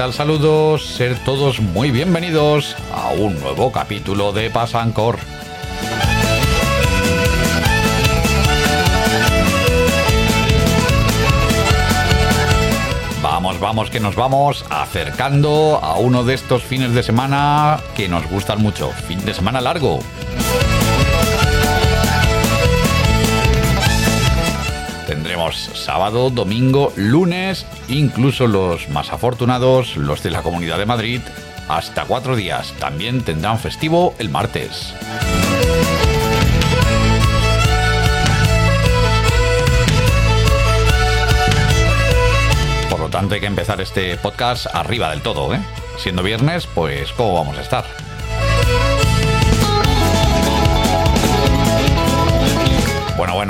Saludos, 0.00 0.86
ser 0.86 1.14
todos 1.26 1.60
muy 1.60 1.90
bienvenidos 1.90 2.74
a 2.90 3.10
un 3.10 3.38
nuevo 3.38 3.70
capítulo 3.70 4.32
de 4.32 4.48
Pasancor. 4.48 5.18
Vamos, 13.22 13.60
vamos, 13.60 13.90
que 13.90 14.00
nos 14.00 14.16
vamos 14.16 14.64
acercando 14.70 15.78
a 15.82 15.98
uno 15.98 16.24
de 16.24 16.32
estos 16.32 16.62
fines 16.62 16.94
de 16.94 17.02
semana 17.02 17.78
que 17.94 18.08
nos 18.08 18.26
gustan 18.30 18.62
mucho. 18.62 18.88
Fin 19.06 19.22
de 19.26 19.34
semana 19.34 19.60
largo. 19.60 20.00
Sábado, 25.56 26.30
domingo, 26.30 26.92
lunes, 26.96 27.66
incluso 27.88 28.46
los 28.46 28.88
más 28.88 29.12
afortunados, 29.12 29.96
los 29.96 30.22
de 30.22 30.30
la 30.30 30.42
Comunidad 30.42 30.78
de 30.78 30.86
Madrid, 30.86 31.20
hasta 31.68 32.04
cuatro 32.04 32.36
días. 32.36 32.72
También 32.78 33.22
tendrán 33.22 33.58
festivo 33.58 34.14
el 34.18 34.28
martes. 34.28 34.94
Por 42.90 43.00
lo 43.00 43.08
tanto, 43.08 43.34
hay 43.34 43.40
que 43.40 43.46
empezar 43.46 43.80
este 43.80 44.16
podcast 44.16 44.66
arriba 44.74 45.10
del 45.10 45.22
todo, 45.22 45.54
¿eh? 45.54 45.60
Siendo 45.98 46.22
viernes, 46.22 46.66
pues 46.66 47.12
¿cómo 47.12 47.34
vamos 47.34 47.56
a 47.58 47.62
estar? 47.62 48.09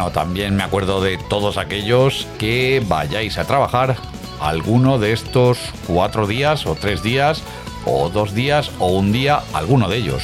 También 0.09 0.57
me 0.57 0.63
acuerdo 0.63 1.03
de 1.03 1.19
todos 1.19 1.59
aquellos 1.59 2.27
que 2.39 2.83
vayáis 2.89 3.37
a 3.37 3.45
trabajar 3.45 3.97
alguno 4.41 4.99
de 4.99 5.13
estos 5.13 5.59
cuatro 5.87 6.27
días 6.27 6.65
o 6.65 6.75
tres 6.75 7.03
días 7.03 7.43
o 7.85 8.09
dos 8.09 8.33
días 8.33 8.71
o 8.79 8.87
un 8.87 9.13
día, 9.13 9.43
alguno 9.53 9.89
de 9.89 9.99
ellos. 9.99 10.23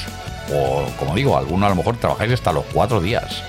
O 0.51 0.87
como 0.99 1.15
digo, 1.15 1.37
alguno 1.37 1.67
a 1.67 1.69
lo 1.69 1.77
mejor 1.77 1.99
trabajáis 1.99 2.33
hasta 2.33 2.53
los 2.53 2.65
cuatro 2.73 3.01
días. 3.01 3.43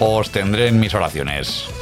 Os 0.00 0.30
tendré 0.30 0.68
en 0.68 0.80
mis 0.80 0.94
oraciones. 0.94 1.73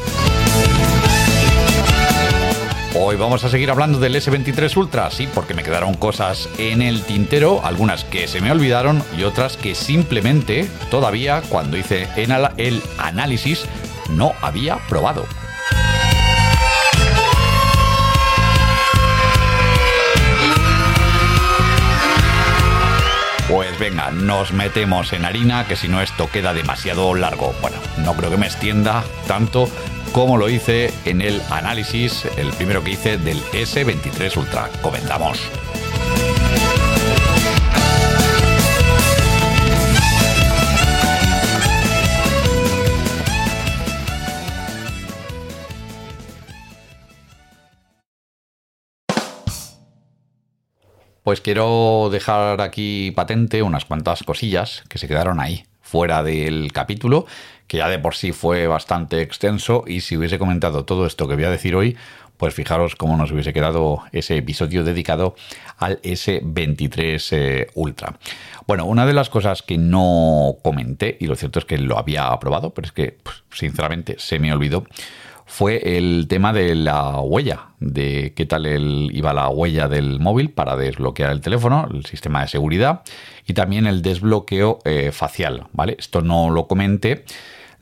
Hoy 2.95 3.17
vamos 3.17 3.43
a 3.43 3.49
seguir 3.49 3.71
hablando 3.71 3.99
del 3.99 4.15
S23 4.15 4.77
Ultra, 4.77 5.11
sí, 5.11 5.27
porque 5.33 5.55
me 5.55 5.63
quedaron 5.63 5.95
cosas 5.95 6.51
en 6.59 6.83
el 6.83 7.03
tintero, 7.05 7.65
algunas 7.65 8.05
que 8.05 8.29
se 8.29 8.43
me 8.43 8.53
olvidaron 8.53 9.03
y 9.17 9.23
otras 9.25 9.57
que 9.57 9.75
simplemente 9.75 10.69
todavía 10.91 11.41
cuando 11.49 11.79
hice 11.79 12.07
el 12.17 12.83
análisis 12.99 13.65
no 14.11 14.33
había 14.43 14.77
probado. 14.89 15.25
Pues 23.49 23.79
venga, 23.79 24.11
nos 24.11 24.53
metemos 24.53 25.13
en 25.15 25.25
harina, 25.25 25.67
que 25.67 25.77
si 25.77 25.89
no 25.89 26.03
esto 26.03 26.31
queda 26.31 26.53
demasiado 26.53 27.15
largo. 27.15 27.55
Bueno, 27.63 27.77
no 27.99 28.15
creo 28.15 28.31
que 28.31 28.37
me 28.37 28.47
extienda 28.47 29.03
tanto 29.27 29.69
como 30.13 30.37
lo 30.37 30.49
hice 30.49 30.93
en 31.05 31.21
el 31.21 31.41
análisis, 31.51 32.25
el 32.37 32.51
primero 32.53 32.83
que 32.83 32.91
hice 32.91 33.19
del 33.19 33.39
S23 33.53 34.37
Ultra. 34.37 34.69
Comenzamos. 34.83 35.39
Pues 51.23 51.41
quiero 51.41 52.09
dejar 52.11 52.61
aquí 52.61 53.13
patente 53.13 53.63
unas 53.63 53.85
cuantas 53.85 54.25
cosillas 54.25 54.83
que 54.89 54.99
se 54.99 55.07
quedaron 55.07 55.39
ahí, 55.39 55.65
fuera 55.81 56.25
del 56.25 56.73
capítulo, 56.73 57.27
que 57.73 57.79
ya 57.79 57.89
de 57.89 57.99
por 57.99 58.15
sí 58.15 58.33
fue 58.33 58.67
bastante 58.67 59.23
extenso 59.23 59.85
y 59.87 60.03
si 60.03 60.19
hubiese 60.19 60.39
comentado 60.39 60.85
todo 60.85 61.07
esto 61.07 61.27
que 61.27 61.37
voy 61.37 61.45
a 61.45 61.51
decir 61.51 61.75
hoy, 61.75 61.97
pues 62.37 62.53
fijaros 62.53 62.97
cómo 62.97 63.17
nos 63.17 63.33
hubiese 63.33 63.55
quedado 63.55 64.03
ese 64.13 64.37
episodio 64.37 64.85
dedicado 64.85 65.35
al 65.79 65.99
S23 66.03 67.29
eh, 67.31 67.67
Ultra. 67.73 68.19
Bueno, 68.67 68.85
una 68.85 69.07
de 69.07 69.15
las 69.15 69.31
cosas 69.31 69.63
que 69.63 69.79
no 69.79 70.59
comenté, 70.63 71.17
y 71.19 71.27
lo 71.27 71.35
cierto 71.35 71.61
es 71.61 71.65
que 71.65 71.79
lo 71.79 71.97
había 71.97 72.27
aprobado, 72.27 72.75
pero 72.75 72.85
es 72.85 72.93
que 72.93 73.17
pues, 73.23 73.43
sinceramente 73.51 74.17
se 74.19 74.39
me 74.39 74.53
olvidó, 74.53 74.85
fue 75.47 75.97
el 75.97 76.27
tema 76.29 76.53
de 76.53 76.75
la 76.75 77.21
huella, 77.21 77.69
de 77.81 78.35
qué 78.37 78.45
tal 78.45 78.67
iba 78.67 79.33
la 79.33 79.49
huella 79.49 79.89
del 79.89 80.21
móvil 80.21 80.51
para 80.51 80.77
desbloquear 80.77 81.31
el 81.31 81.41
teléfono, 81.41 81.89
el 81.91 82.05
sistema 82.05 82.43
de 82.43 82.49
seguridad 82.49 83.01
y 83.47 83.55
también 83.55 83.87
el 83.87 84.03
desbloqueo 84.03 84.81
eh, 84.85 85.11
facial, 85.11 85.69
¿vale? 85.73 85.97
Esto 85.99 86.21
no 86.21 86.51
lo 86.51 86.67
comenté, 86.69 87.25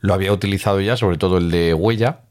lo 0.01 0.13
había 0.13 0.33
utilizado 0.33 0.81
ya, 0.81 0.97
sobre 0.97 1.17
todo 1.17 1.37
el 1.37 1.51
de 1.51 1.73
huella, 1.73 2.21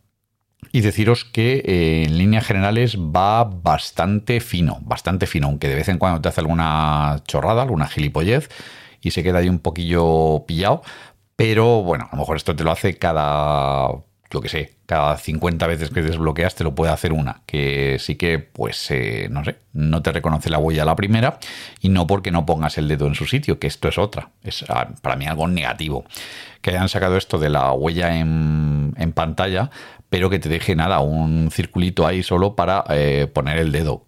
y 0.72 0.82
deciros 0.82 1.24
que 1.24 1.62
eh, 1.64 2.04
en 2.06 2.18
líneas 2.18 2.46
generales 2.46 2.96
va 2.98 3.44
bastante 3.44 4.40
fino, 4.40 4.78
bastante 4.82 5.26
fino, 5.26 5.46
aunque 5.46 5.68
de 5.68 5.76
vez 5.76 5.88
en 5.88 5.98
cuando 5.98 6.20
te 6.20 6.28
hace 6.28 6.40
alguna 6.40 7.22
chorrada, 7.26 7.62
alguna 7.62 7.86
gilipollez 7.86 8.50
y 9.00 9.12
se 9.12 9.22
queda 9.22 9.38
ahí 9.38 9.48
un 9.48 9.58
poquillo 9.58 10.44
pillado, 10.46 10.82
pero 11.36 11.82
bueno, 11.82 12.08
a 12.10 12.16
lo 12.16 12.20
mejor 12.20 12.36
esto 12.36 12.54
te 12.54 12.64
lo 12.64 12.70
hace 12.70 12.98
cada 12.98 13.88
yo 14.30 14.40
que 14.40 14.48
sé, 14.48 14.74
cada 14.86 15.16
50 15.16 15.66
veces 15.66 15.90
que 15.90 16.02
desbloqueas 16.02 16.54
te 16.54 16.62
lo 16.62 16.74
puede 16.74 16.92
hacer 16.92 17.12
una, 17.12 17.42
que 17.46 17.96
sí 17.98 18.14
que, 18.14 18.38
pues, 18.38 18.90
eh, 18.90 19.28
no 19.30 19.44
sé, 19.44 19.56
no 19.72 20.02
te 20.02 20.12
reconoce 20.12 20.50
la 20.50 20.58
huella 20.58 20.84
la 20.84 20.94
primera 20.94 21.38
y 21.80 21.88
no 21.88 22.06
porque 22.06 22.30
no 22.30 22.46
pongas 22.46 22.78
el 22.78 22.86
dedo 22.86 23.06
en 23.06 23.16
su 23.16 23.26
sitio, 23.26 23.58
que 23.58 23.66
esto 23.66 23.88
es 23.88 23.98
otra, 23.98 24.30
es 24.44 24.64
ah, 24.68 24.88
para 25.02 25.16
mí 25.16 25.26
algo 25.26 25.48
negativo. 25.48 26.04
Que 26.62 26.70
hayan 26.70 26.88
sacado 26.88 27.16
esto 27.16 27.38
de 27.38 27.50
la 27.50 27.72
huella 27.72 28.16
en, 28.16 29.12
pantalla, 29.14 29.70
pero 30.08 30.30
que 30.30 30.38
te 30.38 30.48
deje 30.48 30.76
nada, 30.76 31.00
un 31.00 31.50
circulito 31.50 32.06
ahí 32.06 32.22
solo 32.22 32.54
para 32.54 32.84
eh, 32.90 33.26
poner 33.32 33.58
el 33.58 33.72
dedo, 33.72 34.06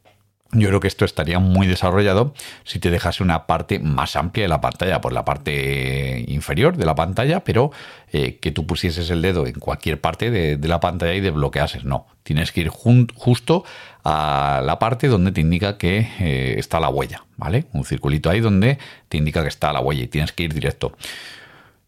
yo 0.52 0.68
creo 0.68 0.80
que 0.80 0.88
esto 0.88 1.06
estaría 1.06 1.38
muy 1.38 1.66
desarrollado 1.66 2.34
si 2.64 2.78
te 2.78 2.90
dejase 2.90 3.22
una 3.22 3.46
parte 3.46 3.78
más 3.78 4.16
amplia 4.16 4.44
de 4.44 4.48
la 4.48 4.60
pantalla, 4.60 5.00
por 5.00 5.14
la 5.14 5.24
parte 5.24 6.24
inferior 6.28 6.76
de 6.76 6.84
la 6.84 6.94
pantalla, 6.94 7.42
pero 7.42 7.70
eh, 8.12 8.38
que 8.38 8.52
tú 8.52 8.66
pusieses 8.66 9.08
el 9.08 9.22
dedo 9.22 9.46
en 9.46 9.54
cualquier 9.54 10.00
parte 10.00 10.30
de, 10.30 10.68
la 10.68 10.78
pantalla 10.78 11.14
y 11.14 11.20
desbloqueases. 11.20 11.84
No, 11.84 12.06
tienes 12.22 12.52
que 12.52 12.60
ir 12.60 12.68
justo 12.68 13.64
a 14.04 14.60
la 14.64 14.78
parte 14.78 15.08
donde 15.08 15.32
te 15.32 15.40
indica 15.40 15.78
que 15.78 16.08
eh, 16.20 16.54
está 16.58 16.80
la 16.80 16.90
huella, 16.90 17.24
¿vale? 17.38 17.64
Un 17.72 17.86
circulito 17.86 18.28
ahí 18.28 18.40
donde 18.40 18.78
te 19.08 19.16
indica 19.16 19.40
que 19.42 19.48
está 19.48 19.72
la 19.72 19.80
huella 19.80 20.02
y 20.02 20.08
tienes 20.08 20.32
que 20.32 20.42
ir 20.42 20.52
directo. 20.52 20.92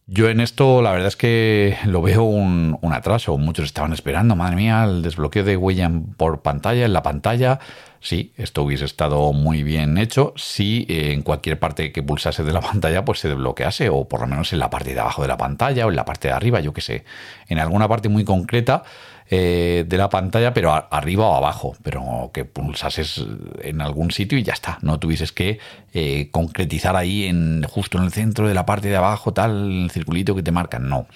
Yo 0.07 0.29
en 0.29 0.41
esto 0.41 0.83
la 0.83 0.93
verdad 0.93 1.09
es 1.09 1.17
que 1.17 1.79
lo 1.87 2.03
veo 2.03 2.25
un, 2.25 2.79
atraso. 2.93 3.39
Muchos 3.39 3.65
estaban 3.65 3.93
esperando, 3.93 4.37
madre 4.37 4.57
mía, 4.57 4.85
el 4.85 5.03
desbloqueo 5.03 5.45
de 5.45 5.57
huella 5.57 5.91
por 6.19 6.43
pantalla, 6.43 6.85
en 6.85 6.93
la 6.93 7.03
pantalla. 7.03 7.59
Sí, 8.05 8.35
esto 8.37 8.63
hubiese 8.65 8.85
estado 8.85 9.33
muy 9.33 9.63
bien 9.63 9.97
hecho 9.97 10.35
si 10.37 10.85
eh, 10.91 11.15
en 11.15 11.23
cualquier 11.23 11.59
parte 11.59 11.91
que 11.91 12.03
pulsase 12.03 12.45
de 12.45 12.53
la 12.53 12.61
pantalla 12.61 13.03
pues 13.03 13.21
se 13.21 13.29
desbloquease 13.29 13.89
o 13.89 14.07
por 14.07 14.21
lo 14.21 14.27
menos 14.27 14.53
en 14.53 14.59
la 14.59 14.69
parte 14.69 14.93
de 14.93 15.01
abajo 15.01 15.23
de 15.23 15.29
la 15.29 15.39
pantalla 15.39 15.87
o 15.87 15.89
en 15.89 15.97
la 15.97 16.05
parte 16.05 16.29
de 16.29 16.35
arriba, 16.35 16.61
yo 16.61 16.75
qué 16.75 16.83
sé. 16.83 17.05
En 17.49 17.59
alguna 17.59 17.89
parte 17.89 18.11
muy 18.11 18.23
concreta 18.23 18.83
eh, 19.31 19.87
de 19.89 19.97
la 19.97 20.11
pantalla, 20.11 20.53
pero 20.53 20.71
arriba 20.91 21.29
o 21.29 21.35
abajo, 21.35 21.77
pero 21.83 22.31
que 22.35 22.45
pulsases 22.45 23.25
en 23.63 23.81
algún 23.81 24.11
sitio 24.11 24.37
y 24.37 24.43
ya 24.43 24.53
está. 24.53 24.79
No 24.83 25.01
tuvieses 25.01 25.33
que 25.33 25.59
eh, 25.95 26.29
concretizar 26.31 26.97
ahí 26.97 27.25
en 27.25 27.63
justo 27.63 27.97
en 27.97 28.05
el 28.05 28.13
centro 28.13 28.47
de 28.47 28.53
la 28.53 28.67
parte 28.67 28.89
de 28.89 28.97
abajo, 28.97 29.33
tal, 29.33 29.85
el 29.85 29.91
circulito 29.91 30.35
que 30.35 30.43
te 30.43 30.53
marcan. 30.53 30.91
No. 30.91 31.07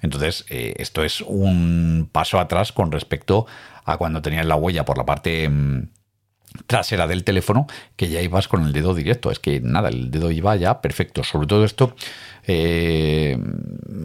Entonces, 0.00 0.44
esto 0.48 1.04
es 1.04 1.20
un 1.20 2.08
paso 2.10 2.40
atrás 2.40 2.72
con 2.72 2.90
respecto 2.90 3.46
a 3.84 3.96
cuando 3.96 4.22
tenías 4.22 4.44
la 4.44 4.56
huella 4.56 4.84
por 4.84 4.98
la 4.98 5.06
parte 5.06 5.48
mm, 5.48 5.82
trasera 6.66 7.06
del 7.06 7.24
teléfono 7.24 7.66
que 7.96 8.08
ya 8.08 8.20
ibas 8.20 8.48
con 8.48 8.64
el 8.64 8.72
dedo 8.72 8.94
directo. 8.94 9.30
Es 9.30 9.38
que 9.38 9.60
nada, 9.60 9.88
el 9.88 10.10
dedo 10.10 10.30
iba 10.30 10.54
ya 10.56 10.80
perfecto. 10.80 11.24
Sobre 11.24 11.46
todo 11.46 11.64
esto, 11.64 11.94
eh, 12.46 13.38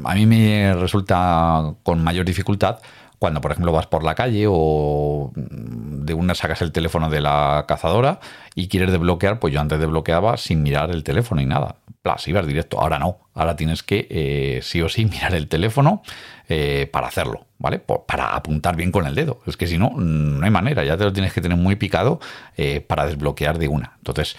a 0.04 0.16
mí 0.16 0.26
me 0.26 0.74
resulta 0.74 1.74
con 1.84 2.04
mayor 2.04 2.26
dificultad 2.26 2.80
cuando, 3.20 3.42
por 3.42 3.52
ejemplo, 3.52 3.72
vas 3.72 3.88
por 3.88 4.04
la 4.04 4.14
calle 4.16 4.46
o 4.48 5.32
de 5.36 6.14
una 6.14 6.36
sacas 6.36 6.62
el 6.62 6.72
teléfono 6.72 7.10
de 7.10 7.22
la 7.22 7.66
cazadora 7.68 8.20
y 8.54 8.68
quieres 8.68 8.92
desbloquear, 8.92 9.40
pues 9.40 9.54
yo 9.54 9.60
antes 9.60 9.80
desbloqueaba 9.80 10.38
sin 10.38 10.62
mirar 10.62 10.92
el 10.92 11.04
teléfono 11.04 11.42
y 11.42 11.46
nada. 11.46 11.78
Plas, 12.08 12.26
ibas 12.30 12.48
directo. 12.48 12.80
Ahora 12.80 13.00
no. 13.00 13.20
Ahora 13.34 13.58
tienes 13.58 13.84
que 13.84 14.08
eh, 14.10 14.62
sí 14.64 14.82
o 14.82 14.88
sí 14.88 15.04
mirar 15.12 15.36
el 15.36 15.50
teléfono 15.50 16.04
eh, 16.48 16.90
para 16.90 17.08
hacerlo, 17.08 17.48
¿vale? 17.58 17.80
para 17.80 18.34
apuntar 18.34 18.78
bien 18.78 18.94
con 18.94 19.06
el 19.06 19.14
dedo. 19.14 19.42
Es 19.46 19.58
que 19.58 19.68
si 19.68 19.78
no, 19.78 19.90
no 19.98 20.46
hay 20.46 20.50
manera. 20.50 20.86
Ya 20.86 20.96
te 20.96 21.04
lo 21.04 21.12
tienes 21.12 21.34
que 21.34 21.42
tener 21.42 21.58
muy 21.58 21.76
picado 21.76 22.22
eh, 22.56 22.80
para 22.80 23.06
desbloquear 23.06 23.60
de 23.60 23.68
una. 23.68 23.98
Entonces, 23.98 24.38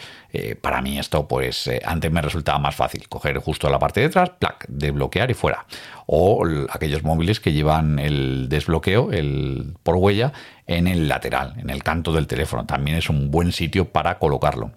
para 0.62 0.81
mí 0.81 0.99
esto, 0.99 1.29
pues 1.29 1.70
antes 1.85 2.11
me 2.11 2.23
resultaba 2.23 2.59
más 2.59 2.75
fácil. 2.75 3.06
Coger 3.06 3.37
justo 3.37 3.69
la 3.69 3.79
parte 3.79 4.00
de 4.00 4.06
atrás, 4.06 4.31
plac, 4.38 4.65
desbloquear 4.67 5.31
y 5.31 5.35
fuera. 5.35 5.67
O 6.06 6.43
aquellos 6.70 7.03
móviles 7.03 7.41
que 7.41 7.53
llevan 7.53 7.99
el 7.99 8.49
desbloqueo 8.49 9.12
el, 9.12 9.75
por 9.82 9.97
huella 9.97 10.32
en 10.67 10.87
el 10.87 11.06
lateral, 11.06 11.53
en 11.59 11.69
el 11.69 11.82
canto 11.82 12.15
del 12.15 12.26
teléfono. 12.26 12.65
También 12.65 12.97
es 12.97 13.11
un 13.11 13.31
buen 13.31 13.53
sitio 13.53 13.91
para 13.91 14.19
colocarlo. 14.19 14.73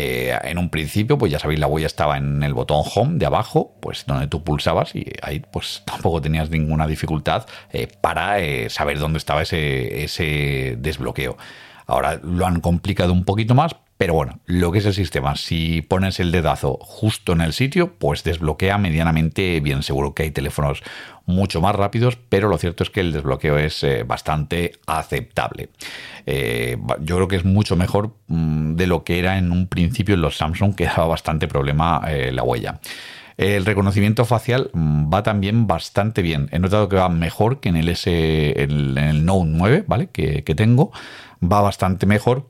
Eh, 0.00 0.38
en 0.44 0.58
un 0.58 0.70
principio, 0.70 1.18
pues 1.18 1.32
ya 1.32 1.40
sabéis, 1.40 1.58
la 1.58 1.66
huella 1.66 1.88
estaba 1.88 2.18
en 2.18 2.44
el 2.44 2.54
botón 2.54 2.84
home 2.94 3.18
de 3.18 3.26
abajo, 3.26 3.74
pues 3.80 4.04
donde 4.06 4.28
tú 4.28 4.44
pulsabas 4.44 4.94
y 4.94 5.04
ahí 5.22 5.40
pues 5.40 5.82
tampoco 5.86 6.22
tenías 6.22 6.50
ninguna 6.50 6.86
dificultad 6.86 7.46
eh, 7.72 7.88
para 8.00 8.38
eh, 8.38 8.70
saber 8.70 9.00
dónde 9.00 9.18
estaba 9.18 9.42
ese, 9.42 10.04
ese 10.04 10.76
desbloqueo. 10.78 11.36
Ahora 11.88 12.20
lo 12.22 12.46
han 12.46 12.60
complicado 12.60 13.12
un 13.12 13.24
poquito 13.24 13.56
más, 13.56 13.74
pero 13.98 14.14
bueno, 14.14 14.38
lo 14.46 14.70
que 14.70 14.78
es 14.78 14.86
el 14.86 14.94
sistema, 14.94 15.34
si 15.34 15.82
pones 15.82 16.20
el 16.20 16.30
dedazo 16.30 16.78
justo 16.80 17.32
en 17.32 17.40
el 17.40 17.52
sitio, 17.52 17.94
pues 17.98 18.22
desbloquea 18.22 18.78
medianamente 18.78 19.58
bien. 19.58 19.82
Seguro 19.82 20.14
que 20.14 20.22
hay 20.22 20.30
teléfonos 20.30 20.84
mucho 21.26 21.60
más 21.60 21.74
rápidos, 21.74 22.16
pero 22.28 22.48
lo 22.48 22.58
cierto 22.58 22.84
es 22.84 22.90
que 22.90 23.00
el 23.00 23.12
desbloqueo 23.12 23.58
es 23.58 23.82
eh, 23.82 24.04
bastante 24.04 24.78
aceptable. 24.86 25.70
Eh, 26.26 26.78
yo 27.00 27.16
creo 27.16 27.26
que 27.26 27.36
es 27.36 27.44
mucho 27.44 27.74
mejor 27.74 28.14
mm, 28.28 28.76
de 28.76 28.86
lo 28.86 29.02
que 29.02 29.18
era 29.18 29.36
en 29.36 29.50
un 29.50 29.66
principio 29.66 30.14
en 30.14 30.20
los 30.20 30.36
Samsung, 30.36 30.76
que 30.76 30.84
daba 30.96 31.08
bastante 31.08 31.48
problema 31.48 32.00
eh, 32.06 32.30
la 32.30 32.44
huella. 32.44 32.78
El 33.36 33.66
reconocimiento 33.66 34.24
facial 34.24 34.70
mm, 34.74 35.12
va 35.12 35.24
también 35.24 35.66
bastante 35.66 36.22
bien. 36.22 36.48
He 36.52 36.60
notado 36.60 36.88
que 36.88 36.94
va 36.94 37.08
mejor 37.08 37.58
que 37.58 37.68
en 37.68 37.76
el, 37.76 37.88
S, 37.88 38.62
en 38.62 38.96
el 38.96 39.24
Note 39.26 39.48
9, 39.48 39.84
¿vale? 39.88 40.06
Que, 40.06 40.44
que 40.44 40.54
tengo. 40.54 40.92
Va 41.42 41.60
bastante 41.62 42.06
mejor 42.06 42.48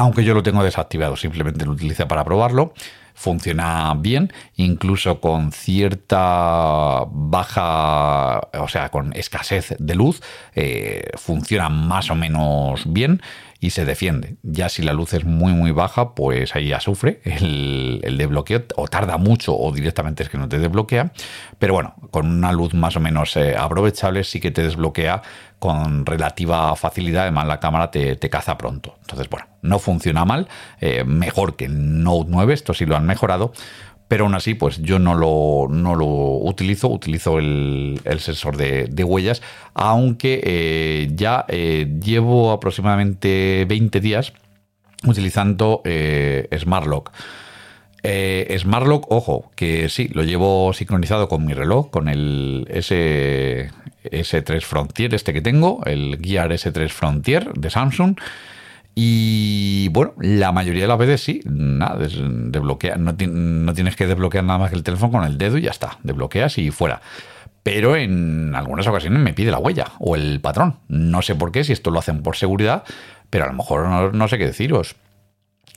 aunque 0.00 0.24
yo 0.24 0.32
lo 0.32 0.42
tengo 0.42 0.64
desactivado, 0.64 1.14
simplemente 1.14 1.66
lo 1.66 1.72
utilice 1.72 2.06
para 2.06 2.24
probarlo. 2.24 2.72
Funciona 3.14 3.92
bien, 3.98 4.32
incluso 4.56 5.20
con 5.20 5.52
cierta 5.52 7.04
baja, 7.10 8.40
o 8.58 8.68
sea, 8.68 8.88
con 8.88 9.12
escasez 9.12 9.74
de 9.78 9.94
luz, 9.94 10.22
eh, 10.54 11.10
funciona 11.16 11.68
más 11.68 12.10
o 12.10 12.14
menos 12.14 12.90
bien 12.90 13.20
y 13.60 13.70
se 13.70 13.84
defiende. 13.84 14.36
Ya 14.42 14.70
si 14.70 14.82
la 14.82 14.94
luz 14.94 15.12
es 15.12 15.24
muy 15.24 15.52
muy 15.52 15.70
baja, 15.70 16.14
pues 16.14 16.56
ahí 16.56 16.68
ya 16.68 16.80
sufre 16.80 17.20
el, 17.24 18.16
desbloqueo, 18.16 18.64
o 18.76 18.88
tarda 18.88 19.18
mucho 19.18 19.56
o 19.56 19.70
directamente 19.72 20.22
es 20.22 20.30
que 20.30 20.38
no 20.38 20.48
te 20.48 20.58
desbloquea. 20.58 21.12
Pero 21.58 21.74
bueno, 21.74 21.94
con 22.10 22.26
una 22.26 22.52
luz 22.52 22.72
más 22.72 22.96
o 22.96 23.00
menos 23.00 23.36
eh, 23.36 23.54
aprovechable 23.56 24.24
sí 24.24 24.40
que 24.40 24.50
te 24.50 24.62
desbloquea 24.62 25.22
con 25.58 26.06
relativa 26.06 26.74
facilidad. 26.74 27.24
Además 27.24 27.46
la 27.46 27.60
cámara 27.60 27.90
te, 27.90 28.16
caza 28.30 28.56
pronto. 28.56 28.96
Entonces 29.02 29.28
bueno, 29.28 29.46
no 29.60 29.78
funciona 29.78 30.24
mal, 30.24 30.48
eh, 30.80 31.04
mejor 31.04 31.56
que 31.56 31.68
Note 31.68 32.30
9, 32.30 32.54
esto 32.54 32.72
sí 32.72 32.86
lo 32.86 32.96
han 32.96 33.04
mejorado 33.06 33.52
pero 34.10 34.24
aún 34.24 34.34
así, 34.34 34.54
pues 34.54 34.82
yo 34.82 34.98
no 34.98 35.14
lo, 35.14 35.68
no 35.72 35.94
lo 35.94 36.04
utilizo, 36.04 36.88
utilizo 36.88 37.38
el, 37.38 38.00
sensor 38.18 38.56
de, 38.56 39.04
huellas, 39.04 39.40
aunque 39.72 40.40
eh, 40.42 41.10
ya 41.14 41.44
eh, 41.46 41.86
llevo 42.02 42.50
aproximadamente 42.50 43.64
20 43.68 44.00
días 44.00 44.32
utilizando 45.06 45.80
eh, 45.84 46.48
SmartLock. 46.58 47.12
SmartLock, 48.02 49.06
ojo, 49.12 49.52
que 49.54 49.88
sí, 49.88 50.08
lo 50.08 50.24
llevo 50.24 50.72
sincronizado 50.72 51.28
con 51.28 51.46
mi 51.46 51.54
reloj, 51.54 51.90
con 51.90 52.08
el 52.08 52.66
S, 52.68 53.70
S3 54.02 54.60
Frontier, 54.62 55.14
este 55.14 55.32
que 55.32 55.40
tengo, 55.40 55.84
el 55.86 56.18
Gear 56.20 56.50
S3 56.50 56.88
Frontier 56.88 57.52
de 57.52 57.70
Samsung. 57.70 58.16
Y 59.02 59.88
bueno, 59.88 60.12
la 60.18 60.52
mayoría 60.52 60.82
de 60.82 60.88
las 60.88 60.98
veces 60.98 61.22
sí, 61.22 61.40
nada, 61.46 61.96
desbloquea, 61.96 62.96
no, 62.96 63.14
tienes 63.16 63.96
que 63.96 64.06
desbloquear 64.06 64.44
nada 64.44 64.58
más 64.58 64.68
que 64.68 64.76
el 64.76 64.82
teléfono 64.82 65.10
con 65.10 65.24
el 65.24 65.38
dedo 65.38 65.56
y 65.56 65.62
ya 65.62 65.70
está, 65.70 65.96
desbloqueas 66.02 66.58
y 66.58 66.70
fuera. 66.70 67.00
Pero 67.62 67.96
en 67.96 68.54
algunas 68.54 68.86
ocasiones 68.86 69.22
me 69.22 69.32
pide 69.32 69.50
la 69.50 69.58
huella 69.58 69.86
o 70.00 70.16
el 70.16 70.40
patrón. 70.42 70.80
No 70.88 71.22
sé 71.22 71.34
por 71.34 71.50
qué, 71.50 71.64
si 71.64 71.72
esto 71.72 71.90
lo 71.90 71.98
hacen 71.98 72.22
por 72.22 72.36
seguridad, 72.36 72.84
pero 73.30 73.44
a 73.44 73.48
lo 73.48 73.54
mejor 73.54 73.88
no, 73.88 74.12
no 74.12 74.28
sé 74.28 74.36
qué 74.36 74.44
deciros. 74.44 74.96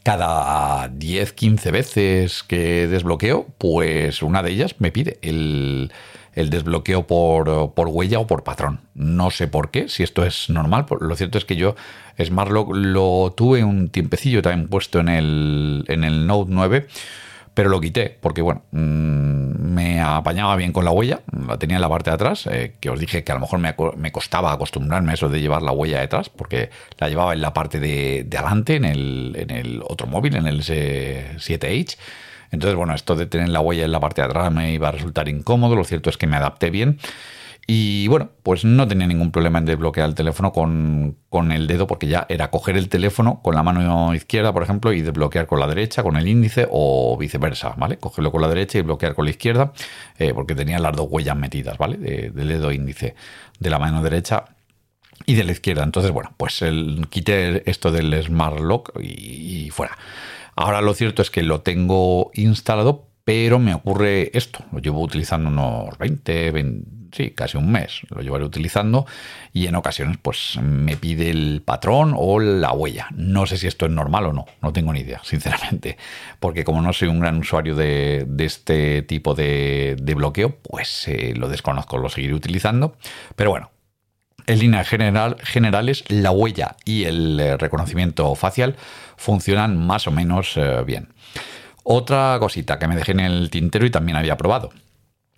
Cada 0.03 0.89
10, 0.89 1.31
15 1.31 1.71
veces 1.71 2.43
que 2.43 2.89
desbloqueo, 2.89 3.47
pues 3.57 4.21
una 4.21 4.43
de 4.43 4.51
ellas 4.51 4.75
me 4.79 4.91
pide 4.91 5.17
el, 5.21 5.93
el 6.35 6.49
desbloqueo 6.49 7.07
por, 7.07 7.73
por, 7.73 7.87
huella 7.87 8.19
o 8.19 8.27
por 8.27 8.43
patrón. 8.43 8.81
No 8.95 9.31
sé 9.31 9.47
por 9.47 9.71
qué, 9.71 9.89
si 9.89 10.03
esto 10.03 10.25
es 10.25 10.49
normal. 10.49 10.85
Lo 10.99 11.15
cierto 11.15 11.37
es 11.37 11.45
que 11.45 11.55
yo 11.55 11.75
SmartLock 12.21 12.71
lo 12.73 13.33
tuve 13.35 13.63
un 13.63 13.89
tiempecillo 13.89 14.41
también 14.41 14.67
puesto 14.67 14.99
en 14.99 15.09
el, 15.09 15.85
en 15.87 16.03
el 16.03 16.27
Note 16.27 16.51
9 16.53 16.87
pero 17.53 17.69
lo 17.69 17.79
quité 17.79 18.17
porque, 18.19 18.41
bueno, 18.41 18.63
mm, 18.71 19.73
me 19.73 20.01
apañaba 20.01 20.55
bien 20.55 20.71
con 20.71 20.85
la 20.85 20.91
huella, 20.91 21.21
la 21.47 21.57
tenía 21.57 21.77
en 21.77 21.81
la 21.81 21.89
parte 21.89 22.09
de 22.09 22.15
atrás, 22.15 22.47
eh, 22.47 22.75
que 22.79 22.89
os 22.89 22.99
dije 22.99 23.23
que 23.23 23.31
a 23.31 23.35
lo 23.35 23.41
mejor 23.41 23.59
me, 23.59 24.11
costaba 24.11 24.51
acostumbrarme 24.51 25.11
a 25.11 25.13
eso 25.13 25.29
de 25.29 25.41
llevar 25.41 25.61
la 25.61 25.71
huella 25.71 25.99
detrás, 25.99 26.29
porque 26.29 26.69
la 26.97 27.09
llevaba 27.09 27.33
en 27.33 27.41
la 27.41 27.53
parte 27.53 27.79
de, 27.79 28.23
de 28.27 28.37
adelante, 28.37 28.75
en 28.75 28.85
el, 28.85 29.35
en 29.37 29.51
el 29.51 29.81
otro 29.87 30.07
móvil, 30.07 30.35
en 30.35 30.47
el 30.47 30.61
S7H. 30.61 31.97
Entonces, 32.53 32.77
bueno, 32.77 32.93
esto 32.93 33.15
de 33.15 33.25
tener 33.25 33.49
la 33.49 33.59
huella 33.61 33.83
en 33.83 33.91
la 33.91 33.99
parte 33.99 34.21
de 34.21 34.27
atrás 34.27 34.51
me 34.51 34.71
iba 34.71 34.87
a 34.87 34.91
resultar 34.91 35.27
incómodo. 35.27 35.75
Lo 35.75 35.83
cierto 35.83 36.11
es 36.11 36.17
que 36.17 36.27
me 36.27 36.37
adapté 36.37 36.69
bien. 36.69 36.99
Y 37.65 38.07
bueno, 38.09 38.29
pues 38.43 38.63
no 38.63 38.87
tenía 38.87 39.07
ningún 39.07 39.31
problema 39.31 39.57
en 39.57 39.65
desbloquear 39.65 40.07
el 40.07 40.15
teléfono 40.15 40.51
con, 40.51 41.51
el 41.51 41.65
dedo, 41.65 41.87
porque 41.87 42.07
ya 42.07 42.25
era 42.29 42.51
coger 42.51 42.77
el 42.77 42.89
teléfono 42.89 43.41
con 43.41 43.55
la 43.55 43.63
mano 43.63 44.13
izquierda, 44.13 44.53
por 44.53 44.63
ejemplo, 44.63 44.93
y 44.93 45.01
desbloquear 45.01 45.47
con 45.47 45.61
la 45.61 45.67
derecha, 45.67 46.03
con 46.03 46.15
el 46.17 46.27
índice, 46.27 46.67
o 46.69 47.17
viceversa, 47.17 47.73
¿vale? 47.77 47.97
Cogerlo 47.97 48.31
con 48.31 48.41
la 48.41 48.49
derecha 48.49 48.77
y 48.77 48.81
bloquear 48.81 49.15
con 49.15 49.25
la 49.25 49.31
izquierda, 49.31 49.71
eh, 50.19 50.33
porque 50.35 50.55
tenía 50.55 50.77
las 50.77 50.95
dos 50.95 51.07
huellas 51.09 51.37
metidas, 51.37 51.77
¿vale? 51.77 51.97
del 51.97 52.47
dedo 52.47 52.71
índice 52.71 53.15
de 53.59 53.69
la 53.69 53.79
mano 53.79 54.03
derecha 54.03 54.43
y 55.25 55.35
de 55.35 55.43
la 55.45 55.53
izquierda. 55.53 55.83
Entonces, 55.83 56.11
bueno, 56.11 56.33
pues 56.37 56.61
el, 56.61 57.07
quité 57.09 57.67
esto 57.69 57.91
del 57.91 58.21
Smart 58.21 58.59
Lock 58.59 58.91
y 59.01 59.69
fuera. 59.71 59.97
Ahora 60.55 60.81
lo 60.81 60.93
cierto 60.93 61.21
es 61.21 61.29
que 61.29 61.43
lo 61.43 61.61
tengo 61.61 62.31
instalado, 62.33 63.07
pero 63.23 63.59
me 63.59 63.73
ocurre 63.73 64.31
esto. 64.37 64.63
Lo 64.71 64.79
llevo 64.79 65.01
utilizando 65.01 65.49
unos 65.49 65.97
20, 65.97 66.51
sí, 67.13 67.31
casi 67.31 67.57
un 67.57 67.71
mes. 67.71 68.01
Lo 68.09 68.21
llevaré 68.21 68.43
utilizando 68.43 69.05
y 69.53 69.67
en 69.67 69.75
ocasiones 69.75 70.17
pues 70.21 70.57
me 70.61 70.97
pide 70.97 71.29
el 71.29 71.61
patrón 71.63 72.13
o 72.17 72.39
la 72.39 72.73
huella. 72.73 73.07
No 73.15 73.45
sé 73.45 73.57
si 73.57 73.67
esto 73.67 73.85
es 73.85 73.91
normal 73.91 74.25
o 74.25 74.33
no. 74.33 74.45
No 74.61 74.73
tengo 74.73 74.91
ni 74.93 75.01
idea, 75.01 75.21
sinceramente. 75.23 75.97
Porque 76.39 76.63
como 76.63 76.81
no 76.81 76.91
soy 76.93 77.07
un 77.07 77.19
gran 77.19 77.37
usuario 77.37 77.75
de, 77.75 78.27
este 78.39 79.01
tipo 79.03 79.35
de, 79.35 79.95
bloqueo, 80.15 80.57
pues 80.57 81.07
eh, 81.07 81.33
lo 81.35 81.47
desconozco, 81.47 81.97
lo 81.97 82.09
seguiré 82.09 82.33
utilizando. 82.33 82.97
Pero 83.35 83.51
bueno, 83.51 83.71
en 84.47 84.59
líneas 84.59 84.87
general, 84.87 85.37
generales, 85.41 86.03
la 86.07 86.31
huella 86.31 86.75
y 86.85 87.05
el 87.05 87.39
eh, 87.39 87.57
reconocimiento 87.57 88.33
facial 88.35 88.75
funcionan 89.17 89.77
más 89.77 90.07
o 90.07 90.11
menos 90.11 90.57
eh, 90.57 90.83
bien. 90.85 91.09
Otra 91.83 92.37
cosita 92.39 92.79
que 92.79 92.87
me 92.87 92.95
dejé 92.95 93.11
en 93.11 93.19
el 93.21 93.49
tintero 93.49 93.85
y 93.85 93.91
también 93.91 94.17
había 94.17 94.37
probado. 94.37 94.71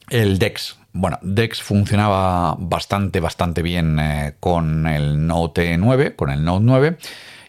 El 0.09 0.37
DEX. 0.37 0.77
Bueno, 0.93 1.19
DEX 1.21 1.61
funcionaba 1.61 2.55
bastante, 2.57 3.19
bastante 3.19 3.61
bien 3.61 3.99
eh, 3.99 4.35
con 4.39 4.87
el 4.87 5.25
Note 5.25 5.77
9, 5.77 6.15
con 6.15 6.29
el 6.29 6.43
Note 6.43 6.63
9. 6.65 6.97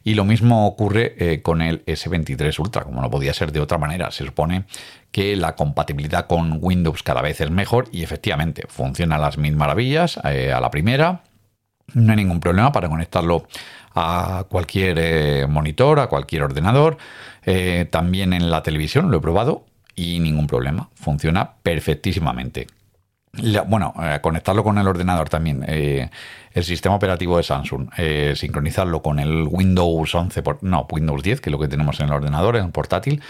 Y 0.05 0.15
lo 0.15 0.25
mismo 0.25 0.69
ocurre 0.69 1.43
con 1.43 1.61
el 1.61 1.85
S23 1.85 2.57
Ultra, 2.61 2.85
como 2.85 3.03
no 3.03 3.11
podía 3.11 3.35
ser 3.35 3.51
de 3.51 3.59
otra 3.59 3.77
manera. 3.77 4.13
Se 4.13 4.25
supone 4.25 4.63
que 5.11 5.35
la 5.35 5.57
compatibilidad 5.57 6.29
con 6.29 6.61
Windows 6.63 7.03
cada 7.03 7.23
vez 7.23 7.41
es 7.41 7.51
mejor 7.51 7.89
y 7.91 8.05
efectivamente 8.05 8.67
funciona 8.69 9.17
a 9.17 9.19
las 9.19 9.37
mil 9.37 9.57
maravillas 9.57 10.19
a 10.19 10.61
la 10.61 10.71
primera 10.71 11.25
No 11.95 12.13
hay 12.13 12.17
ningún 12.17 12.41
problema 12.41 12.73
para 12.73 12.89
conectarlo 12.89 13.47
a 13.97 14.45
cualquier 14.49 14.99
eh, 15.01 15.47
monitor, 15.49 15.99
a 16.01 16.07
cualquier 16.09 16.43
ordenador. 16.43 16.99
Eh, 17.45 17.87
también 17.91 18.33
en 18.33 18.51
la 18.51 18.63
televisión 18.63 19.11
lo 19.11 19.19
he 19.19 19.21
probado 19.21 19.65
y 19.95 20.21
ningún 20.21 20.47
problema. 20.47 20.91
Funciona 20.95 21.53
perfectísimamente. 21.63 22.67
bueno, 23.67 23.95
eh, 24.03 24.19
conectarlo 24.21 24.63
con 24.63 24.79
el 24.79 24.87
ordenador 24.87 25.29
también. 25.29 25.65
el 25.67 26.65
sistema 26.65 26.97
operativo 26.97 27.39
de 27.39 27.43
Samsung. 27.43 27.89
sincronizarlo 28.35 29.01
con 29.01 29.19
el 29.19 29.47
Windows 29.49 30.15
11, 30.15 30.43
por, 30.43 30.63
no, 30.63 30.87
Windows 30.91 31.23
10, 31.23 31.41
que 31.41 31.51
es 31.51 31.53
lo 31.53 31.59
que 31.59 31.69
tenemos 31.69 31.99
en 32.01 32.07
el 32.07 32.13
ordenador, 32.13 32.57
en 32.57 32.67
el 32.67 32.73
portátil. 32.73 33.23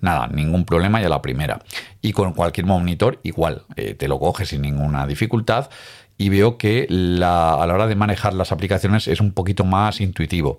Nada, 0.00 0.28
ningún 0.28 0.64
problema 0.64 1.00
ya 1.00 1.08
la 1.08 1.22
primera. 1.22 1.60
Y 2.00 2.12
con 2.12 2.32
cualquier 2.32 2.66
monitor 2.66 3.18
igual, 3.24 3.64
te 3.74 4.06
lo 4.06 4.20
coges 4.20 4.48
sin 4.48 4.62
ninguna 4.62 5.06
dificultad 5.06 5.70
y 6.18 6.28
veo 6.28 6.58
que 6.58 6.86
a 6.90 7.66
la 7.66 7.74
hora 7.74 7.86
de 7.86 7.94
manejar 7.94 8.34
las 8.34 8.50
aplicaciones 8.50 9.06
es 9.06 9.20
un 9.20 9.32
poquito 9.32 9.64
más 9.64 10.00
intuitivo 10.00 10.58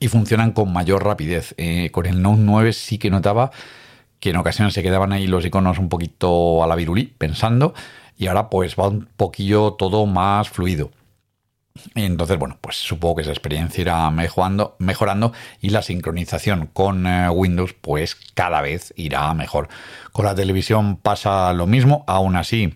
y 0.00 0.08
funcionan 0.08 0.50
con 0.52 0.72
mayor 0.72 1.04
rapidez. 1.04 1.54
Eh, 1.56 1.90
con 1.92 2.06
el 2.06 2.20
Note 2.20 2.40
9 2.40 2.72
sí 2.72 2.98
que 2.98 3.08
notaba 3.08 3.52
que 4.18 4.30
en 4.30 4.36
ocasiones 4.36 4.74
se 4.74 4.82
quedaban 4.82 5.12
ahí 5.12 5.28
los 5.28 5.46
iconos 5.46 5.78
un 5.78 5.88
poquito 5.88 6.64
a 6.64 6.66
la 6.66 6.74
virulí 6.74 7.06
pensando 7.06 7.72
y 8.16 8.26
ahora 8.26 8.50
pues 8.50 8.74
va 8.76 8.88
un 8.88 9.08
poquillo 9.16 9.74
todo 9.74 10.06
más 10.06 10.48
fluido. 10.48 10.90
Entonces, 11.94 12.38
bueno, 12.38 12.56
pues 12.60 12.76
supongo 12.76 13.16
que 13.16 13.22
esa 13.22 13.32
experiencia 13.32 13.82
irá 13.82 14.10
mejorando, 14.10 14.76
mejorando 14.78 15.32
y 15.60 15.70
la 15.70 15.82
sincronización 15.82 16.68
con 16.72 17.06
eh, 17.06 17.28
Windows 17.30 17.74
pues 17.74 18.16
cada 18.34 18.60
vez 18.60 18.92
irá 18.96 19.32
mejor. 19.34 19.68
Con 20.12 20.24
la 20.24 20.34
televisión 20.34 20.96
pasa 20.96 21.52
lo 21.52 21.66
mismo, 21.66 22.04
aún 22.08 22.36
así 22.36 22.74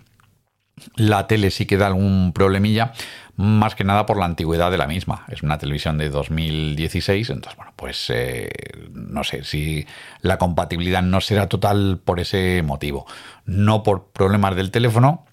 la 0.97 1.27
tele 1.27 1.51
sí 1.51 1.67
que 1.67 1.77
da 1.77 1.87
algún 1.87 2.33
problemilla, 2.33 2.93
más 3.39 3.77
que 3.77 3.85
nada 3.85 4.05
por 4.05 4.17
la 4.17 4.25
antigüedad 4.25 4.71
de 4.73 4.79
la 4.79 4.89
misma. 4.89 5.25
Es 5.29 5.45
una 5.45 5.59
televisión 5.59 5.97
de 5.97 6.11
2016, 6.11 7.31
entonces, 7.31 7.57
bueno, 7.57 7.73
pues 7.77 8.11
eh, 8.11 8.51
no 8.91 9.23
sé 9.23 9.45
si 9.45 9.87
la 10.23 10.39
compatibilidad 10.39 11.03
no 11.03 11.21
será 11.21 11.49
total 11.49 12.01
por 12.05 12.19
ese 12.19 12.63
motivo. 12.63 13.07
No 13.45 13.85
por 13.85 14.09
problemas 14.09 14.57
del 14.57 14.73
teléfono, 14.73 15.25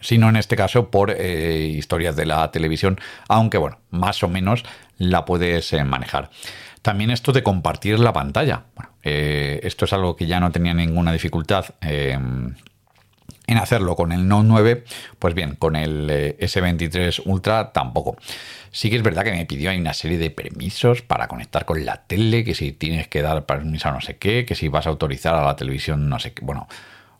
sino 0.00 0.28
en 0.28 0.36
este 0.36 0.54
caso 0.54 0.90
por 0.90 1.10
eh, 1.10 1.72
historias 1.74 2.14
de 2.14 2.26
la 2.26 2.50
televisión, 2.50 3.00
aunque 3.26 3.56
bueno, 3.56 3.78
más 3.88 4.22
o 4.22 4.28
menos 4.28 4.64
la 4.98 5.24
puedes 5.24 5.72
eh, 5.72 5.84
manejar. 5.84 6.28
También 6.82 7.10
esto 7.10 7.32
de 7.32 7.42
compartir 7.42 7.98
la 8.00 8.12
pantalla. 8.12 8.64
Bueno, 8.76 8.90
esto 9.02 9.86
es 9.86 9.92
algo 9.94 10.14
que 10.14 10.26
ya 10.26 10.38
no 10.40 10.52
tenía 10.52 10.74
ninguna 10.74 11.12
dificultad 11.12 11.64
en 13.48 13.56
hacerlo 13.56 13.96
con 13.96 14.12
el 14.12 14.28
Note 14.28 14.46
9, 14.46 14.84
pues 15.18 15.34
bien, 15.34 15.56
con 15.56 15.74
el 15.74 16.08
eh, 16.10 16.36
S23 16.38 17.22
Ultra 17.24 17.72
tampoco. 17.72 18.16
Sí 18.70 18.90
que 18.90 18.96
es 18.96 19.02
verdad 19.02 19.24
que 19.24 19.32
me 19.32 19.46
pidió 19.46 19.72
una 19.74 19.94
serie 19.94 20.18
de 20.18 20.30
permisos 20.30 21.00
para 21.02 21.26
conectar 21.26 21.64
con 21.64 21.84
la 21.84 22.04
tele, 22.06 22.44
que 22.44 22.54
si 22.54 22.72
tienes 22.72 23.08
que 23.08 23.22
dar 23.22 23.46
permiso 23.46 23.88
a 23.88 23.92
no 23.92 24.02
sé 24.02 24.18
qué, 24.18 24.44
que 24.44 24.54
si 24.54 24.68
vas 24.68 24.86
a 24.86 24.90
autorizar 24.90 25.34
a 25.34 25.44
la 25.44 25.56
televisión 25.56 26.10
no 26.10 26.18
sé 26.18 26.34
qué. 26.34 26.44
Bueno, 26.44 26.68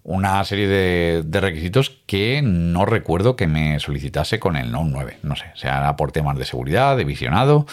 una 0.04 0.44
serie 0.44 0.68
de, 0.68 1.22
de 1.24 1.40
requisitos 1.40 2.02
que 2.06 2.42
no 2.42 2.84
recuerdo 2.84 3.34
que 3.34 3.46
me 3.46 3.80
solicitase 3.80 4.38
con 4.38 4.56
el 4.56 4.70
Note 4.70 4.90
9. 4.92 5.18
No 5.22 5.34
sé, 5.34 5.46
sea 5.54 5.96
por 5.96 6.12
temas 6.12 6.36
de 6.36 6.44
seguridad, 6.44 6.96
de 6.98 7.04
visionado, 7.04 7.66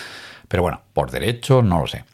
pero 0.47 0.63
bueno, 0.63 0.81
por 0.93 1.11
derecho, 1.11 1.61
no 1.61 1.81
lo 1.81 1.87
sé 1.87 2.05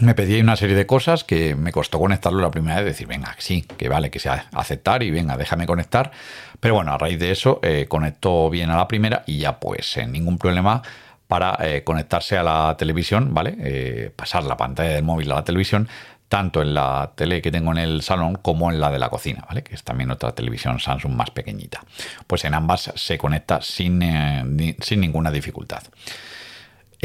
me 0.00 0.14
pedí 0.14 0.40
una 0.40 0.56
serie 0.56 0.74
de 0.74 0.86
cosas 0.86 1.22
que 1.22 1.54
me 1.54 1.70
costó 1.70 2.00
conectarlo 2.00 2.40
la 2.40 2.50
primera 2.50 2.76
vez, 2.76 2.86
decir, 2.86 3.06
venga, 3.06 3.34
sí, 3.38 3.62
que 3.62 3.88
vale, 3.88 4.10
que 4.10 4.18
sea 4.18 4.48
aceptar 4.52 5.04
y 5.04 5.10
venga, 5.10 5.36
déjame 5.36 5.66
conectar. 5.66 6.10
Pero 6.58 6.74
bueno, 6.74 6.92
a 6.92 6.98
raíz 6.98 7.18
de 7.20 7.30
eso 7.30 7.60
eh, 7.62 7.86
conectó 7.88 8.50
bien 8.50 8.70
a 8.70 8.76
la 8.76 8.88
primera 8.88 9.22
y 9.26 9.38
ya 9.38 9.60
pues 9.60 9.92
sin 9.92 10.10
ningún 10.10 10.38
problema 10.38 10.82
para 11.28 11.56
eh, 11.60 11.84
conectarse 11.84 12.36
a 12.36 12.42
la 12.42 12.76
televisión, 12.76 13.32
¿vale? 13.32 13.56
Eh, 13.60 14.10
pasar 14.14 14.42
la 14.44 14.56
pantalla 14.56 14.90
del 14.90 15.04
móvil 15.04 15.30
a 15.30 15.36
la 15.36 15.44
televisión, 15.44 15.88
tanto 16.28 16.60
en 16.60 16.74
la 16.74 17.12
tele 17.14 17.40
que 17.40 17.52
tengo 17.52 17.70
en 17.70 17.78
el 17.78 18.02
salón 18.02 18.34
como 18.34 18.72
en 18.72 18.80
la 18.80 18.90
de 18.90 18.98
la 18.98 19.08
cocina, 19.10 19.44
¿vale? 19.48 19.62
Que 19.62 19.76
es 19.76 19.84
también 19.84 20.10
otra 20.10 20.32
televisión 20.32 20.80
Samsung 20.80 21.14
más 21.14 21.30
pequeñita. 21.30 21.80
Pues 22.26 22.44
en 22.44 22.54
ambas 22.54 22.92
se 22.96 23.16
conecta 23.16 23.62
sin, 23.62 24.74
sin 24.80 25.00
ninguna 25.00 25.30
dificultad. 25.30 25.84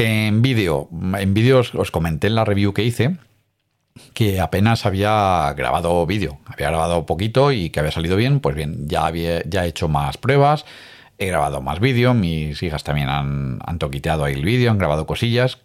En 0.02 0.40
vídeo, 0.40 0.88
en 1.18 1.34
vídeos 1.34 1.74
os 1.74 1.90
comenté 1.90 2.28
en 2.28 2.34
la 2.34 2.46
review 2.46 2.72
que 2.72 2.84
hice 2.84 3.18
que 4.14 4.40
apenas 4.40 4.86
había 4.86 5.52
grabado 5.54 6.06
vídeo, 6.06 6.40
había 6.46 6.68
grabado 6.68 7.04
poquito 7.04 7.52
y 7.52 7.68
que 7.68 7.80
había 7.80 7.92
salido 7.92 8.16
bien, 8.16 8.40
pues 8.40 8.56
bien, 8.56 8.88
ya, 8.88 9.04
había, 9.04 9.42
ya 9.44 9.66
he 9.66 9.68
hecho 9.68 9.88
más 9.88 10.16
pruebas, 10.16 10.64
he 11.18 11.26
grabado 11.26 11.60
más 11.60 11.80
vídeo, 11.80 12.14
mis 12.14 12.62
hijas 12.62 12.82
también 12.82 13.10
han, 13.10 13.78
toquiteado 13.78 14.24
ahí 14.24 14.32
el 14.32 14.42
vídeo, 14.42 14.70
han 14.70 14.78
grabado 14.78 15.04
cosillas. 15.04 15.58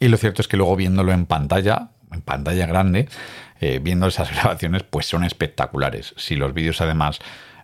Y 0.00 0.08
lo 0.08 0.16
cierto 0.16 0.40
es 0.40 0.48
que 0.48 0.56
luego 0.56 0.74
viéndolo 0.74 1.12
en 1.12 1.26
pantalla, 1.26 1.90
en 2.10 2.22
pantalla 2.22 2.64
grande, 2.64 3.06
eh, 3.60 3.80
viendo 3.82 4.06
esas 4.06 4.30
grabaciones, 4.34 4.82
pues 4.82 5.04
son 5.04 5.24
espectaculares. 5.24 6.14
Si 6.16 6.36
los 6.36 6.54
vídeos 6.54 6.80
además 6.80 7.18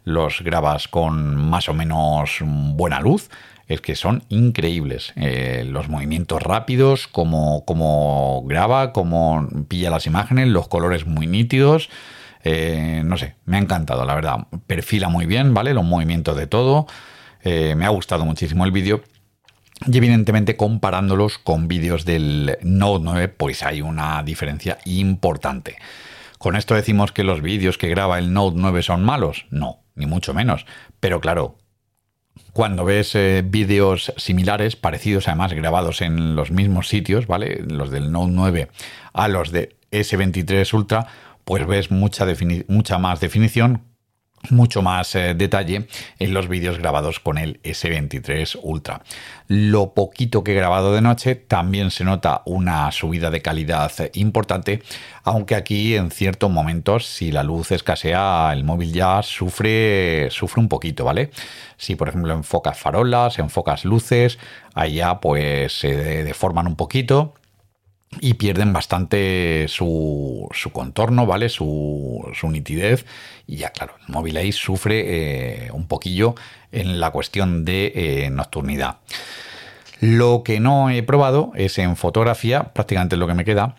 los 0.04 0.42
grabas 0.42 0.86
con 0.86 1.34
más 1.34 1.70
o 1.70 1.72
menos 1.72 2.40
buena 2.42 3.00
luz, 3.00 3.30
es 3.68 3.82
que 3.82 3.94
son 3.94 4.24
increíbles. 4.30 5.12
Eh, 5.14 5.64
los 5.66 5.88
movimientos 5.88 6.42
rápidos, 6.42 7.06
como, 7.06 7.64
como 7.66 8.42
graba, 8.46 8.92
como 8.92 9.46
pilla 9.68 9.90
las 9.90 10.06
imágenes, 10.06 10.48
los 10.48 10.68
colores 10.68 11.06
muy 11.06 11.26
nítidos. 11.26 11.90
Eh, 12.44 13.02
no 13.04 13.18
sé, 13.18 13.36
me 13.44 13.58
ha 13.58 13.60
encantado, 13.60 14.06
la 14.06 14.14
verdad. 14.14 14.46
Perfila 14.66 15.10
muy 15.10 15.26
bien, 15.26 15.52
¿vale? 15.52 15.74
Los 15.74 15.84
movimientos 15.84 16.36
de 16.36 16.46
todo. 16.46 16.86
Eh, 17.42 17.74
me 17.76 17.84
ha 17.84 17.90
gustado 17.90 18.24
muchísimo 18.24 18.64
el 18.64 18.72
vídeo. 18.72 19.02
Y 19.86 19.96
evidentemente 19.96 20.56
comparándolos 20.56 21.38
con 21.38 21.68
vídeos 21.68 22.04
del 22.06 22.56
Note 22.62 23.04
9, 23.04 23.28
pues 23.28 23.62
hay 23.62 23.82
una 23.82 24.22
diferencia 24.22 24.78
importante. 24.86 25.76
¿Con 26.38 26.56
esto 26.56 26.74
decimos 26.74 27.12
que 27.12 27.22
los 27.22 27.42
vídeos 27.42 27.78
que 27.78 27.88
graba 27.88 28.18
el 28.18 28.32
Note 28.32 28.56
9 28.58 28.82
son 28.82 29.04
malos? 29.04 29.46
No, 29.50 29.82
ni 29.94 30.06
mucho 30.06 30.32
menos. 30.32 30.66
Pero 31.00 31.20
claro, 31.20 31.58
cuando 32.52 32.84
ves 32.84 33.14
eh, 33.14 33.42
vídeos 33.44 34.12
similares, 34.16 34.76
parecidos 34.76 35.28
además, 35.28 35.52
grabados 35.52 36.00
en 36.00 36.34
los 36.34 36.50
mismos 36.50 36.88
sitios, 36.88 37.26
¿vale? 37.26 37.62
Los 37.66 37.90
del 37.90 38.10
Note 38.10 38.32
9 38.32 38.68
a 39.12 39.28
los 39.28 39.52
de 39.52 39.76
S23 39.90 40.72
Ultra, 40.74 41.06
pues 41.44 41.66
ves 41.66 41.90
mucha, 41.90 42.26
mucha 42.68 42.98
más 42.98 43.20
definición, 43.20 43.82
mucho 44.50 44.82
más 44.82 45.14
eh, 45.14 45.34
detalle 45.34 45.88
en 46.18 46.34
los 46.34 46.48
vídeos 46.48 46.78
grabados 46.78 47.20
con 47.20 47.38
el 47.38 47.60
S23 47.62 48.58
Ultra. 48.62 49.02
Lo 49.46 49.94
poquito 49.94 50.44
que 50.44 50.52
he 50.52 50.54
grabado 50.54 50.94
de 50.94 51.00
noche 51.00 51.34
también 51.34 51.90
se 51.90 52.04
nota 52.04 52.42
una 52.44 52.90
subida 52.92 53.30
de 53.30 53.42
calidad 53.42 53.92
importante, 54.14 54.82
aunque 55.24 55.54
aquí 55.54 55.96
en 55.96 56.10
ciertos 56.10 56.50
momentos 56.50 57.06
si 57.06 57.32
la 57.32 57.42
luz 57.42 57.72
escasea 57.72 58.50
el 58.52 58.64
móvil 58.64 58.92
ya 58.92 59.22
sufre, 59.22 60.28
sufre 60.30 60.60
un 60.60 60.68
poquito, 60.68 61.04
¿vale? 61.04 61.30
Si 61.76 61.94
por 61.96 62.08
ejemplo 62.08 62.34
enfocas 62.34 62.78
farolas, 62.78 63.38
enfocas 63.38 63.84
luces, 63.84 64.38
ya 64.92 65.20
pues 65.20 65.78
se 65.78 66.24
deforman 66.24 66.66
un 66.66 66.76
poquito 66.76 67.34
y 68.20 68.34
pierden 68.34 68.72
bastante 68.72 69.66
su, 69.68 70.48
su 70.52 70.72
contorno, 70.72 71.26
¿vale? 71.26 71.48
Su, 71.48 72.26
su, 72.34 72.50
nitidez. 72.50 73.04
Y 73.46 73.56
ya, 73.56 73.70
claro, 73.70 73.94
el 74.06 74.12
móvil 74.12 74.36
ahí 74.36 74.52
sufre 74.52 75.66
eh, 75.66 75.70
un 75.72 75.86
poquillo 75.86 76.34
en 76.72 77.00
la 77.00 77.10
cuestión 77.10 77.64
de 77.64 77.92
eh, 77.94 78.30
nocturnidad. 78.30 78.98
Lo 80.00 80.42
que 80.44 80.60
no 80.60 80.90
he 80.90 81.02
probado 81.02 81.52
es 81.54 81.78
en 81.78 81.96
fotografía, 81.96 82.72
prácticamente 82.72 83.16
lo 83.16 83.26
que 83.26 83.34
me 83.34 83.44
queda, 83.44 83.76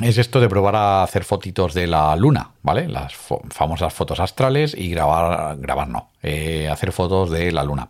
es 0.00 0.18
esto 0.18 0.40
de 0.40 0.48
probar 0.48 0.74
a 0.74 1.02
hacer 1.02 1.24
fotitos 1.24 1.72
de 1.72 1.86
la 1.86 2.14
luna, 2.16 2.50
¿vale? 2.62 2.88
Las 2.88 3.14
famosas 3.50 3.92
fotos 3.94 4.18
astrales 4.18 4.74
y 4.76 4.90
grabar, 4.90 5.56
grabar 5.58 5.88
no, 5.88 6.10
eh, 6.22 6.68
hacer 6.68 6.90
fotos 6.92 7.30
de 7.30 7.52
la 7.52 7.62
luna. 7.62 7.88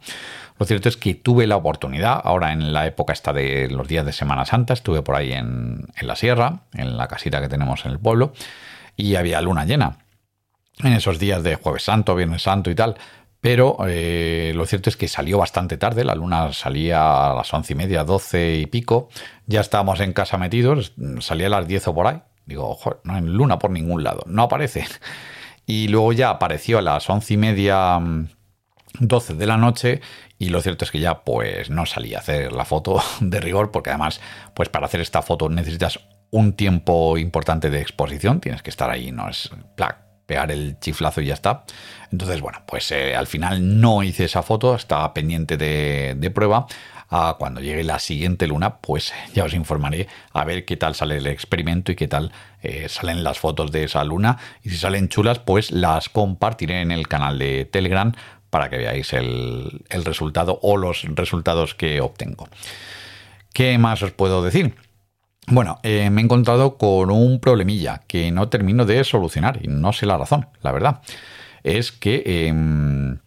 Lo 0.58 0.66
cierto 0.66 0.88
es 0.88 0.96
que 0.96 1.14
tuve 1.14 1.46
la 1.46 1.56
oportunidad, 1.56 2.20
ahora 2.22 2.52
en 2.52 2.72
la 2.72 2.86
época 2.86 3.12
esta 3.12 3.32
de 3.32 3.68
los 3.68 3.88
días 3.88 4.06
de 4.06 4.12
Semana 4.12 4.44
Santa, 4.44 4.72
estuve 4.72 5.02
por 5.02 5.16
ahí 5.16 5.32
en, 5.32 5.86
la 6.00 6.14
sierra, 6.14 6.60
en 6.74 6.96
la 6.96 7.08
casita 7.08 7.40
que 7.40 7.48
tenemos 7.48 7.84
en 7.84 7.92
el 7.92 7.98
pueblo, 7.98 8.32
y 8.96 9.16
había 9.16 9.40
luna 9.40 9.64
llena. 9.64 9.98
En 10.78 10.92
esos 10.92 11.18
días 11.18 11.42
de 11.42 11.56
Jueves 11.56 11.82
Santo, 11.82 12.14
Viernes 12.14 12.42
Santo 12.42 12.70
y 12.70 12.74
tal. 12.74 12.96
Pero 13.40 13.76
eh, 13.86 14.52
lo 14.54 14.64
cierto 14.64 14.88
es 14.88 14.96
que 14.96 15.06
salió 15.06 15.38
bastante 15.38 15.76
tarde, 15.76 16.02
la 16.02 16.14
luna 16.14 16.52
salía 16.52 17.30
a 17.30 17.34
las 17.34 17.52
once 17.52 17.74
y 17.74 17.76
media, 17.76 18.02
doce 18.02 18.56
y 18.56 18.66
pico. 18.66 19.10
Ya 19.46 19.60
estábamos 19.60 20.00
en 20.00 20.12
casa 20.14 20.38
metidos, 20.38 20.94
salía 21.20 21.48
a 21.48 21.50
las 21.50 21.68
diez 21.68 21.86
o 21.86 21.94
por 21.94 22.06
ahí. 22.06 22.22
Digo, 22.46 22.68
ojo, 22.68 23.00
no 23.04 23.14
hay 23.14 23.22
luna 23.22 23.58
por 23.58 23.70
ningún 23.70 24.02
lado, 24.02 24.22
no 24.26 24.44
aparece. 24.44 24.86
Y 25.66 25.88
luego 25.88 26.12
ya 26.12 26.28
apareció 26.28 26.76
a 26.76 26.82
las 26.82 27.08
once 27.08 27.32
y 27.32 27.36
media, 27.38 27.98
doce 28.98 29.34
de 29.34 29.46
la 29.46 29.56
noche 29.56 30.00
y 30.38 30.50
lo 30.50 30.60
cierto 30.60 30.84
es 30.84 30.90
que 30.90 31.00
ya 31.00 31.24
pues 31.24 31.70
no 31.70 31.86
salí 31.86 32.14
a 32.14 32.18
hacer 32.18 32.52
la 32.52 32.64
foto 32.64 33.02
de 33.20 33.40
rigor 33.40 33.70
porque 33.70 33.90
además 33.90 34.20
pues 34.54 34.68
para 34.68 34.86
hacer 34.86 35.00
esta 35.00 35.22
foto 35.22 35.48
necesitas 35.48 36.00
un 36.30 36.54
tiempo 36.54 37.16
importante 37.16 37.70
de 37.70 37.80
exposición, 37.80 38.40
tienes 38.40 38.62
que 38.62 38.70
estar 38.70 38.90
ahí, 38.90 39.12
no 39.12 39.28
es 39.28 39.50
pegar 40.26 40.50
el 40.50 40.78
chiflazo 40.80 41.20
y 41.20 41.26
ya 41.26 41.34
está. 41.34 41.64
Entonces, 42.10 42.40
bueno, 42.40 42.62
pues 42.66 42.90
eh, 42.92 43.14
al 43.14 43.26
final 43.26 43.80
no 43.80 44.02
hice 44.02 44.24
esa 44.24 44.42
foto, 44.42 44.74
estaba 44.74 45.12
pendiente 45.14 45.56
de, 45.56 46.30
prueba. 46.34 46.66
A 47.10 47.36
cuando 47.38 47.60
llegue 47.60 47.84
la 47.84 48.00
siguiente 48.00 48.46
luna, 48.48 48.78
pues 48.78 49.12
ya 49.34 49.44
os 49.44 49.54
informaré 49.54 50.08
a 50.32 50.44
ver 50.44 50.64
qué 50.64 50.76
tal 50.76 50.94
sale 50.96 51.18
el 51.18 51.26
experimento 51.28 51.92
y 51.92 51.96
qué 51.96 52.08
tal 52.08 52.32
eh, 52.62 52.88
salen 52.88 53.22
las 53.22 53.38
fotos 53.38 53.70
de 53.70 53.84
esa 53.84 54.02
luna. 54.02 54.38
Y 54.62 54.70
si 54.70 54.78
salen 54.78 55.08
chulas, 55.08 55.38
pues 55.38 55.70
las 55.70 56.08
compartiré 56.08 56.80
en 56.80 56.90
el 56.90 57.06
canal 57.06 57.38
de 57.38 57.66
Telegram 57.66 58.12
para 58.54 58.70
que 58.70 58.76
veáis 58.76 59.12
el, 59.14 59.82
resultado 60.04 60.60
o 60.62 60.76
los 60.76 61.02
resultados 61.16 61.74
que 61.74 62.00
obtengo. 62.00 62.46
¿Qué 63.52 63.78
más 63.78 64.00
os 64.04 64.12
puedo 64.12 64.44
decir? 64.44 64.76
Bueno, 65.48 65.80
eh, 65.82 66.08
me 66.10 66.20
he 66.20 66.24
encontrado 66.24 66.78
con 66.78 67.10
un 67.10 67.40
problemilla 67.40 68.02
que 68.06 68.30
no 68.30 68.48
termino 68.50 68.84
de 68.84 69.02
solucionar 69.02 69.58
y 69.60 69.66
no 69.66 69.92
sé 69.92 70.06
la 70.06 70.18
razón, 70.18 70.46
la 70.62 70.70
verdad. 70.70 71.02
Es 71.64 71.90
que 71.90 72.46
em, 72.46 73.18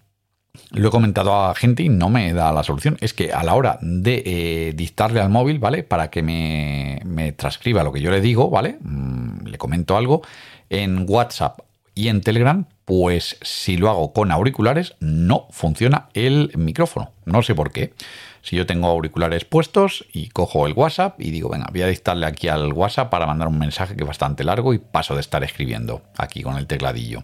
lo 0.71 0.87
he 0.87 0.91
comentado 0.91 1.35
a 1.35 1.53
gente 1.55 1.83
y 1.83 1.89
no 1.89 2.07
me 2.07 2.31
da 2.31 2.53
la 2.53 2.63
solución. 2.63 2.95
Es 3.01 3.13
que 3.13 3.33
a 3.33 3.43
la 3.43 3.55
hora 3.55 3.79
de 3.81 4.23
eh, 4.25 4.73
dictarle 4.77 5.19
al 5.19 5.29
móvil, 5.29 5.59
¿vale? 5.59 5.83
Para 5.83 6.09
que 6.09 6.23
me, 6.23 7.01
me, 7.03 7.33
transcriba 7.33 7.83
lo 7.83 7.91
que 7.91 7.99
yo 7.99 8.11
le 8.11 8.21
digo, 8.21 8.49
¿vale? 8.49 8.77
Mm, 8.79 9.45
le 9.45 9.57
comento 9.57 9.97
algo. 9.97 10.21
En 10.69 11.05
WhatsApp 11.05 11.66
y 11.97 12.09
en 12.09 12.21
Telegram, 12.21 12.65
pues 12.85 13.37
si 13.41 13.75
lo 13.75 13.89
hago 13.89 14.13
con 14.13 14.31
auriculares, 14.31 14.93
no 14.99 15.47
funciona 15.49 16.09
el 16.13 16.51
micrófono. 16.55 17.11
No 17.25 17.41
sé 17.41 17.55
por 17.55 17.71
qué. 17.71 17.95
Si 18.43 18.55
yo 18.55 18.67
tengo 18.67 18.87
auriculares 18.87 19.45
puestos 19.45 20.05
y 20.13 20.29
cojo 20.29 20.67
el 20.67 20.73
WhatsApp 20.73 21.19
y 21.19 21.31
digo, 21.31 21.49
venga, 21.49 21.67
voy 21.71 21.81
a 21.81 21.87
dictarle 21.87 22.27
aquí 22.27 22.49
al 22.49 22.71
WhatsApp 22.71 23.09
para 23.09 23.25
mandar 23.25 23.47
un 23.47 23.57
mensaje 23.57 23.95
que 23.95 24.03
es 24.03 24.07
bastante 24.07 24.43
largo 24.43 24.75
y 24.75 24.77
paso 24.77 25.15
de 25.15 25.21
estar 25.21 25.43
escribiendo 25.43 26.03
aquí 26.17 26.43
con 26.43 26.55
el 26.55 26.67
tecladillo. 26.67 27.23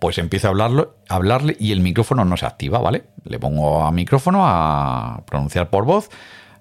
Pues 0.00 0.18
empiezo 0.18 0.48
a, 0.48 0.50
hablarlo, 0.50 0.96
a 1.08 1.14
hablarle 1.14 1.56
y 1.60 1.70
el 1.70 1.78
micrófono 1.78 2.24
no 2.24 2.36
se 2.36 2.44
activa, 2.44 2.80
¿vale? 2.80 3.04
Le 3.22 3.38
pongo 3.38 3.84
a 3.84 3.92
micrófono 3.92 4.40
a 4.44 5.22
pronunciar 5.26 5.70
por 5.70 5.84
voz 5.84 6.10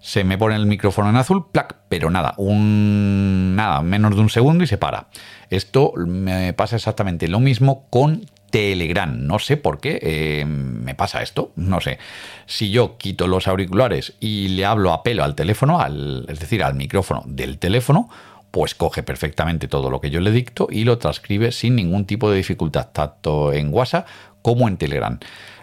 se 0.02 0.24
me 0.24 0.38
pone 0.38 0.56
el 0.56 0.66
micrófono 0.66 1.10
en 1.10 1.16
azul, 1.16 1.46
pero 1.88 2.10
nada, 2.10 2.34
un 2.38 3.56
nada, 3.56 3.82
menos 3.84 4.16
de 4.16 4.22
un 4.22 4.30
segundo 4.30 4.64
y 4.64 4.68
se 4.68 4.78
para. 4.78 5.08
Esto 5.50 5.94
me 5.96 6.54
pasa 6.54 6.76
exactamente 6.76 7.28
lo 7.28 7.40
mismo 7.40 7.86
con 7.90 8.26
Telegram. 8.50 9.28
No 9.28 9.38
sé 9.38 9.58
por 9.58 9.80
qué 9.80 10.00
eh, 10.02 10.46
me 10.46 10.96
pasa 10.96 11.22
esto. 11.22 11.52
No 11.56 11.82
sé. 11.82 12.00
Si 12.48 12.72
yo 12.72 12.98
quito 12.98 13.28
los 13.28 13.48
auriculares 13.48 14.14
y 14.20 14.50
le 14.50 14.66
hablo 14.66 14.92
a 14.92 15.04
pelo 15.04 15.24
al 15.24 15.36
teléfono, 15.36 15.80
al, 15.80 16.26
es 16.28 16.40
decir, 16.40 16.64
al 16.64 16.74
micrófono 16.74 17.24
del 17.28 17.60
teléfono, 17.60 18.10
pues 18.50 18.74
coge 18.74 19.04
perfectamente 19.04 19.68
todo 19.68 19.90
lo 19.90 20.02
que 20.02 20.10
yo 20.10 20.20
le 20.20 20.32
dicto 20.32 20.68
y 20.70 20.84
lo 20.84 20.98
transcribe 20.98 21.52
sin 21.52 21.76
ningún 21.76 22.06
tipo 22.06 22.30
de 22.30 22.38
dificultad, 22.38 22.90
tanto 22.92 23.54
en 23.54 23.74
WhatsApp 23.74 24.08
como 24.42 24.68
en 24.68 24.78
Telegram. 24.78 25.20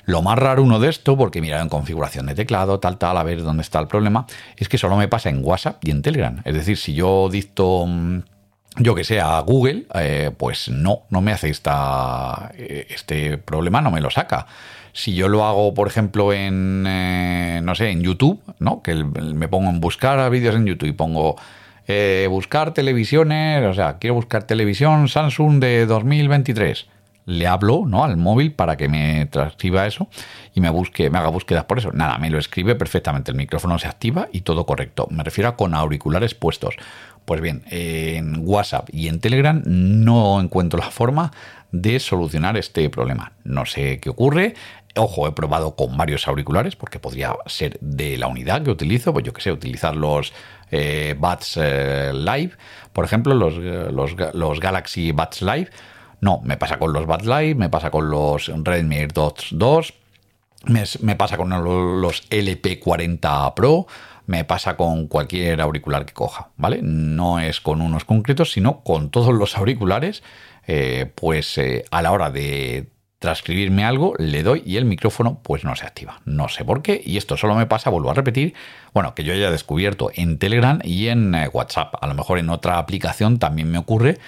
Lo 0.08 0.22
más 0.22 0.38
raro 0.38 0.62
uno 0.62 0.80
de 0.80 0.88
esto, 0.88 1.18
porque 1.18 1.42
mira 1.42 1.60
en 1.60 1.68
configuración 1.68 2.24
de 2.24 2.34
teclado, 2.34 2.80
tal, 2.80 2.96
tal, 2.96 3.18
a 3.18 3.22
ver 3.22 3.42
dónde 3.42 3.60
está 3.60 3.78
el 3.78 3.88
problema, 3.88 4.24
es 4.56 4.66
que 4.66 4.78
solo 4.78 4.96
me 4.96 5.06
pasa 5.06 5.28
en 5.28 5.44
WhatsApp 5.44 5.84
y 5.84 5.90
en 5.90 6.00
Telegram. 6.00 6.40
Es 6.46 6.54
decir, 6.54 6.78
si 6.78 6.94
yo 6.94 7.28
dicto 7.30 7.84
mm, 7.86 8.20
yo 8.78 8.94
que 8.94 9.04
sé, 9.04 9.20
a 9.20 9.38
Google, 9.40 9.84
eh, 9.92 10.30
pues 10.34 10.70
no, 10.70 11.02
no 11.10 11.20
me 11.20 11.32
hace 11.32 11.50
esta, 11.50 12.52
eh, 12.56 12.86
este 12.88 13.36
problema, 13.36 13.82
no 13.82 13.90
me 13.90 14.00
lo 14.00 14.08
saca. 14.08 14.46
Si 14.94 15.14
yo 15.14 15.28
lo 15.28 15.44
hago, 15.44 15.74
por 15.74 15.88
ejemplo, 15.88 16.32
en, 16.32 16.86
eh, 16.88 17.60
no 17.62 17.74
sé, 17.74 17.90
en 17.90 18.00
YouTube, 18.00 18.40
¿no? 18.60 18.80
Que 18.80 18.94
me 18.94 19.46
pongo 19.48 19.68
en 19.68 19.78
buscar 19.78 20.30
vídeos 20.30 20.54
en 20.54 20.64
YouTube 20.64 20.88
y 20.88 20.92
pongo 20.92 21.36
buscar 22.30 22.72
televisiones, 22.72 23.66
o 23.66 23.74
sea, 23.74 23.98
quiero 23.98 24.14
buscar 24.14 24.44
televisión 24.44 25.06
Samsung 25.08 25.60
de 25.60 25.84
2023. 25.84 26.86
Le 27.28 27.46
hablo, 27.46 27.84
¿no? 27.86 28.04
Al 28.04 28.16
móvil 28.16 28.52
para 28.52 28.78
que 28.78 28.88
me 28.88 29.26
transcriba 29.26 29.86
eso 29.86 30.08
y 30.54 30.62
me 30.62 30.70
busque, 30.70 31.10
me 31.10 31.18
haga 31.18 31.28
búsquedas 31.28 31.64
por 31.64 31.78
eso. 31.78 31.92
Nada, 31.92 32.16
me 32.16 32.30
lo 32.30 32.38
escribe 32.38 32.74
perfectamente. 32.74 33.32
El 33.32 33.36
micrófono 33.36 33.78
se 33.78 33.86
activa 33.86 34.28
y 34.32 34.40
todo 34.40 34.64
correcto. 34.64 35.06
Me 35.10 35.22
refiero 35.22 35.50
a 35.50 35.56
con 35.56 35.74
auriculares 35.74 36.34
puestos. 36.34 36.76
Pues 37.26 37.42
bien, 37.42 37.62
en 37.66 38.36
WhatsApp 38.38 38.88
y 38.90 39.08
en 39.08 39.20
Telegram 39.20 39.62
no 39.66 40.40
encuentro 40.40 40.78
la 40.78 40.90
forma 40.90 41.30
de 41.70 42.00
solucionar 42.00 42.56
este 42.56 42.88
problema. 42.88 43.32
No 43.44 43.66
sé 43.66 44.00
qué 44.00 44.08
ocurre. 44.08 44.54
Ojo, 44.96 45.28
he 45.28 45.32
probado 45.32 45.76
con 45.76 45.98
varios 45.98 46.26
auriculares 46.26 46.76
porque 46.76 46.98
podría 46.98 47.36
ser 47.44 47.78
de 47.82 48.16
la 48.16 48.28
unidad 48.28 48.62
que 48.62 48.70
utilizo, 48.70 49.12
pues 49.12 49.26
yo 49.26 49.34
que 49.34 49.42
sé, 49.42 49.52
utilizar 49.52 49.94
los 49.94 50.32
eh, 50.70 51.14
Buds 51.18 51.58
eh, 51.60 52.12
Live, 52.14 52.52
por 52.94 53.04
ejemplo, 53.04 53.34
los, 53.34 53.54
los, 54.34 54.60
Galaxy 54.60 55.12
Buds 55.12 55.42
Live. 55.42 55.68
No, 56.20 56.40
me 56.44 56.56
pasa 56.56 56.78
con 56.78 56.92
los 56.92 57.06
Buds 57.06 57.26
Live, 57.26 57.54
me 57.54 57.68
pasa 57.68 57.90
con 57.90 58.10
los 58.10 58.48
Redmi 58.48 58.96
AirDots 58.96 59.48
2, 59.52 59.94
me, 60.64 60.84
me 61.00 61.16
pasa 61.16 61.36
con 61.36 61.50
los 62.00 62.28
LP40 62.30 63.54
Pro, 63.54 63.86
me 64.28 64.44
pasa 64.44 64.76
con 64.76 65.08
cualquier 65.08 65.60
auricular 65.60 66.04
que 66.04 66.12
coja, 66.12 66.50
¿vale? 66.56 66.80
No 66.82 67.40
es 67.40 67.60
con 67.60 67.80
unos 67.80 68.04
concretos, 68.04 68.52
sino 68.52 68.82
con 68.82 69.10
todos 69.10 69.34
los 69.34 69.56
auriculares, 69.56 70.22
eh, 70.66 71.10
pues 71.14 71.56
eh, 71.56 71.84
a 71.90 72.02
la 72.02 72.12
hora 72.12 72.30
de 72.30 72.90
transcribirme 73.18 73.84
algo, 73.84 74.14
le 74.18 74.42
doy 74.42 74.62
y 74.64 74.76
el 74.76 74.84
micrófono 74.84 75.40
pues 75.42 75.64
no 75.64 75.74
se 75.76 75.86
activa. 75.86 76.20
No 76.24 76.48
sé 76.48 76.64
por 76.64 76.82
qué 76.82 77.00
y 77.04 77.16
esto 77.16 77.36
solo 77.36 77.54
me 77.54 77.66
pasa, 77.66 77.90
vuelvo 77.90 78.10
a 78.10 78.14
repetir, 78.14 78.54
bueno, 78.92 79.14
que 79.14 79.24
yo 79.24 79.32
haya 79.32 79.50
descubierto 79.50 80.10
en 80.14 80.38
Telegram 80.38 80.78
y 80.84 81.08
en 81.08 81.34
eh, 81.34 81.48
WhatsApp. 81.48 81.94
A 82.00 82.06
lo 82.06 82.14
mejor 82.14 82.38
en 82.38 82.50
otra 82.50 82.78
aplicación 82.78 83.38
también 83.38 83.70
me 83.70 83.78
ocurre, 83.78 84.18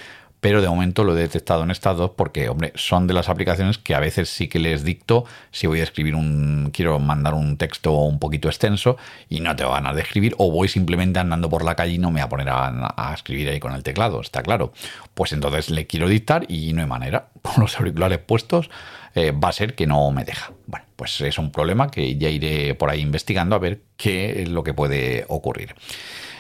pero 0.41 0.63
de 0.63 0.69
momento 0.69 1.05
lo 1.05 1.17
he 1.17 1.21
detectado 1.21 1.63
en 1.63 1.71
estas 1.71 1.97
dos 1.97 2.13
porque, 2.17 2.49
hombre, 2.49 2.73
son 2.75 3.07
de 3.07 3.15
las 3.15 3.29
aplicaciones 3.29 3.79
que 3.79 3.95
a 3.95 4.01
veces 4.01 4.31
sí 4.31 4.49
que 4.49 4.59
les 4.59 4.85
dicto 4.85 5.25
si 5.51 5.67
voy 5.67 5.81
a 5.81 5.83
escribir 5.83 6.15
un, 6.15 6.71
quiero 6.73 6.99
mandar 6.99 7.35
un 7.35 7.57
texto 7.57 7.93
un 7.93 8.19
poquito 8.19 8.49
extenso 8.49 8.97
y 9.29 9.41
no 9.41 9.55
tengo 9.55 9.73
ganas 9.73 9.95
de 9.95 10.03
escribir 10.03 10.35
o 10.39 10.51
voy 10.51 10.69
simplemente 10.69 11.19
andando 11.19 11.51
por 11.51 11.65
la 11.65 11.75
calle 11.75 11.95
y 11.95 11.99
no 11.99 12.11
me 12.11 12.21
voy 12.21 12.23
a 12.23 12.29
poner 12.29 12.49
a, 12.49 13.13
escribir 13.15 13.49
ahí 13.51 13.61
con 13.61 13.75
el 13.75 13.83
teclado, 13.83 14.21
está 14.21 14.43
claro. 14.43 14.73
Pues 15.15 15.33
entonces 15.33 15.71
le 15.71 15.87
quiero 15.87 16.09
dictar 16.09 16.47
y 16.49 16.73
no 16.73 16.81
hay 16.81 16.89
manera. 16.89 17.29
Con 17.43 17.63
los 17.63 17.79
auriculares 17.79 18.19
puestos 18.19 18.71
eh, 19.15 19.33
va 19.33 19.49
a 19.49 19.53
ser 19.53 19.75
que 19.75 19.87
no 19.87 20.11
me 20.11 20.25
deja. 20.25 20.53
Bueno, 20.67 20.87
pues 20.97 21.21
es 21.21 21.39
un 21.39 21.51
problema 21.51 21.91
que 21.91 22.17
ya 22.17 22.29
iré 22.29 22.75
por 22.75 22.91
ahí 22.91 23.01
investigando 23.01 23.57
a 23.57 23.59
ver 23.59 23.83
qué 23.97 24.43
es 24.43 24.49
lo 24.49 24.63
que 24.63 24.75
puede 24.75 25.25
ocurrir. 25.29 25.75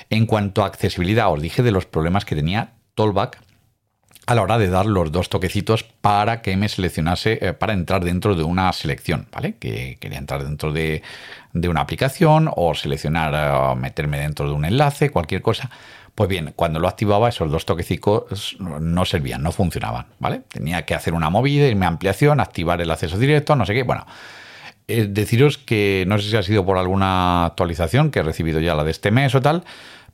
En 0.08 0.26
cuanto 0.26 0.62
a 0.62 0.66
accesibilidad, 0.66 1.32
os 1.32 1.40
dije 1.40 1.62
de 1.62 1.70
los 1.70 1.86
problemas 1.86 2.24
que 2.24 2.34
tenía 2.34 2.74
Tollback 2.94 3.40
a 4.26 4.34
la 4.34 4.42
hora 4.42 4.58
de 4.58 4.68
dar 4.68 4.86
los 4.86 5.10
dos 5.10 5.28
toquecitos 5.28 5.82
para 5.82 6.42
que 6.42 6.56
me 6.56 6.68
seleccionase, 6.68 7.38
eh, 7.40 7.52
para 7.52 7.72
entrar 7.72 8.04
dentro 8.04 8.34
de 8.34 8.42
una 8.42 8.72
selección, 8.72 9.26
¿vale? 9.32 9.56
Que 9.58 9.96
quería 10.00 10.18
entrar 10.18 10.44
dentro 10.44 10.72
de, 10.72 11.02
una 11.52 11.80
aplicación 11.80 12.50
o 12.54 12.74
seleccionar, 12.74 13.32
eh, 13.34 13.76
meterme 13.76 14.18
dentro 14.18 14.46
de 14.48 14.54
un 14.54 14.64
enlace, 14.64 15.10
cualquier 15.10 15.42
cosa. 15.42 15.70
Pues 16.14 16.28
bien, 16.28 16.52
cuando 16.54 16.80
lo 16.80 16.88
activaba, 16.88 17.28
esos 17.28 17.50
dos 17.50 17.64
toquecitos 17.64 18.56
no 18.58 19.04
servían, 19.04 19.42
no 19.42 19.52
funcionaban, 19.52 20.06
¿vale? 20.18 20.42
Tenía 20.48 20.84
que 20.84 20.94
hacer 20.94 21.14
una 21.14 21.30
movida, 21.30 21.66
irme 21.66 21.86
a 21.86 21.88
ampliación, 21.88 22.40
activar 22.40 22.80
el 22.80 22.90
acceso 22.90 23.16
directo, 23.16 23.56
no 23.56 23.64
sé 23.64 23.74
qué. 23.74 23.84
Bueno, 23.84 24.06
eh, 24.90 25.06
deciros 25.08 25.56
que 25.56 26.04
no 26.08 26.18
sé 26.18 26.30
si 26.30 26.36
ha 26.36 26.42
sido 26.42 26.66
por 26.66 26.76
alguna 26.76 27.46
actualización 27.46 28.10
que 28.10 28.18
he 28.18 28.22
recibido 28.22 28.58
ya 28.58 28.74
la 28.74 28.82
de 28.82 28.90
este 28.90 29.12
mes 29.12 29.34
o 29.34 29.40
tal, 29.40 29.62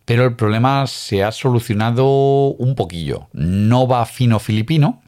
pero 0.07 0.25
el 0.25 0.37
problema 0.37 0.87
se 0.87 1.25
ha 1.25 1.33
solucionado 1.33 2.07
un 2.07 2.77
poquillo. 2.77 3.29
No 3.33 3.89
va 3.89 4.07
fino 4.07 4.39
filipino, 4.39 5.03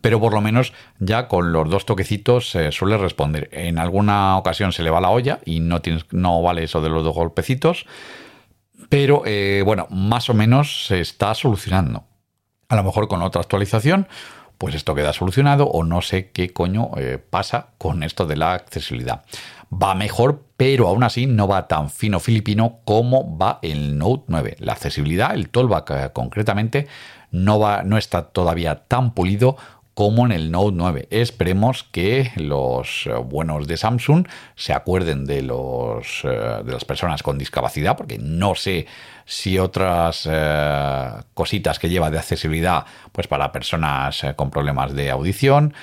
pero 0.00 0.18
por 0.18 0.32
lo 0.32 0.40
menos 0.40 0.72
ya 0.98 1.28
con 1.28 1.52
los 1.52 1.68
dos 1.68 1.84
toquecitos 1.84 2.50
se 2.50 2.72
suele 2.72 2.96
responder. 2.96 3.50
En 3.52 3.78
alguna 3.78 4.38
ocasión 4.38 4.72
se 4.72 4.82
le 4.82 4.90
va 4.90 5.02
la 5.02 5.10
olla 5.10 5.40
y 5.44 5.60
no, 5.60 6.42
vale 6.42 6.64
eso 6.64 6.80
de 6.80 6.88
los 6.88 7.04
dos 7.04 7.14
golpecitos, 7.14 7.84
pero 8.88 9.22
eh, 9.26 9.62
bueno, 9.64 9.86
más 9.90 10.30
o 10.30 10.34
menos 10.34 10.86
se 10.86 11.00
está 11.00 11.34
solucionando. 11.34 12.04
A 12.70 12.76
lo 12.76 12.82
mejor 12.82 13.08
con 13.08 13.20
otra 13.20 13.42
actualización, 13.42 14.08
pues 14.56 14.74
esto 14.74 14.94
queda 14.94 15.12
solucionado 15.12 15.66
o 15.66 15.84
no 15.84 16.00
sé 16.00 16.30
qué 16.30 16.50
coño 16.50 16.92
eh, 16.96 17.18
pasa 17.18 17.68
con 17.76 18.02
esto 18.02 18.26
de 18.26 18.36
la 18.36 18.54
accesibilidad 18.54 19.22
va 19.72 19.94
mejor, 19.94 20.42
pero 20.56 20.88
aún 20.88 21.02
así 21.02 21.26
no 21.26 21.48
va 21.48 21.68
tan 21.68 21.90
fino 21.90 22.20
filipino 22.20 22.80
como 22.84 23.36
va 23.36 23.58
el 23.62 23.98
Note 23.98 24.24
9. 24.28 24.56
La 24.60 24.72
accesibilidad, 24.72 25.34
el 25.34 25.48
tollback 25.48 25.90
eh, 25.90 26.10
concretamente, 26.12 26.86
no, 27.30 27.58
va, 27.58 27.82
no 27.82 27.98
está 27.98 28.22
todavía 28.28 28.84
tan 28.86 29.14
pulido 29.14 29.56
como 29.94 30.26
en 30.26 30.32
el 30.32 30.50
Note 30.50 30.76
9. 30.76 31.08
Esperemos 31.10 31.84
que 31.84 32.32
los 32.36 33.06
eh, 33.06 33.14
buenos 33.14 33.66
de 33.66 33.76
Samsung 33.76 34.26
se 34.56 34.72
acuerden 34.72 35.24
de, 35.24 35.42
los, 35.42 36.24
eh, 36.24 36.62
de 36.64 36.72
las 36.72 36.84
personas 36.84 37.22
con 37.22 37.38
discapacidad, 37.38 37.96
porque 37.96 38.18
no 38.18 38.54
sé 38.54 38.86
si 39.24 39.58
otras 39.58 40.28
eh, 40.30 41.10
cositas 41.34 41.78
que 41.78 41.88
lleva 41.88 42.10
de 42.10 42.18
accesibilidad, 42.18 42.84
pues 43.12 43.26
para 43.26 43.52
personas 43.52 44.24
con 44.36 44.50
problemas 44.50 44.94
de 44.94 45.10
audición, 45.10 45.74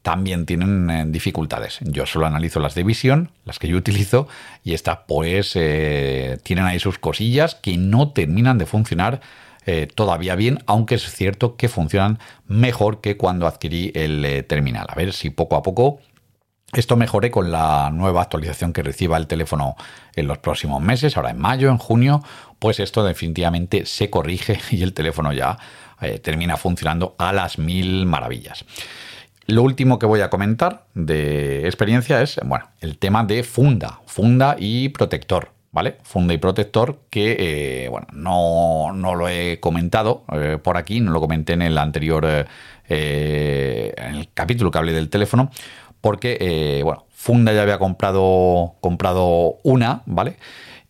también 0.00 0.46
tienen 0.46 1.12
dificultades. 1.12 1.78
Yo 1.82 2.06
solo 2.06 2.24
analizo 2.24 2.58
las 2.58 2.74
de 2.74 2.84
visión, 2.84 3.32
las 3.44 3.58
que 3.58 3.68
yo 3.68 3.76
utilizo, 3.76 4.26
y 4.64 4.72
estas 4.72 5.00
pues 5.06 5.52
tienen 5.52 6.64
ahí 6.64 6.78
sus 6.78 6.98
cosillas 6.98 7.54
que 7.56 7.76
no 7.76 8.12
terminan 8.12 8.56
de 8.56 8.64
funcionar 8.64 9.20
eh, 9.64 9.86
todavía 9.86 10.34
bien, 10.34 10.58
aunque 10.66 10.96
es 10.96 11.02
cierto 11.14 11.56
que 11.56 11.68
funcionan 11.68 12.18
mejor 12.46 13.00
que 13.00 13.16
cuando 13.16 13.46
adquirí 13.46 13.92
el 13.94 14.24
eh, 14.24 14.42
terminal. 14.42 14.86
A 14.88 14.96
ver 14.96 15.12
si 15.12 15.30
poco 15.30 15.54
a 15.54 15.62
poco 15.62 16.00
esto 16.72 16.96
mejore 16.96 17.30
con 17.30 17.52
la 17.52 17.90
nueva 17.90 18.22
actualización 18.22 18.72
que 18.72 18.82
reciba 18.82 19.16
el 19.18 19.28
teléfono 19.28 19.76
en 20.16 20.26
los 20.26 20.38
próximos 20.38 20.82
meses, 20.82 21.16
ahora 21.16 21.30
en 21.30 21.38
mayo, 21.38 21.68
en 21.68 21.78
junio, 21.78 22.22
pues 22.62 22.78
esto 22.78 23.02
definitivamente 23.02 23.86
se 23.86 24.08
corrige 24.08 24.60
y 24.70 24.84
el 24.84 24.94
teléfono 24.94 25.32
ya 25.32 25.58
eh, 26.00 26.20
termina 26.20 26.56
funcionando 26.56 27.16
a 27.18 27.32
las 27.32 27.58
mil 27.58 28.06
maravillas. 28.06 28.64
Lo 29.46 29.64
último 29.64 29.98
que 29.98 30.06
voy 30.06 30.20
a 30.20 30.30
comentar 30.30 30.86
de 30.94 31.66
experiencia 31.66 32.22
es, 32.22 32.38
bueno, 32.44 32.68
el 32.80 32.98
tema 32.98 33.24
de 33.24 33.42
funda, 33.42 33.98
funda 34.06 34.54
y 34.60 34.90
protector. 34.90 35.50
¿vale? 35.72 35.96
Funda 36.04 36.34
y 36.34 36.38
protector 36.38 37.00
que, 37.10 37.36
eh, 37.84 37.88
bueno, 37.88 38.06
no, 38.12 38.92
lo 38.94 39.28
he 39.28 39.58
comentado 39.58 40.24
eh, 40.32 40.58
por 40.62 40.76
aquí, 40.76 41.00
no 41.00 41.10
lo 41.10 41.20
comenté 41.20 41.54
en 41.54 41.62
el 41.62 41.76
anterior, 41.78 42.46
en 42.88 44.14
el 44.14 44.28
capítulo 44.34 44.70
que 44.70 44.78
hablé 44.78 44.92
del 44.92 45.08
teléfono, 45.08 45.50
porque, 46.00 46.80
bueno, 46.84 47.06
funda 47.10 47.52
ya 47.52 47.62
había 47.62 47.78
comprado, 47.78 48.74
comprado 48.80 49.56
una, 49.64 50.02
¿vale? 50.06 50.36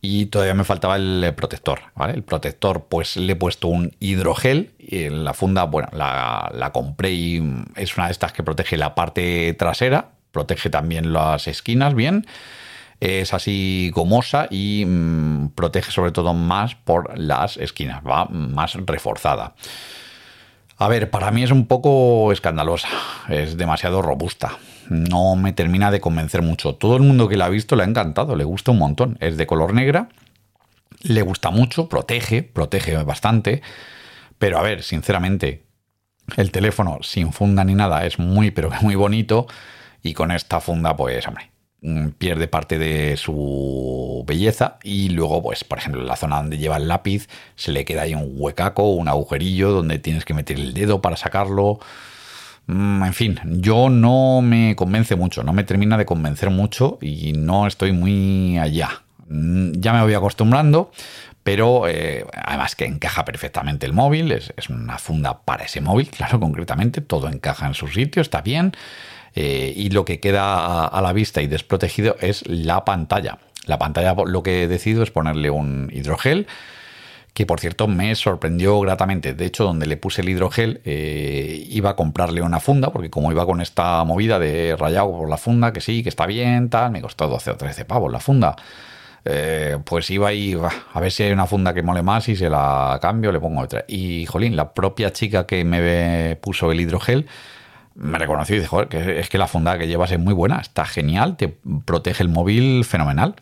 Y 0.05 0.27
todavía 0.27 0.55
me 0.55 0.65
faltaba 0.65 0.97
el 0.97 1.33
protector, 1.37 1.81
¿vale? 1.95 2.15
El 2.15 2.25
protector, 2.25 2.87
pues 2.89 3.17
le 3.17 3.33
he 3.33 3.37
puesto 3.37 3.69
un 3.69 3.95
hidrogel 4.01 4.73
y 4.79 5.05
en 5.05 5.25
la 5.25 5.33
funda, 5.33 5.63
bueno, 5.65 5.89
la, 5.93 6.51
la 6.53 6.73
compré 6.73 7.13
y 7.13 7.41
es 7.77 7.97
una 7.97 8.07
de 8.07 8.13
estas 8.13 8.33
que 8.33 8.43
protege 8.43 8.77
la 8.77 8.97
parte 8.97 9.55
trasera, 9.55 10.11
protege 10.33 10.71
también 10.71 11.13
las 11.13 11.47
esquinas 11.47 11.95
bien 11.95 12.27
es 13.03 13.35
así 13.35 13.91
gomosa 13.93 14.47
y 14.49 14.85
mm, 14.87 15.49
protege 15.57 15.91
sobre 15.91 16.13
todo 16.13 16.35
más 16.35 16.77
por 16.77 17.19
las 17.19 17.57
esquinas, 17.57 18.01
va 18.07 18.27
más 18.27 18.75
reforzada. 18.75 19.55
A 20.83 20.89
ver, 20.89 21.11
para 21.11 21.31
mí 21.31 21.45
es 21.45 21.53
un 21.53 21.67
poco 21.67 22.33
escandalosa, 22.33 22.89
es 23.29 23.57
demasiado 23.57 24.03
robusta. 24.03 24.59
No 24.89 25.37
me 25.37 25.53
termina 25.53 25.93
de 25.93 26.01
convencer 26.01 26.43
mucho. 26.43 26.75
Todo 26.75 26.97
el 26.97 27.03
mundo 27.03 27.29
que 27.29 27.37
la 27.37 27.45
ha 27.45 27.51
visto 27.51 27.77
le 27.77 27.85
ha 27.85 27.87
encantado, 27.87 28.35
le 28.35 28.43
gusta 28.43 28.73
un 28.73 28.79
montón. 28.79 29.17
Es 29.21 29.37
de 29.37 29.47
color 29.47 29.75
negra, 29.75 30.09
le 31.03 31.23
gusta 31.23 31.51
mucho, 31.51 31.89
protege, 31.89 32.43
protege 32.43 32.97
bastante. 33.05 33.63
Pero 34.41 34.59
a 34.59 34.63
ver, 34.63 34.83
sinceramente, 34.83 35.67
el 36.37 36.51
teléfono 36.51 36.99
sin 37.03 37.33
funda 37.33 37.63
ni 37.63 37.77
nada 37.77 38.05
es 38.05 38.19
muy, 38.19 38.51
pero 38.51 38.69
muy 38.81 38.97
bonito. 38.97 39.47
Y 40.03 40.15
con 40.15 40.33
esta 40.33 40.61
funda, 40.61 40.97
pues, 40.97 41.29
hombre, 41.29 41.52
pierde 42.19 42.47
parte 42.47 42.79
de 42.79 43.17
su 43.17 44.25
belleza 44.27 44.79
y 44.85 45.09
luego, 45.09 45.43
pues, 45.43 45.65
por 45.65 45.79
ejemplo, 45.79 46.01
en 46.01 46.07
la 46.07 46.17
zona 46.17 46.37
donde 46.37 46.59
lleva 46.59 46.77
el 46.77 46.87
lápiz 46.87 47.29
se 47.57 47.73
le 47.73 47.85
queda 47.85 48.03
ahí 48.03 48.15
un 48.15 48.35
huecaco, 48.37 48.91
un 48.91 49.09
agujerillo 49.09 49.73
donde 49.73 49.99
tienes 49.99 50.25
que 50.25 50.35
meter 50.35 50.59
el 50.59 50.75
dedo 50.75 51.03
para 51.03 51.17
sacarlo. 51.17 51.81
Mm, 52.67 53.03
en 53.03 53.13
fin, 53.13 53.41
yo 53.45 53.89
no 53.91 54.43
me 54.43 54.77
convence 54.77 55.17
mucho, 55.17 55.43
no 55.43 55.53
me 55.53 55.65
termina 55.65 55.99
de 55.99 56.07
convencer 56.07 56.51
mucho 56.51 56.99
y 57.01 57.33
no 57.33 57.67
estoy 57.67 57.91
muy 57.91 58.59
allá. 58.59 59.03
Mm, 59.29 59.73
ya 59.73 59.93
me 59.93 60.03
voy 60.03 60.15
acostumbrando, 60.15 60.93
pero 61.43 61.89
eh, 61.89 62.25
además 62.45 62.77
que 62.77 62.85
encaja 62.85 63.25
perfectamente 63.25 63.87
el 63.87 63.93
móvil, 63.93 64.31
es, 64.31 64.55
es 64.57 64.69
una 64.69 64.99
funda 64.99 65.41
para 65.41 65.65
ese 65.65 65.81
móvil, 65.81 66.09
claro, 66.17 66.39
concretamente, 66.39 67.01
todo 67.01 67.29
encaja 67.29 67.67
en 67.67 67.75
su 67.75 67.89
sitio, 67.89 68.23
está 68.23 68.41
bien. 68.41 68.73
Eh, 69.35 69.73
y 69.77 69.91
lo 69.91 70.05
que 70.05 70.21
queda 70.21 70.87
a, 70.87 71.01
la 71.01 71.13
vista 71.13 71.43
y 71.43 71.47
desprotegido 71.47 72.17
es 72.21 72.47
la 72.49 72.85
pantalla. 72.85 73.39
La 73.67 73.79
pantalla 73.79 74.15
lo 74.27 74.43
que 74.43 74.65
he 74.65 74.69
decidido 74.69 75.03
es 75.03 75.11
ponerle 75.11 75.51
un 75.51 75.91
hidrogel 75.93 76.47
que 77.33 77.47
por 77.47 77.61
cierto 77.61 77.89
me 77.89 78.15
sorprendió 78.15 78.79
gratamente. 78.81 79.35
De 79.35 79.47
hecho, 79.47 79.65
donde 79.65 79.87
le 79.87 79.97
puse 79.97 80.23
el 80.23 80.29
hidrogel, 80.29 80.83
eh, 80.85 81.65
iba 81.71 81.91
a 81.91 81.97
comprarle 81.97 82.43
una 82.43 82.61
funda, 82.61 82.93
porque 82.93 83.11
como 83.11 83.33
iba 83.33 83.47
con 83.47 83.61
esta 83.61 84.05
movida 84.05 84.39
de 84.39 84.77
rayado 84.77 85.13
por 85.13 85.31
la 85.31 85.39
funda, 85.39 85.73
que 85.73 85.81
sí, 85.81 86.03
que 86.03 86.11
está 86.11 86.27
bien, 86.27 86.69
tal, 86.69 86.91
me 86.91 87.01
costó 87.01 87.29
12 87.29 87.53
o 87.53 87.57
13 87.57 87.85
pavos 87.87 88.13
la 88.13 88.21
funda. 88.21 88.55
Eh, 89.25 89.79
pues 89.85 90.11
iba 90.11 90.29
ahí 90.29 90.57
a 90.93 91.01
ver 91.01 91.13
si 91.13 91.23
hay 91.23 91.33
una 91.33 91.47
funda 91.47 91.73
que 91.73 91.83
mole 91.83 92.03
más 92.03 92.29
y 92.29 92.35
se 92.37 92.51
la 92.51 92.99
cambio, 93.01 93.33
le 93.33 93.41
pongo 93.41 93.63
otra. 93.63 93.85
Y, 93.89 94.27
jolín, 94.27 94.57
la 94.57 94.75
propia 94.75 95.13
chica 95.13 95.47
que 95.47 95.65
me 95.65 96.37
puso 96.37 96.71
el 96.71 96.81
hidrogel 96.81 97.27
me 97.95 98.19
reconoció 98.19 98.57
y 98.57 98.61
dijo, 98.61 98.89
que 98.89 99.21
es 99.21 99.29
que 99.29 99.39
la 99.39 99.47
funda 99.47 99.79
que 99.79 99.89
llevas 99.89 100.13
es 100.13 100.19
muy 100.19 100.35
buena, 100.35 100.59
está 100.61 100.85
genial, 100.85 101.37
te 101.37 101.49
protege 101.85 102.23
el 102.23 102.29
móvil 102.29 102.85
fenomenal. 102.85 103.35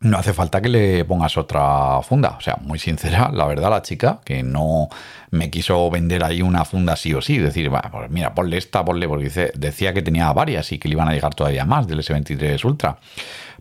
No 0.00 0.16
hace 0.16 0.32
falta 0.32 0.60
que 0.60 0.68
le 0.68 1.04
pongas 1.04 1.36
otra 1.36 2.00
funda. 2.02 2.36
O 2.38 2.40
sea, 2.40 2.56
muy 2.60 2.78
sincera, 2.78 3.32
la 3.32 3.46
verdad, 3.46 3.70
la 3.70 3.82
chica, 3.82 4.20
que 4.24 4.44
no 4.44 4.88
me 5.32 5.50
quiso 5.50 5.90
vender 5.90 6.22
ahí 6.22 6.40
una 6.40 6.64
funda 6.64 6.94
sí 6.94 7.12
o 7.14 7.20
sí. 7.20 7.38
Decir, 7.38 7.68
pues 7.68 8.08
mira, 8.08 8.32
ponle 8.32 8.58
esta, 8.58 8.84
ponle, 8.84 9.08
porque 9.08 9.50
decía 9.56 9.92
que 9.92 10.02
tenía 10.02 10.32
varias 10.32 10.70
y 10.70 10.78
que 10.78 10.88
le 10.88 10.94
iban 10.94 11.08
a 11.08 11.14
llegar 11.14 11.34
todavía 11.34 11.64
más 11.64 11.88
del 11.88 11.98
S23 11.98 12.64
Ultra 12.64 12.98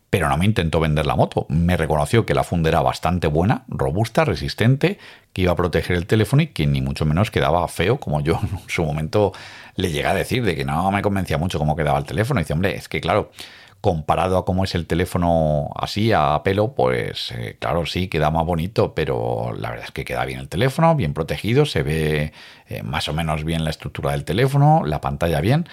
pero 0.10 0.30
no 0.30 0.38
me 0.38 0.46
intentó 0.46 0.80
vender 0.80 1.06
la 1.06 1.16
moto. 1.16 1.46
Me 1.50 1.76
reconoció 1.76 2.26
que 2.26 2.34
la 2.34 2.44
funda 2.44 2.70
era 2.70 2.82
bastante 2.82 3.28
buena, 3.28 3.66
robusta, 3.68 4.24
resistente, 4.24 5.00
que 5.34 5.42
iba 5.42 5.52
a 5.52 5.56
proteger 5.56 5.98
el 5.98 6.08
teléfono 6.08 6.42
y 6.42 6.48
que 6.48 6.66
ni 6.66 6.82
mucho 6.82 7.06
menos 7.06 7.30
quedaba 7.30 7.68
feo, 7.68 8.00
como 8.00 8.22
yo 8.22 8.40
en 8.42 8.60
su 8.68 8.84
momento 8.84 9.34
le 9.78 9.92
llegué 9.92 10.08
a 10.08 10.14
decir, 10.14 10.44
de 10.44 10.56
que 10.56 10.66
no 10.66 10.92
me 10.92 11.02
convencía 11.02 11.38
mucho 11.38 11.60
cómo 11.60 11.76
quedaba 11.76 11.98
el 12.00 12.06
teléfono. 12.06 12.40
Y 12.40 12.44
dice, 12.44 12.54
hombre, 12.54 12.76
es 12.76 12.90
que 12.90 13.00
claro, 13.00 13.32
comparado 13.82 14.38
a 14.38 14.46
cómo 14.46 14.64
es 14.64 14.76
el 14.76 14.88
teléfono 14.88 15.70
así, 15.76 16.12
a 16.12 16.42
pelo, 16.44 16.74
pues 16.74 17.32
eh, 17.32 17.58
claro, 17.60 17.86
sí, 17.86 18.08
queda 18.08 18.32
más 18.32 18.46
bonito, 18.46 18.94
pero 18.94 19.54
la 19.58 19.70
verdad 19.70 19.86
es 19.86 19.92
que 19.92 20.04
queda 20.04 20.26
bien 20.26 20.40
el 20.40 20.50
teléfono, 20.50 20.96
bien 20.96 21.14
protegido, 21.14 21.66
se 21.66 21.84
ve 21.84 22.34
eh, 22.68 22.84
más 22.84 23.08
o 23.08 23.14
menos 23.14 23.44
bien 23.44 23.64
la 23.64 23.70
estructura 23.70 24.12
del 24.12 24.26
teléfono, 24.26 24.82
la 24.86 25.00
pantalla 25.00 25.40
bien. 25.42 25.68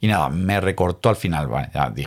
Y 0.00 0.08
nada, 0.08 0.30
me 0.30 0.60
recortó 0.60 1.10
al 1.10 1.16
final. 1.16 1.48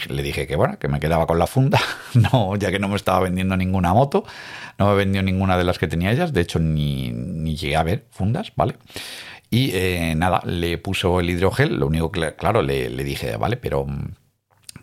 le 0.10 0.24
dije 0.24 0.48
que 0.48 0.58
bueno, 0.58 0.78
que 0.78 0.90
me 0.90 1.00
quedaba 1.00 1.28
con 1.28 1.40
la 1.40 1.48
funda, 1.48 1.80
no, 2.14 2.56
ya 2.58 2.72
que 2.72 2.80
no 2.80 2.90
me 2.90 2.96
estaba 2.96 3.22
vendiendo 3.22 3.56
ninguna 3.56 3.94
moto, 3.94 4.26
no 4.78 4.90
me 4.90 4.96
vendió 4.96 5.24
ninguna 5.24 5.58
de 5.58 5.64
las 5.64 5.80
que 5.80 5.88
tenía 5.88 6.12
ellas, 6.12 6.34
de 6.34 6.42
hecho 6.42 6.60
ni, 6.60 7.12
ni 7.12 7.56
llegué 7.56 7.78
a 7.78 7.84
ver 7.84 8.06
fundas, 8.12 8.52
¿vale? 8.56 8.76
Y 9.50 9.72
eh, 9.74 10.14
nada, 10.16 10.42
le 10.46 10.78
puso 10.78 11.20
el 11.20 11.30
hidrogel, 11.30 11.78
lo 11.78 11.88
único 11.88 12.12
que, 12.12 12.36
claro, 12.36 12.62
le, 12.62 12.90
dije, 13.04 13.38
vale, 13.38 13.58
pero 13.58 13.86
mm, 13.86 14.14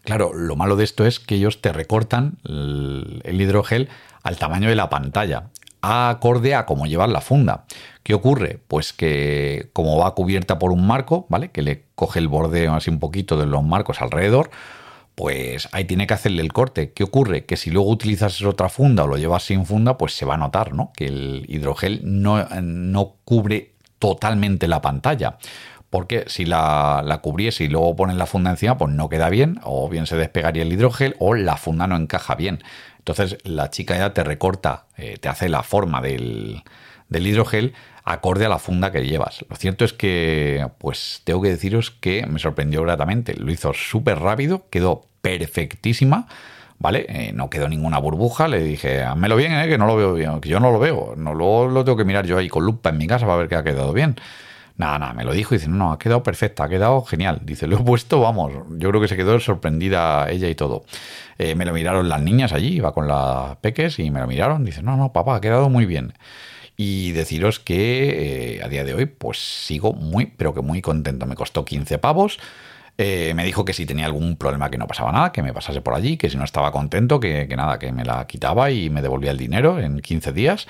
claro, 0.05 0.33
lo 0.33 0.57
malo 0.57 0.77
de 0.77 0.85
esto 0.85 1.05
es 1.05 1.21
que 1.21 1.35
ellos 1.35 1.61
te 1.61 1.73
recortan 1.73 2.39
el 2.45 3.41
hidrogel 3.41 3.89
al 4.23 4.37
tamaño 4.37 4.69
de 4.69 4.77
la 4.77 4.89
pantalla 4.89 5.51
acorde 5.83 6.55
a 6.55 6.65
cómo 6.65 6.87
llevar 6.87 7.09
la 7.09 7.21
funda. 7.21 7.65
¿Qué 8.03 8.15
ocurre? 8.15 8.61
Pues 8.69 8.93
que 8.93 9.71
como 9.73 9.99
va 9.99 10.15
cubierta 10.15 10.59
por 10.59 10.73
un 10.73 10.87
marco, 10.87 11.27
¿vale? 11.29 11.51
Que 11.51 11.63
le 11.63 11.87
coge 11.95 12.21
el 12.21 12.29
borde 12.29 12.69
así 12.69 12.89
un 12.91 13.01
poquito 13.01 13.37
de 13.37 13.47
los 13.47 13.63
marcos 13.63 14.01
alrededor, 14.01 14.51
pues 15.15 15.69
ahí 15.73 15.85
tiene 15.85 16.07
que 16.07 16.15
hacerle 16.15 16.43
el 16.43 16.53
corte. 16.53 16.93
¿Qué 16.93 17.05
ocurre? 17.05 17.45
Que 17.45 17.57
si 17.57 17.71
luego 17.71 17.91
utilizas 17.91 18.41
otra 18.43 18.69
funda 18.69 19.05
o 19.05 19.09
lo 19.09 19.19
llevas 19.19 19.43
sin 19.43 19.67
funda, 19.67 19.99
pues 19.99 20.15
se 20.15 20.25
va 20.25 20.35
a 20.35 20.39
notar, 20.39 20.73
¿no? 20.73 20.93
Que 20.97 21.07
el 21.07 21.45
hidrogel 21.49 22.01
no, 22.05 22.45
no 22.63 23.17
cubre 23.25 23.72
totalmente 24.03 24.67
la 24.67 24.83
pantalla. 24.83 25.39
Porque 25.89 26.25
si 26.27 26.45
la, 26.45 27.03
la, 27.05 27.19
cubriese 27.19 27.65
y 27.65 27.69
luego 27.69 27.95
pones 27.95 28.17
la 28.17 28.27
funda 28.27 28.51
encima, 28.51 28.77
pues 28.77 28.93
no 28.93 29.09
queda 29.09 29.29
bien, 29.29 29.61
o 29.63 29.89
bien 29.89 30.07
se 30.07 30.17
despegaría 30.17 30.63
el 30.63 30.73
hidrogel, 30.73 31.15
o 31.21 31.35
la 31.35 31.57
funda 31.57 31.87
no 31.87 31.97
encaja 31.97 32.35
bien. 32.35 32.65
Entonces 32.99 33.39
la 33.45 33.71
chica 33.71 33.97
ya 33.97 34.13
te 34.13 34.25
recorta, 34.25 34.87
eh, 34.97 35.19
te 35.21 35.29
hace 35.29 35.49
la 35.49 35.63
forma 35.63 36.01
del, 36.01 36.65
hidrogel 37.11 37.75
acorde 38.05 38.47
a 38.47 38.49
la 38.49 38.59
funda 38.59 38.91
que 38.91 39.07
llevas. 39.07 39.45
Lo 39.49 39.55
cierto 39.55 39.85
es 39.85 39.93
que, 39.93 40.67
pues 40.79 41.21
tengo 41.23 41.43
que 41.43 41.51
deciros 41.51 41.93
que 41.93 42.27
me 42.27 42.41
sorprendió 42.41 42.83
gratamente. 42.83 43.35
Lo 43.35 43.53
hizo 43.53 43.73
súper 43.73 44.19
rápido, 44.19 44.67
quedó 44.71 45.07
perfectísima. 45.21 46.27
¿Vale? 46.83 47.07
Eh, 47.09 47.33
no 47.33 47.49
quedó 47.49 47.69
ninguna 47.69 47.99
burbuja. 47.99 48.49
Le 48.49 48.61
dije, 48.61 49.03
házmelo 49.03 49.37
bien, 49.37 49.53
eh, 49.53 49.69
que 49.69 49.79
no 49.79 49.87
lo 49.87 49.95
veo 49.95 50.15
bien, 50.15 50.41
que 50.41 50.49
yo 50.49 50.59
no 50.59 50.73
lo 50.73 50.81
veo. 50.81 51.15
No, 51.17 51.33
luego 51.33 51.69
lo 51.69 51.85
tengo 51.85 51.97
que 51.97 52.05
mirar 52.05 52.27
yo 52.27 52.39
ahí 52.39 52.49
con 52.49 52.67
lupa 52.67 52.91
en 52.91 52.99
mi 52.99 53.07
casa 53.07 53.25
para 53.25 53.39
ver 53.39 53.49
que 53.49 53.55
ha 53.55 53.63
quedado 53.63 53.93
bien. 53.93 54.17
Nada, 54.77 54.99
nada, 54.99 55.13
me 55.13 55.23
lo 55.23 55.33
dijo 55.33 55.55
y 55.55 55.59
dice, 55.59 55.71
no, 55.71 55.77
no, 55.77 55.93
ha 55.93 55.99
quedado 56.01 56.25
perfecta, 56.25 56.65
ha 56.65 56.69
quedado 56.69 57.03
genial. 57.03 57.41
Dice, 57.45 57.69
lo 57.69 57.77
he 57.77 57.85
puesto, 57.85 58.21
vamos, 58.21 58.53
yo 58.79 58.89
creo 58.89 59.01
que 59.01 59.07
se 59.07 59.17
quedó 59.17 59.39
sorprendida 59.39 60.29
ella 60.29 60.49
y 60.49 60.57
todo. 60.57 60.85
Eh, 61.39 61.55
me 61.55 61.65
lo 61.65 61.73
miraron 61.73 62.09
las 62.09 62.21
niñas 62.21 62.53
allí, 62.53 62.75
iba 62.75 62.93
con 62.93 63.07
las 63.07 63.57
peques 63.59 64.01
y 64.01 64.11
me 64.11 64.19
lo 64.19 64.27
miraron. 64.27 64.65
Dice, 64.65 64.83
no, 64.83 64.97
no, 64.97 65.13
papá, 65.13 65.37
ha 65.37 65.41
quedado 65.41 65.69
muy 65.69 65.87
bien. 65.87 66.15
Y 66.77 67.13
deciros 67.13 67.61
que 67.61 68.57
eh, 68.57 68.63
a 68.65 68.69
día 68.69 68.83
de 68.83 68.95
hoy, 68.95 69.07
pues 69.07 69.39
sigo 69.39 69.93
muy, 69.93 70.27
pero 70.27 70.53
que 70.53 70.63
muy 70.63 70.83
contento. 70.83 71.27
Me 71.27 71.37
costó 71.37 71.65
15 71.65 71.99
pavos. 71.99 72.41
Eh, 72.99 73.33
me 73.35 73.45
dijo 73.45 73.65
que 73.65 73.73
si 73.73 73.87
tenía 73.87 74.07
algún 74.07 74.37
problema 74.37 74.71
que 74.71 74.79
no 74.79 74.87
pasaba 74.87 75.13
nada, 75.13 75.33
que 75.33 75.43
me 75.43 75.53
pasase 75.53 75.81
por 75.81 75.95
allí, 75.95 76.17
que 76.17 76.31
si 76.31 76.37
no 76.37 76.45
estaba 76.45 76.71
contento, 76.73 77.21
que, 77.21 77.49
que 77.49 77.57
nada, 77.57 77.79
que 77.79 77.91
me 77.93 78.05
la 78.05 78.27
quitaba 78.27 78.71
y 78.71 78.91
me 78.91 79.03
devolvía 79.03 79.31
el 79.31 79.39
dinero 79.39 79.79
en 79.79 80.01
15 80.01 80.33
días. 80.33 80.67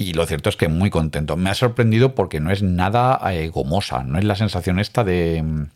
Y 0.00 0.12
lo 0.12 0.24
cierto 0.26 0.48
es 0.48 0.56
que 0.56 0.68
muy 0.68 0.90
contento. 0.90 1.36
Me 1.36 1.50
ha 1.50 1.54
sorprendido 1.54 2.14
porque 2.14 2.38
no 2.38 2.52
es 2.52 2.62
nada 2.62 3.20
eh, 3.32 3.48
gomosa, 3.48 4.04
no 4.04 4.18
es 4.18 4.24
la 4.24 4.36
sensación 4.36 4.78
esta 4.78 5.02
de... 5.02 5.42
Mm, 5.42 5.70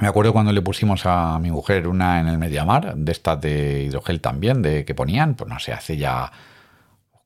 me 0.00 0.08
acuerdo 0.08 0.32
cuando 0.32 0.52
le 0.52 0.62
pusimos 0.62 1.04
a 1.04 1.38
mi 1.38 1.50
mujer 1.50 1.86
una 1.86 2.20
en 2.20 2.28
el 2.28 2.38
Mediamar, 2.38 2.96
de 2.96 3.12
estas 3.12 3.40
de 3.40 3.82
hidrogel 3.82 4.20
también, 4.20 4.62
de 4.62 4.84
que 4.84 4.94
ponían, 4.94 5.34
pues 5.34 5.50
no 5.50 5.58
sé, 5.58 5.72
hace 5.72 5.96
ya 5.96 6.32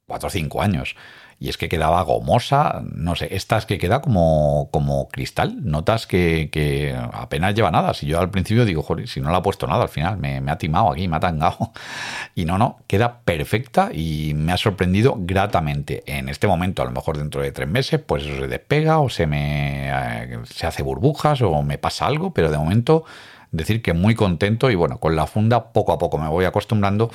cuatro 0.07 0.29
o 0.29 0.31
cinco 0.31 0.63
años. 0.63 0.97
Y 1.43 1.49
es 1.49 1.57
que 1.59 1.69
quedaba 1.69 2.01
gomosa, 2.03 2.85
no 2.95 3.17
sé, 3.17 3.35
esta 3.35 3.59
es 3.59 3.67
que 3.67 3.77
queda 3.77 4.01
como, 4.01 4.69
como 4.71 5.09
cristal, 5.09 5.57
notas 5.65 6.07
que, 6.07 6.97
apenas 7.13 7.57
lleva 7.57 7.73
nada. 7.73 7.95
Si 7.95 8.07
yo 8.07 8.21
al 8.21 8.31
principio 8.31 8.65
digo, 8.65 8.85
joder, 8.85 9.09
si 9.09 9.21
no 9.21 9.29
le 9.29 9.37
ha 9.39 9.43
puesto 9.43 9.67
nada 9.67 9.83
al 9.83 9.89
final, 9.89 10.19
me, 10.19 10.39
ha 10.49 10.57
timado 10.57 10.93
aquí, 10.93 11.09
me 11.09 11.17
ha 11.17 11.21
tangado. 11.21 11.73
Y 12.37 12.45
no, 12.45 12.59
no, 12.59 12.79
queda 12.87 13.23
perfecta 13.25 13.91
y 13.93 14.35
me 14.35 14.53
ha 14.53 14.57
sorprendido 14.57 15.17
gratamente. 15.19 16.05
En 16.07 16.29
este 16.29 16.47
momento, 16.47 16.81
a 16.81 16.85
lo 16.85 16.93
mejor 16.93 17.19
dentro 17.19 17.43
de 17.43 17.51
tres 17.51 17.69
meses, 17.69 18.01
pues 18.01 18.23
se 18.23 18.47
despega 18.47 19.01
o 19.01 19.11
se 19.11 19.27
me 19.27 19.91
eh, 19.91 20.39
se 20.45 20.67
hace 20.69 20.85
burbujas 20.85 21.43
o 21.43 21.63
me 21.63 21.77
pasa 21.77 22.07
algo, 22.07 22.33
pero 22.33 22.53
de 22.53 22.57
momento 22.57 23.05
decir 23.51 23.83
que 23.83 23.93
muy 23.93 24.15
contento 24.15 24.71
y 24.71 24.77
bueno, 24.77 24.99
con 24.99 25.17
la 25.17 25.27
funda 25.27 25.73
poco 25.73 25.93
a 25.93 25.99
poco 25.99 26.19
me 26.19 26.29
voy 26.29 26.45
acostumbrando 26.45 27.11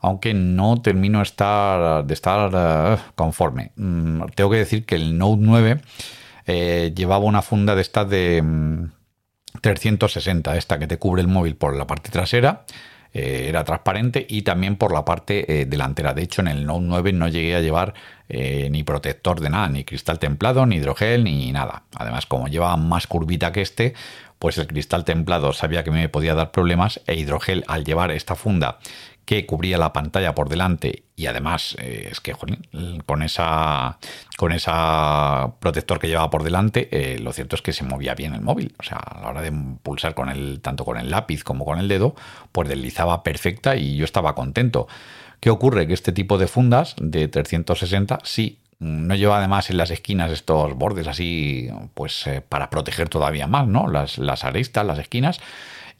aunque 0.00 0.34
no 0.34 0.80
termino 0.80 1.18
de 1.18 2.14
estar 2.14 2.50
eh, 2.54 2.96
conforme. 3.14 3.72
Mm, 3.76 4.22
tengo 4.34 4.50
que 4.50 4.58
decir 4.58 4.84
que 4.84 4.94
el 4.94 5.18
Note 5.18 5.42
9 5.42 5.80
eh, 6.46 6.92
llevaba 6.94 7.24
una 7.24 7.42
funda 7.42 7.74
de 7.74 7.82
estas 7.82 8.08
de 8.08 8.42
360, 9.60 10.52
mm, 10.52 10.56
esta 10.56 10.78
que 10.78 10.86
te 10.86 10.98
cubre 10.98 11.22
el 11.22 11.28
móvil 11.28 11.56
por 11.56 11.76
la 11.76 11.86
parte 11.86 12.10
trasera. 12.10 12.64
Eh, 13.14 13.46
era 13.48 13.64
transparente 13.64 14.26
y 14.28 14.42
también 14.42 14.76
por 14.76 14.92
la 14.92 15.04
parte 15.04 15.66
delantera. 15.66 16.12
De 16.12 16.22
hecho, 16.22 16.42
en 16.42 16.48
el 16.48 16.66
Note 16.66 16.84
9 16.84 17.12
no 17.14 17.28
llegué 17.28 17.56
a 17.56 17.60
llevar 17.60 17.94
ni 18.28 18.82
protector 18.82 19.40
de 19.40 19.48
nada, 19.48 19.70
ni 19.70 19.84
cristal 19.84 20.18
templado, 20.18 20.66
ni 20.66 20.76
hidrogel, 20.76 21.24
ni 21.24 21.50
nada. 21.50 21.84
Además, 21.96 22.26
como 22.26 22.48
lleva 22.48 22.76
más 22.76 23.06
curvita 23.06 23.50
que 23.52 23.62
este, 23.62 23.94
pues 24.38 24.58
el 24.58 24.66
cristal 24.66 25.06
templado 25.06 25.54
sabía 25.54 25.82
que 25.82 25.90
me 25.90 26.10
podía 26.10 26.34
dar 26.34 26.50
problemas 26.50 27.00
e 27.06 27.14
hidrogel 27.14 27.64
al 27.66 27.84
llevar 27.84 28.10
esta 28.10 28.34
funda 28.34 28.78
que 29.28 29.44
cubría 29.44 29.76
la 29.76 29.92
pantalla 29.92 30.34
por 30.34 30.48
delante 30.48 31.02
y 31.14 31.26
además 31.26 31.76
eh, 31.78 32.08
es 32.10 32.18
que 32.18 32.34
con 33.04 33.22
esa 33.22 33.98
con 34.38 34.52
esa 34.52 35.52
protector 35.60 35.98
que 35.98 36.08
llevaba 36.08 36.30
por 36.30 36.44
delante 36.44 36.88
eh, 36.90 37.18
lo 37.18 37.34
cierto 37.34 37.54
es 37.54 37.60
que 37.60 37.74
se 37.74 37.84
movía 37.84 38.14
bien 38.14 38.32
el 38.32 38.40
móvil 38.40 38.74
o 38.78 38.82
sea 38.82 38.96
a 38.96 39.20
la 39.20 39.28
hora 39.28 39.42
de 39.42 39.52
pulsar 39.82 40.14
con 40.14 40.30
el 40.30 40.62
tanto 40.62 40.86
con 40.86 40.96
el 40.96 41.10
lápiz 41.10 41.44
como 41.44 41.66
con 41.66 41.78
el 41.78 41.88
dedo 41.88 42.14
pues 42.52 42.70
deslizaba 42.70 43.22
perfecta 43.22 43.76
y 43.76 43.96
yo 43.96 44.06
estaba 44.06 44.34
contento 44.34 44.88
¿Qué 45.40 45.50
ocurre? 45.50 45.86
Que 45.86 45.94
este 45.94 46.10
tipo 46.10 46.36
de 46.36 46.48
fundas 46.48 46.96
de 46.98 47.28
360 47.28 48.18
sí 48.24 48.58
no 48.80 49.14
lleva 49.14 49.38
además 49.38 49.70
en 49.70 49.76
las 49.76 49.92
esquinas 49.92 50.32
estos 50.32 50.74
bordes 50.74 51.06
así, 51.06 51.68
pues 51.94 52.26
eh, 52.26 52.40
para 52.40 52.70
proteger 52.70 53.08
todavía 53.08 53.46
más, 53.46 53.68
¿no? 53.68 53.86
Las, 53.86 54.18
las 54.18 54.44
aristas, 54.44 54.84
las 54.84 54.98
esquinas, 54.98 55.40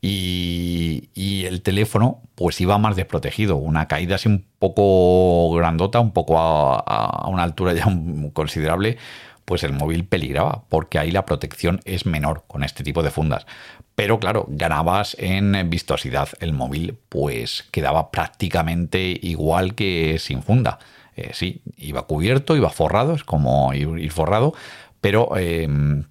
y, 0.01 1.45
el 1.45 1.63
teléfono 1.63 2.21
pues 2.35 2.61
iba 2.61 2.79
más 2.79 2.97
desprotegido. 2.97 3.57
Una 3.57 3.89
caída 3.89 4.17
así 4.17 4.29
un 4.29 4.45
poco 4.59 5.53
grandota, 5.55 6.01
un 6.01 6.13
poco 6.13 6.39
a, 6.39 7.29
una 7.29 7.43
altura 7.43 7.73
ya 7.73 7.87
considerable, 8.33 8.99
pues 9.45 9.65
el 9.65 9.73
móvil 9.73 10.05
peligraba, 10.05 10.65
porque 10.69 10.99
ahí 10.99 11.11
la 11.11 11.25
protección 11.25 11.81
es 11.85 12.07
menor 12.07 12.45
con 12.47 12.65
este 12.65 12.85
tipo 12.85 13.03
de 13.03 13.11
fundas. 13.11 13.47
Pero 13.95 14.21
claro, 14.21 14.45
ganabas 14.49 15.17
en 15.19 15.71
vistosidad. 15.71 16.29
El 16.41 16.53
móvil 16.53 16.99
pues 17.09 17.67
quedaba 17.73 18.11
prácticamente 18.11 19.19
igual 19.23 19.75
que 19.75 20.19
sin 20.19 20.43
funda. 20.43 20.79
Eh, 21.17 21.31
sí, 21.33 21.63
iba 21.77 22.03
cubierto, 22.03 22.55
iba 22.57 22.71
forrado, 22.71 23.15
es 23.15 23.25
como 23.25 23.73
ir, 23.75 24.11
forrado, 24.13 24.55
pero... 25.01 25.37
Em, 25.37 26.05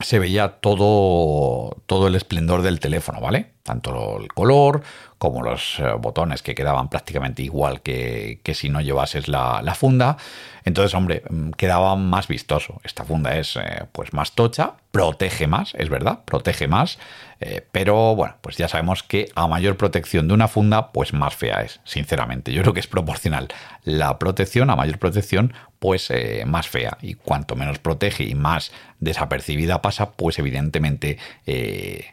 se 0.00 0.18
veía 0.18 0.60
todo, 0.60 1.82
todo 1.86 2.08
el 2.08 2.14
esplendor 2.14 2.62
del 2.62 2.80
teléfono, 2.80 3.20
¿vale? 3.20 3.54
Tanto 3.70 4.18
el 4.18 4.26
color 4.32 4.82
como 5.20 5.42
los 5.42 5.78
eh, 5.78 5.84
botones 5.98 6.42
que 6.42 6.54
quedaban 6.54 6.88
prácticamente 6.88 7.42
igual 7.42 7.82
que, 7.82 8.40
que 8.42 8.54
si 8.54 8.70
no 8.70 8.80
llevases 8.80 9.28
la, 9.28 9.60
la, 9.62 9.74
funda. 9.74 10.16
Entonces, 10.64 10.94
hombre, 10.94 11.22
mm, 11.28 11.50
quedaba 11.50 11.94
más 11.94 12.26
vistoso. 12.26 12.80
Esta 12.84 13.04
funda 13.04 13.36
es 13.36 13.54
eh, 13.56 13.84
pues 13.92 14.14
más 14.14 14.32
tocha, 14.32 14.76
protege 14.90 15.46
más, 15.46 15.74
es 15.74 15.90
verdad, 15.90 16.20
protege 16.24 16.68
más, 16.68 16.98
eh, 17.38 17.62
pero 17.70 18.16
bueno, 18.16 18.36
pues 18.40 18.56
ya 18.56 18.66
sabemos 18.66 19.02
que 19.02 19.30
a 19.34 19.46
mayor 19.46 19.76
protección 19.76 20.26
de 20.26 20.32
una 20.32 20.48
funda, 20.48 20.90
pues 20.90 21.12
más 21.12 21.34
fea 21.34 21.60
es, 21.64 21.80
sinceramente. 21.84 22.50
Yo 22.54 22.62
creo 22.62 22.72
que 22.72 22.80
es 22.80 22.86
proporcional. 22.86 23.48
La 23.84 24.18
protección, 24.18 24.70
a 24.70 24.76
mayor 24.76 24.98
protección, 24.98 25.52
pues 25.78 26.12
más 26.44 26.68
fea. 26.68 26.98
Y 27.00 27.14
cuanto 27.14 27.56
menos 27.56 27.78
protege 27.78 28.24
y 28.24 28.34
más 28.34 28.70
desapercibida 28.98 29.80
pasa, 29.80 30.12
pues 30.12 30.38
evidentemente 30.38 31.16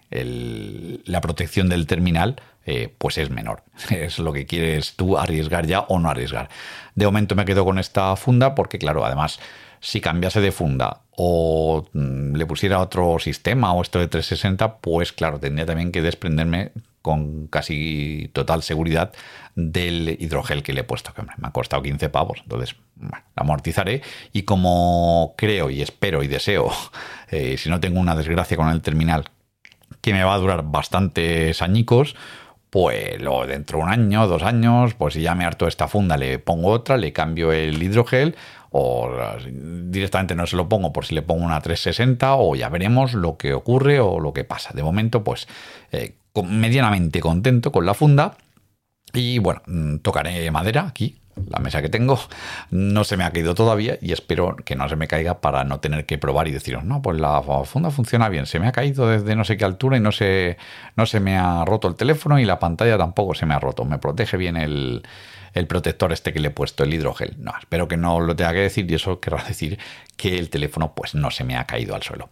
la 0.10 1.20
protección 1.20 1.47
del 1.48 1.88
terminal 1.88 2.42
eh, 2.68 2.94
pues 2.98 3.18
es 3.18 3.30
menor. 3.30 3.64
Es 3.90 4.20
lo 4.20 4.34
que 4.34 4.46
quieres 4.46 4.96
tú 4.96 5.18
arriesgar 5.18 5.66
ya 5.66 5.82
o 5.82 6.00
no 6.00 6.10
arriesgar. 6.10 6.50
De 6.96 7.06
momento 7.06 7.34
me 7.34 7.46
quedo 7.46 7.64
con 7.64 7.80
esta 7.80 8.16
funda 8.18 8.56
porque, 8.56 8.78
claro, 8.78 9.06
además, 9.06 9.40
si 9.80 10.02
cambiase 10.02 10.42
de 10.42 10.52
funda 10.52 11.02
o 11.12 11.88
mm, 11.94 12.36
le 12.36 12.46
pusiera 12.46 12.80
otro 12.80 13.20
sistema 13.20 13.74
o 13.74 13.82
esto 13.82 14.00
de 14.00 14.08
360, 14.08 14.78
pues 14.80 15.14
claro, 15.14 15.40
tendría 15.40 15.66
también 15.66 15.94
que 15.94 16.02
desprenderme 16.02 16.72
con 17.02 17.48
casi 17.48 18.30
total 18.34 18.64
seguridad 18.64 19.14
del 19.56 20.18
hidrogel 20.20 20.62
que 20.62 20.74
le 20.74 20.82
he 20.82 20.84
puesto, 20.84 21.14
que 21.14 21.22
me 21.22 21.30
ha 21.42 21.52
costado 21.52 21.82
15 21.82 22.10
pavos. 22.10 22.40
Entonces, 22.44 22.76
bueno, 22.96 23.24
amortizaré 23.36 24.02
y 24.34 24.44
como 24.44 25.36
creo 25.38 25.70
y 25.70 25.82
espero 25.82 26.22
y 26.22 26.28
deseo, 26.28 26.70
eh, 27.32 27.58
si 27.58 27.70
no 27.70 27.80
tengo 27.80 28.02
una 28.02 28.16
desgracia 28.16 28.58
con 28.58 28.68
el 28.68 28.82
terminal, 28.82 29.30
que 30.02 30.14
me 30.14 30.24
va 30.24 30.34
a 30.34 30.38
durar 30.38 30.64
bastantes 30.64 31.62
añicos, 31.62 32.16
pues 32.70 33.20
luego 33.22 33.48
dentro 33.48 33.78
de 33.78 33.86
un 33.86 33.90
año, 33.90 34.28
dos 34.28 34.44
años, 34.44 34.94
pues 34.94 35.14
si 35.14 35.22
ya 35.22 35.36
me 35.36 35.46
harto 35.46 35.68
esta 35.68 35.88
funda, 35.88 36.18
le 36.18 36.40
pongo 36.40 36.70
otra, 36.70 36.98
le 36.98 37.14
cambio 37.14 37.52
el 37.52 37.82
hidrogel 37.82 38.36
o 38.72 39.10
directamente 39.86 40.36
no 40.36 40.46
se 40.46 40.58
lo 40.58 40.68
pongo 40.68 40.92
por 40.92 41.06
si 41.06 41.16
le 41.16 41.22
pongo 41.22 41.46
una 41.46 41.62
360 41.62 42.36
o 42.36 42.56
ya 42.56 42.70
veremos 42.70 43.14
lo 43.14 43.38
que 43.38 43.54
ocurre 43.54 44.00
o 44.00 44.20
lo 44.20 44.34
que 44.34 44.44
pasa. 44.44 44.72
De 44.74 44.84
momento, 44.84 45.24
pues 45.24 45.48
eh, 45.92 46.16
medianamente 46.44 47.20
contento 47.20 47.72
con 47.72 47.86
la 47.86 47.94
funda 47.94 48.36
y 49.14 49.40
bueno, 49.40 49.62
mm, 49.66 49.98
tocaré 49.98 50.52
madera 50.52 50.88
aquí 50.88 51.20
la 51.50 51.60
mesa 51.60 51.82
que 51.82 51.90
tengo 51.90 52.20
no 52.72 53.04
se 53.04 53.18
me 53.18 53.24
ha 53.24 53.32
caído 53.32 53.56
todavía 53.56 53.98
y 54.02 54.12
espero 54.12 54.56
que 54.56 54.76
no 54.76 54.88
se 54.90 54.96
me 54.96 55.08
caiga 55.08 55.42
para 55.42 55.64
no 55.64 55.80
tener 55.80 56.06
que 56.06 56.18
probar 56.18 56.48
y 56.48 56.52
deciros, 56.52 56.84
no, 56.84 57.02
pues 57.02 57.20
la 57.20 57.42
funda 57.66 57.92
funciona 57.92 58.30
bien, 58.30 58.46
se 58.46 58.60
me 58.60 58.68
ha 58.68 58.72
caído 58.72 59.08
desde 59.08 59.36
no 59.36 59.44
sé 59.44 59.58
qué 59.58 59.66
altura 59.66 59.98
y 59.98 60.00
no 60.00 60.12
se, 60.12 60.58
no 60.96 61.06
se 61.06 61.20
me 61.20 61.38
ha 61.38 61.64
roto 61.66 61.88
el 61.88 61.96
teléfono 61.96 62.40
y 62.40 62.46
la 62.46 62.60
pantalla 62.60 62.98
tampoco 62.98 63.34
se 63.34 63.46
me 63.46 63.54
ha 63.54 63.60
roto, 63.60 63.86
me 63.86 64.00
protege 64.00 64.38
bien 64.38 64.58
el, 64.58 65.04
el 65.54 65.68
protector 65.68 66.12
este 66.12 66.34
que 66.34 66.40
le 66.40 66.50
he 66.50 66.52
puesto, 66.52 66.84
el 66.84 66.94
hidrogel. 66.94 67.36
No, 67.40 67.54
espero 67.60 67.88
que 67.88 67.98
no 67.98 68.20
lo 68.20 68.36
tenga 68.36 68.54
que 68.54 68.60
decir 68.60 68.90
y 68.90 68.96
eso 68.96 69.20
querrá 69.20 69.44
decir 69.44 69.80
que 70.16 70.38
el 70.38 70.50
teléfono 70.50 70.94
pues 70.94 71.16
no 71.16 71.32
se 71.32 71.44
me 71.44 71.56
ha 71.56 71.66
caído 71.66 71.96
al 71.96 72.04
suelo. 72.04 72.30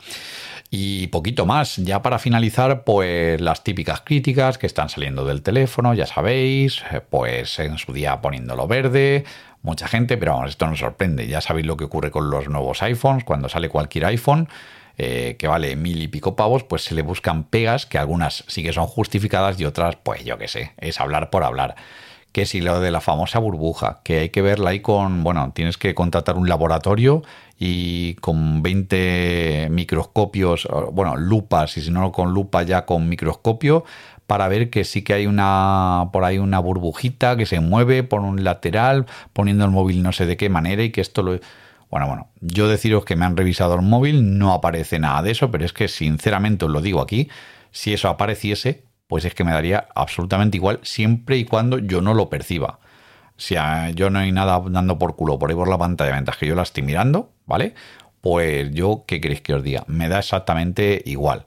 Y 0.77 1.07
poquito 1.07 1.45
más, 1.45 1.77
ya 1.77 2.01
para 2.01 2.19
finalizar, 2.19 2.83
pues 2.83 3.39
las 3.39 3.63
típicas 3.63 4.01
críticas 4.01 4.57
que 4.57 4.67
están 4.67 4.89
saliendo 4.89 5.23
del 5.23 5.41
teléfono, 5.41 5.93
ya 5.93 6.05
sabéis, 6.05 6.83
eh, 6.91 6.99
pues 6.99 7.59
en 7.59 7.77
su 7.77 7.93
día 7.93 8.19
poniéndolo 8.19 8.67
verde, 8.67 9.23
mucha 9.61 9.87
gente, 9.87 10.17
pero 10.17 10.33
vamos, 10.33 10.49
esto 10.49 10.67
nos 10.67 10.79
sorprende, 10.79 11.27
ya 11.27 11.39
sabéis 11.39 11.65
lo 11.65 11.77
que 11.77 11.85
ocurre 11.85 12.11
con 12.11 12.29
los 12.29 12.49
nuevos 12.49 12.83
iPhones, 12.83 13.23
cuando 13.23 13.47
sale 13.47 13.69
cualquier 13.69 14.03
iPhone, 14.07 14.49
eh, 14.97 15.37
que 15.39 15.47
vale 15.47 15.77
mil 15.77 16.01
y 16.01 16.09
pico 16.09 16.35
pavos, 16.35 16.65
pues 16.65 16.83
se 16.83 16.93
le 16.93 17.03
buscan 17.03 17.45
pegas 17.45 17.85
que 17.85 17.97
algunas 17.97 18.43
sí 18.47 18.61
que 18.61 18.73
son 18.73 18.87
justificadas 18.87 19.57
y 19.57 19.63
otras, 19.63 19.95
pues 19.95 20.25
yo 20.25 20.37
qué 20.37 20.49
sé, 20.49 20.73
es 20.77 20.99
hablar 20.99 21.29
por 21.29 21.45
hablar. 21.45 21.75
Que 22.33 22.45
si 22.45 22.59
lo 22.59 22.81
de 22.81 22.91
la 22.91 22.99
famosa 22.99 23.39
burbuja, 23.39 24.01
que 24.03 24.19
hay 24.19 24.29
que 24.29 24.41
verla 24.41 24.71
ahí 24.71 24.81
con, 24.81 25.23
bueno, 25.23 25.53
tienes 25.55 25.77
que 25.77 25.95
contratar 25.95 26.35
un 26.35 26.49
laboratorio 26.49 27.23
y 27.57 28.15
con 28.15 28.61
20 28.61 29.69
microscopios, 29.71 30.67
bueno, 30.91 31.15
lupas, 31.15 31.77
y 31.77 31.81
si 31.81 31.91
no 31.91 32.11
con 32.11 32.33
lupa 32.33 32.63
ya 32.63 32.85
con 32.85 33.07
microscopio, 33.07 33.85
para 34.27 34.47
ver 34.47 34.69
que 34.69 34.83
sí 34.83 35.03
que 35.03 35.13
hay 35.13 35.27
una 35.27 36.09
por 36.11 36.23
ahí 36.23 36.37
una 36.37 36.59
burbujita 36.59 37.37
que 37.37 37.45
se 37.45 37.59
mueve 37.59 38.03
por 38.03 38.21
un 38.21 38.43
lateral, 38.43 39.05
poniendo 39.33 39.65
el 39.65 39.71
móvil 39.71 40.03
no 40.03 40.11
sé 40.11 40.25
de 40.25 40.37
qué 40.37 40.49
manera 40.49 40.83
y 40.83 40.91
que 40.91 41.01
esto 41.01 41.23
lo... 41.23 41.39
Bueno, 41.89 42.07
bueno, 42.07 42.29
yo 42.41 42.67
deciros 42.67 43.05
que 43.05 43.15
me 43.15 43.25
han 43.25 43.37
revisado 43.37 43.75
el 43.75 43.81
móvil, 43.83 44.37
no 44.37 44.53
aparece 44.53 44.99
nada 44.99 45.21
de 45.21 45.31
eso, 45.31 45.51
pero 45.51 45.63
es 45.63 45.71
que 45.71 45.87
sinceramente 45.87 46.65
os 46.65 46.71
lo 46.71 46.81
digo 46.81 46.99
aquí, 46.99 47.29
si 47.71 47.93
eso 47.93 48.09
apareciese, 48.09 48.83
pues 49.07 49.23
es 49.23 49.35
que 49.35 49.43
me 49.43 49.51
daría 49.51 49.87
absolutamente 49.95 50.57
igual 50.57 50.79
siempre 50.81 51.37
y 51.37 51.45
cuando 51.45 51.77
yo 51.77 52.01
no 52.01 52.13
lo 52.13 52.29
perciba. 52.29 52.79
Si 53.37 53.55
yo 53.95 54.09
no 54.09 54.19
hay 54.19 54.31
nada 54.31 54.61
dando 54.69 54.97
por 54.97 55.15
culo 55.15 55.37
por 55.37 55.49
ahí 55.49 55.55
por 55.55 55.67
la 55.67 55.77
pantalla 55.77 56.13
mientras 56.13 56.37
que 56.37 56.47
yo 56.47 56.55
la 56.55 56.63
estoy 56.63 56.83
mirando, 56.83 57.34
¿vale? 57.45 57.73
Pues 58.21 58.71
yo, 58.71 59.03
¿qué 59.07 59.21
queréis 59.21 59.41
que 59.41 59.53
os 59.53 59.63
diga? 59.63 59.83
Me 59.87 60.09
da 60.09 60.19
exactamente 60.19 61.01
igual. 61.05 61.43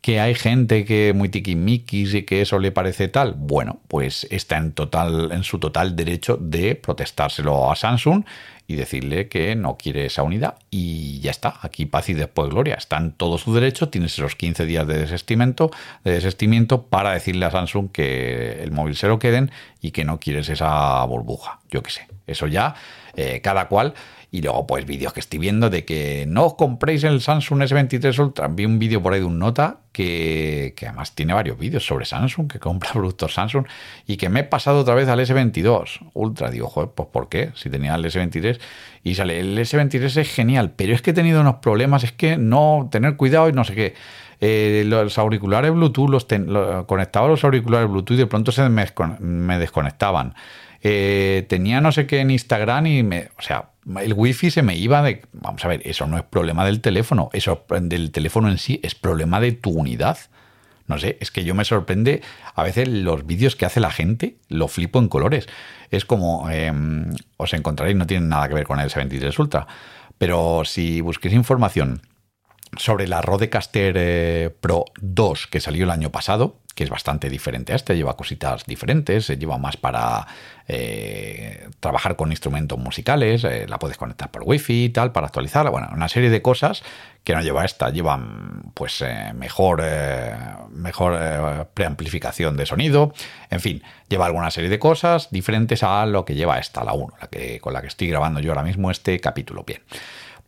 Que 0.00 0.20
hay 0.20 0.34
gente 0.34 0.84
que 0.84 1.12
muy 1.14 1.28
tiquimiquis 1.28 2.14
y 2.14 2.22
que 2.24 2.42
eso 2.42 2.58
le 2.58 2.72
parece 2.72 3.08
tal, 3.08 3.34
bueno, 3.38 3.80
pues 3.88 4.26
está 4.30 4.56
en 4.56 4.72
total, 4.72 5.30
en 5.32 5.44
su 5.44 5.58
total 5.58 5.94
derecho 5.94 6.36
de 6.36 6.74
protestárselo 6.74 7.70
a 7.70 7.76
Samsung 7.76 8.24
y 8.66 8.76
decirle 8.76 9.28
que 9.28 9.54
no 9.54 9.76
quiere 9.76 10.06
esa 10.06 10.22
unidad 10.22 10.56
y 10.70 11.20
ya 11.20 11.30
está, 11.30 11.58
aquí 11.62 11.86
paz 11.86 12.08
y 12.08 12.14
después 12.14 12.50
gloria, 12.50 12.74
está 12.74 12.96
en 12.96 13.12
todo 13.12 13.38
su 13.38 13.54
derecho, 13.54 13.88
tienes 13.88 14.14
esos 14.14 14.36
15 14.36 14.66
días 14.66 14.86
de 14.86 14.98
desestimiento, 14.98 15.70
de 16.04 16.12
desestimiento 16.12 16.82
para 16.82 17.12
decirle 17.12 17.46
a 17.46 17.50
Samsung 17.50 17.90
que 17.90 18.62
el 18.62 18.72
móvil 18.72 18.96
se 18.96 19.08
lo 19.08 19.18
queden 19.18 19.50
y 19.80 19.90
que 19.90 20.04
no 20.04 20.20
quieres 20.20 20.48
esa 20.48 21.04
burbuja, 21.04 21.60
yo 21.70 21.82
qué 21.82 21.90
sé, 21.90 22.08
eso 22.26 22.46
ya, 22.46 22.74
eh, 23.14 23.40
cada 23.42 23.68
cual 23.68 23.94
Y 24.34 24.40
luego, 24.40 24.66
pues, 24.66 24.86
vídeos 24.86 25.12
que 25.12 25.20
estoy 25.20 25.38
viendo 25.38 25.68
de 25.68 25.84
que 25.84 26.24
no 26.26 26.46
os 26.46 26.54
compréis 26.54 27.04
el 27.04 27.20
Samsung 27.20 27.64
S23 27.64 28.18
Ultra. 28.18 28.48
Vi 28.48 28.64
un 28.64 28.78
vídeo 28.78 29.02
por 29.02 29.12
ahí 29.12 29.20
de 29.20 29.26
un 29.26 29.38
nota 29.38 29.80
que, 29.92 30.74
además 30.80 31.14
tiene 31.14 31.34
varios 31.34 31.58
vídeos 31.58 31.84
sobre 31.84 32.06
Samsung, 32.06 32.50
que 32.50 32.58
compra 32.58 32.90
productos 32.94 33.34
Samsung, 33.34 33.66
y 34.06 34.16
que 34.16 34.30
me 34.30 34.40
he 34.40 34.44
pasado 34.44 34.80
otra 34.80 34.94
vez 34.94 35.06
al 35.08 35.20
S22 35.20 36.08
Ultra. 36.14 36.50
Digo, 36.50 36.68
joder, 36.68 36.92
pues 36.94 37.10
¿por 37.12 37.28
qué? 37.28 37.50
Si 37.54 37.68
tenía 37.68 37.94
el 37.94 38.06
S23 38.06 38.58
y 39.04 39.16
sale, 39.16 39.38
el 39.38 39.58
S23 39.58 40.16
es 40.16 40.32
genial, 40.34 40.72
pero 40.76 40.94
es 40.94 41.02
que 41.02 41.10
he 41.10 41.14
tenido 41.14 41.42
unos 41.42 41.56
problemas, 41.56 42.02
es 42.02 42.12
que 42.12 42.38
no, 42.38 42.88
tener 42.90 43.18
cuidado 43.18 43.50
y 43.50 43.52
no 43.52 43.64
sé 43.64 43.74
qué. 43.74 43.94
Eh, 44.40 44.84
los 44.86 45.18
auriculares 45.18 45.72
Bluetooth, 45.72 46.08
los, 46.08 46.26
conectaba 46.86 47.28
los 47.28 47.44
auriculares 47.44 47.90
Bluetooth 47.90 48.14
y 48.14 48.20
de 48.20 48.26
pronto 48.26 48.50
se 48.50 48.66
me, 48.70 48.86
me 49.20 49.58
desconectaban. 49.58 50.34
Eh, 50.80 51.44
tenía 51.50 51.82
no 51.82 51.92
sé 51.92 52.06
qué 52.06 52.20
en 52.20 52.30
Instagram 52.30 52.86
y 52.86 53.02
me, 53.02 53.28
o 53.38 53.42
sea, 53.42 53.71
el 54.00 54.14
wifi 54.14 54.50
se 54.50 54.62
me 54.62 54.76
iba 54.76 55.02
de, 55.02 55.22
vamos 55.32 55.64
a 55.64 55.68
ver, 55.68 55.82
eso 55.84 56.06
no 56.06 56.16
es 56.16 56.22
problema 56.22 56.64
del 56.64 56.80
teléfono, 56.80 57.30
eso 57.32 57.64
del 57.68 58.12
teléfono 58.12 58.48
en 58.48 58.58
sí 58.58 58.80
es 58.82 58.94
problema 58.94 59.40
de 59.40 59.52
tu 59.52 59.70
unidad. 59.70 60.18
No 60.86 60.98
sé, 60.98 61.16
es 61.20 61.30
que 61.30 61.44
yo 61.44 61.54
me 61.54 61.64
sorprende 61.64 62.22
a 62.54 62.62
veces 62.62 62.88
los 62.88 63.24
vídeos 63.26 63.56
que 63.56 63.66
hace 63.66 63.80
la 63.80 63.90
gente, 63.90 64.36
lo 64.48 64.68
flipo 64.68 64.98
en 64.98 65.08
colores. 65.08 65.48
Es 65.90 66.04
como, 66.04 66.50
em, 66.50 67.14
os 67.36 67.54
encontraréis, 67.54 67.96
no 67.96 68.06
tiene 68.06 68.26
nada 68.26 68.48
que 68.48 68.54
ver 68.54 68.66
con 68.66 68.80
el 68.80 68.90
S23 68.90 69.38
Ultra, 69.38 69.66
pero 70.18 70.62
si 70.64 71.00
busquéis 71.00 71.34
información 71.34 72.02
sobre 72.76 73.06
la 73.06 73.20
Rodecaster 73.20 73.94
eh, 73.96 74.50
Pro 74.60 74.86
2 75.00 75.46
que 75.46 75.60
salió 75.60 75.84
el 75.84 75.90
año 75.90 76.10
pasado, 76.10 76.60
que 76.74 76.84
es 76.84 76.90
bastante 76.90 77.28
diferente 77.28 77.72
a 77.72 77.76
este, 77.76 77.96
lleva 77.96 78.16
cositas 78.16 78.64
diferentes, 78.64 79.26
se 79.26 79.36
lleva 79.36 79.58
más 79.58 79.76
para 79.76 80.26
eh, 80.68 81.68
trabajar 81.80 82.16
con 82.16 82.30
instrumentos 82.30 82.78
musicales, 82.78 83.44
eh, 83.44 83.66
la 83.68 83.78
puedes 83.78 83.96
conectar 83.96 84.30
por 84.30 84.42
wifi 84.44 84.84
y 84.84 84.88
tal, 84.90 85.12
para 85.12 85.26
actualizarla, 85.26 85.70
bueno, 85.70 85.88
una 85.92 86.08
serie 86.08 86.30
de 86.30 86.42
cosas 86.42 86.82
que 87.24 87.34
no 87.34 87.42
lleva 87.42 87.64
esta, 87.64 87.90
llevan 87.90 88.72
pues 88.74 89.04
mejor, 89.34 89.84
mejor 90.72 91.68
preamplificación 91.72 92.56
de 92.56 92.66
sonido, 92.66 93.14
en 93.48 93.60
fin, 93.60 93.82
lleva 94.08 94.26
alguna 94.26 94.50
serie 94.50 94.68
de 94.68 94.80
cosas 94.80 95.28
diferentes 95.30 95.84
a 95.84 96.04
lo 96.06 96.24
que 96.24 96.34
lleva 96.34 96.58
esta, 96.58 96.82
la 96.82 96.94
1, 96.94 97.14
la 97.20 97.28
que, 97.28 97.60
con 97.60 97.74
la 97.74 97.80
que 97.80 97.86
estoy 97.86 98.08
grabando 98.08 98.40
yo 98.40 98.50
ahora 98.50 98.64
mismo 98.64 98.90
este 98.90 99.20
capítulo. 99.20 99.62
Bien 99.62 99.82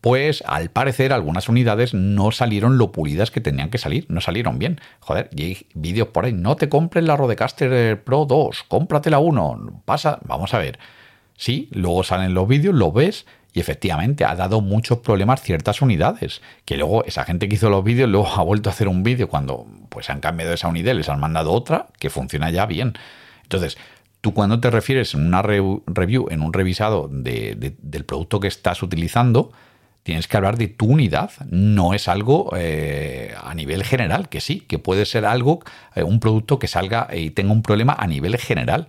pues 0.05 0.45
al 0.47 0.69
parecer 0.69 1.15
algunas 1.15 1.49
unidades 1.49 1.95
no 1.95 2.31
salieron 2.31 2.77
lo 2.77 2.93
pulidas 2.93 3.31
que 3.31 3.41
tenían 3.41 3.71
que 3.71 3.79
salir, 3.79 4.05
no 4.11 4.21
salieron 4.21 4.59
bien. 4.59 4.79
Joder, 5.01 5.31
y 5.35 5.43
hay 5.45 5.67
vídeos 5.73 6.09
por 6.09 6.27
ahí, 6.27 6.35
no 6.35 6.57
te 6.57 6.69
compres 6.69 7.05
la 7.05 7.17
Rodecaster 7.17 8.05
Pro 8.05 8.27
2, 8.27 8.65
cómprate 8.69 9.09
la 9.09 9.19
1, 9.19 9.81
pasa, 9.87 10.19
vamos 10.27 10.53
a 10.53 10.59
ver. 10.59 10.79
Sí, 11.39 11.71
luego 11.73 12.05
salen 12.05 12.35
los 12.35 12.47
vídeos, 12.47 12.75
lo 12.75 12.93
ves 12.93 13.25
y 13.55 13.61
efectivamente 13.61 14.27
ha 14.27 14.37
dado 14.37 14.61
muchos 14.61 14.99
problemas 14.99 15.41
ciertas 15.41 15.81
unidades, 15.81 16.43
que 16.67 16.77
luego 16.77 17.03
esa 17.07 17.25
gente 17.25 17.49
que 17.49 17.55
hizo 17.55 17.71
los 17.71 17.83
vídeos 17.83 18.11
luego 18.11 18.29
ha 18.29 18.43
vuelto 18.43 18.69
a 18.69 18.75
hacer 18.75 18.89
un 18.89 19.05
vídeo 19.05 19.31
cuando 19.31 19.67
pues 19.89 20.11
han 20.11 20.21
cambiado 20.21 20.53
esa 20.53 20.69
unidad, 20.69 20.93
les 20.93 21.09
han 21.09 21.19
mandado 21.19 21.51
otra 21.51 21.87
que 21.99 22.11
funciona 22.11 22.51
ya 22.51 22.67
bien. 22.67 22.93
Entonces, 23.45 23.79
tú 24.21 24.35
cuando 24.35 24.61
te 24.61 24.69
refieres 24.69 25.15
en 25.15 25.27
una 25.27 25.41
review, 25.41 26.29
en 26.29 26.43
un 26.43 26.53
revisado 26.53 27.09
del 27.11 28.05
producto 28.07 28.39
que 28.39 28.49
estás 28.49 28.83
utilizando, 28.83 29.51
tienes 30.05 30.29
que 30.29 30.37
hablar 30.37 30.57
de 30.57 30.69
tu 30.69 30.87
unidad. 30.87 31.33
No 31.51 31.95
es 31.95 32.07
algo 32.07 32.53
eh, 32.57 33.35
a 33.43 33.55
nivel 33.55 33.83
general, 33.83 34.29
que 34.29 34.41
sí, 34.41 34.61
que 34.61 34.79
puede 34.79 35.07
ser 35.07 35.25
algo, 35.25 35.61
eh, 35.97 36.05
un 36.05 36.21
producto 36.21 36.61
que 36.61 36.69
salga 36.69 37.09
y 37.13 37.31
tenga 37.31 37.53
un 37.53 37.63
problema 37.63 37.97
a 37.99 38.07
nivel 38.07 38.37
general. 38.37 38.87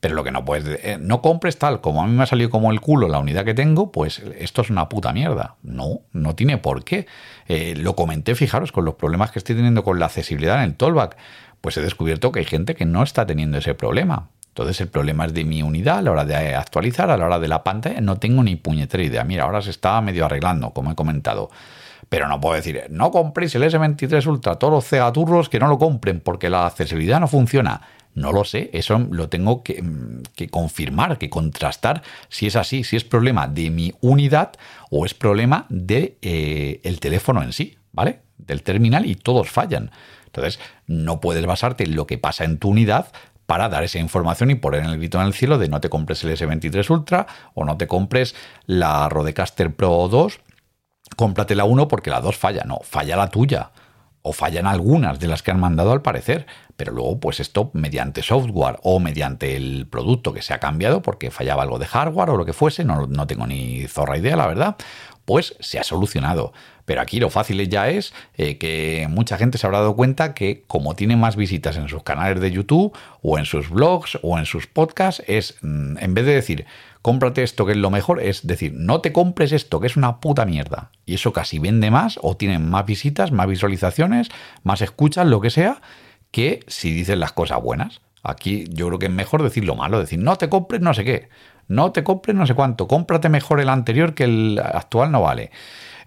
Pero 0.00 0.14
lo 0.14 0.24
que 0.24 0.30
no 0.30 0.44
puedes, 0.44 0.80
eh, 0.84 0.98
no 1.00 1.20
compres 1.20 1.58
tal, 1.58 1.80
como 1.80 2.02
a 2.02 2.06
mí 2.06 2.12
me 2.12 2.22
ha 2.22 2.26
salido 2.26 2.50
como 2.50 2.72
el 2.72 2.80
culo 2.80 3.08
la 3.08 3.18
unidad 3.18 3.44
que 3.44 3.54
tengo, 3.54 3.92
pues 3.92 4.20
esto 4.38 4.62
es 4.62 4.70
una 4.70 4.88
puta 4.88 5.12
mierda. 5.12 5.56
No, 5.62 6.00
no 6.12 6.34
tiene 6.34 6.58
por 6.58 6.84
qué. 6.84 7.06
lo 7.76 7.94
comenté, 7.94 8.34
fijaros, 8.34 8.72
con 8.72 8.84
los 8.84 8.94
problemas 8.94 9.30
que 9.30 9.38
estoy 9.38 9.54
teniendo 9.54 9.84
con 9.84 9.98
la 9.98 10.06
accesibilidad 10.06 10.58
en 10.58 10.70
el 10.70 10.74
tollback. 10.74 11.16
Pues 11.60 11.76
he 11.76 11.82
descubierto 11.82 12.32
que 12.32 12.40
hay 12.40 12.46
gente 12.46 12.74
que 12.74 12.84
no 12.84 13.02
está 13.02 13.26
teniendo 13.26 13.58
ese 13.58 13.74
problema. 13.74 14.30
Entonces 14.52 14.82
el 14.82 14.88
problema 14.88 15.24
es 15.24 15.32
de 15.32 15.44
mi 15.46 15.62
unidad 15.62 15.98
a 15.98 16.02
la 16.02 16.10
hora 16.10 16.24
de 16.26 16.54
actualizar, 16.54 17.10
a 17.10 17.16
la 17.16 17.24
hora 17.24 17.38
de 17.38 17.48
la 17.48 17.64
pantalla, 17.64 18.02
no 18.02 18.18
tengo 18.18 18.42
ni 18.42 18.56
puñetera 18.56 19.02
idea. 19.02 19.24
Mira, 19.24 19.44
ahora 19.44 19.62
se 19.62 19.70
está 19.70 19.98
medio 20.02 20.26
arreglando, 20.26 20.70
como 20.70 20.92
he 20.92 20.94
comentado. 20.94 21.50
Pero 22.10 22.28
no 22.28 22.38
puedo 22.38 22.56
decir, 22.56 22.84
no 22.90 23.10
compréis 23.10 23.54
el 23.54 23.62
S23 23.62 24.26
Ultra, 24.26 24.56
todos 24.56 24.74
los 24.74 24.86
cegaturros 24.86 25.48
que 25.48 25.58
no 25.58 25.68
lo 25.68 25.78
compren 25.78 26.20
porque 26.20 26.50
la 26.50 26.66
accesibilidad 26.66 27.18
no 27.18 27.28
funciona. 27.28 27.80
No 28.14 28.30
lo 28.30 28.44
sé, 28.44 28.68
eso 28.74 28.98
lo 29.10 29.30
tengo 29.30 29.62
que, 29.62 29.82
confirmar, 30.50 31.16
que 31.16 31.30
contrastar 31.30 32.02
si 32.28 32.46
es 32.46 32.56
así, 32.56 32.84
si 32.84 32.96
es 32.96 33.04
problema 33.04 33.48
de 33.48 33.70
mi 33.70 33.94
unidad 34.02 34.52
o 34.90 35.06
es 35.06 35.14
problema 35.14 35.64
del 35.70 35.86
de, 35.86 36.18
eh, 36.20 36.80
el 36.84 37.00
teléfono 37.00 37.42
en 37.42 37.54
sí, 37.54 37.78
¿vale? 37.90 38.20
Del 38.36 38.62
terminal 38.62 39.06
y 39.06 39.14
todos 39.14 39.48
fallan. 39.48 39.90
Entonces, 40.26 40.60
no 40.86 41.20
puedes 41.20 41.46
basarte 41.46 41.84
en 41.84 41.96
lo 41.96 42.06
que 42.06 42.18
pasa 42.18 42.44
en 42.44 42.58
tu 42.58 42.68
unidad 42.68 43.06
para 43.52 43.68
dar 43.68 43.84
esa 43.84 43.98
información 43.98 44.50
y 44.50 44.54
poner 44.54 44.82
el 44.82 44.96
grito 44.96 45.20
en 45.20 45.26
el 45.26 45.34
cielo 45.34 45.58
de 45.58 45.68
no 45.68 45.78
te 45.78 45.90
compres 45.90 46.24
el 46.24 46.30
S23 46.30 46.88
Ultra 46.88 47.26
o 47.52 47.66
no 47.66 47.76
te 47.76 47.86
compres 47.86 48.34
la 48.64 49.10
Rodecaster 49.10 49.76
Pro 49.76 50.08
2, 50.08 50.40
cómprate 51.16 51.54
la 51.54 51.64
1 51.64 51.86
porque 51.86 52.08
la 52.08 52.22
2 52.22 52.34
falla. 52.34 52.64
No, 52.64 52.78
falla 52.82 53.14
la 53.14 53.28
tuya. 53.28 53.72
O 54.22 54.32
fallan 54.32 54.66
algunas 54.66 55.18
de 55.20 55.26
las 55.26 55.42
que 55.42 55.50
han 55.50 55.60
mandado 55.60 55.92
al 55.92 56.00
parecer. 56.00 56.46
Pero 56.78 56.92
luego, 56.92 57.20
pues 57.20 57.40
esto 57.40 57.70
mediante 57.74 58.22
software 58.22 58.78
o 58.84 59.00
mediante 59.00 59.54
el 59.54 59.86
producto 59.86 60.32
que 60.32 60.40
se 60.40 60.54
ha 60.54 60.58
cambiado 60.58 61.02
porque 61.02 61.30
fallaba 61.30 61.62
algo 61.62 61.78
de 61.78 61.84
hardware 61.84 62.30
o 62.30 62.38
lo 62.38 62.46
que 62.46 62.54
fuese, 62.54 62.86
no, 62.86 63.06
no 63.06 63.26
tengo 63.26 63.46
ni 63.46 63.86
zorra 63.86 64.16
idea, 64.16 64.34
la 64.34 64.46
verdad, 64.46 64.76
pues 65.24 65.56
se 65.60 65.78
ha 65.78 65.84
solucionado. 65.84 66.52
Pero 66.84 67.00
aquí 67.00 67.20
lo 67.20 67.30
fácil 67.30 67.68
ya 67.68 67.88
es 67.88 68.12
eh, 68.34 68.58
que 68.58 69.06
mucha 69.08 69.38
gente 69.38 69.56
se 69.56 69.66
habrá 69.66 69.78
dado 69.78 69.94
cuenta 69.94 70.34
que 70.34 70.64
como 70.66 70.96
tiene 70.96 71.16
más 71.16 71.36
visitas 71.36 71.76
en 71.76 71.88
sus 71.88 72.02
canales 72.02 72.40
de 72.40 72.50
YouTube 72.50 72.96
o 73.22 73.38
en 73.38 73.44
sus 73.44 73.70
blogs 73.70 74.18
o 74.22 74.38
en 74.38 74.46
sus 74.46 74.66
podcasts, 74.66 75.22
es 75.26 75.56
mm, 75.62 75.98
en 75.98 76.14
vez 76.14 76.26
de 76.26 76.34
decir 76.34 76.66
cómprate 77.02 77.42
esto 77.42 77.66
que 77.66 77.72
es 77.72 77.78
lo 77.78 77.90
mejor, 77.90 78.20
es 78.22 78.46
decir, 78.46 78.72
no 78.74 79.00
te 79.00 79.12
compres 79.12 79.52
esto 79.52 79.80
que 79.80 79.88
es 79.88 79.96
una 79.96 80.20
puta 80.20 80.44
mierda. 80.44 80.90
Y 81.04 81.14
eso 81.14 81.32
casi 81.32 81.58
vende 81.58 81.90
más 81.90 82.18
o 82.22 82.36
tiene 82.36 82.58
más 82.58 82.86
visitas, 82.86 83.32
más 83.32 83.48
visualizaciones, 83.48 84.28
más 84.62 84.80
escuchas, 84.82 85.26
lo 85.26 85.40
que 85.40 85.50
sea, 85.50 85.82
que 86.30 86.60
si 86.68 86.92
dices 86.92 87.18
las 87.18 87.32
cosas 87.32 87.60
buenas. 87.60 88.00
Aquí 88.22 88.64
yo 88.70 88.86
creo 88.86 88.98
que 89.00 89.06
es 89.06 89.12
mejor 89.12 89.42
decir 89.42 89.64
lo 89.64 89.74
malo, 89.74 89.98
decir 89.98 90.20
no 90.20 90.36
te 90.36 90.48
compres 90.48 90.80
no 90.80 90.94
sé 90.94 91.04
qué, 91.04 91.28
no 91.72 91.90
te 91.92 92.04
compres 92.04 92.36
no 92.36 92.46
sé 92.46 92.54
cuánto, 92.54 92.86
cómprate 92.86 93.28
mejor 93.28 93.60
el 93.60 93.68
anterior 93.68 94.14
que 94.14 94.24
el 94.24 94.60
actual 94.62 95.10
no 95.10 95.22
vale. 95.22 95.50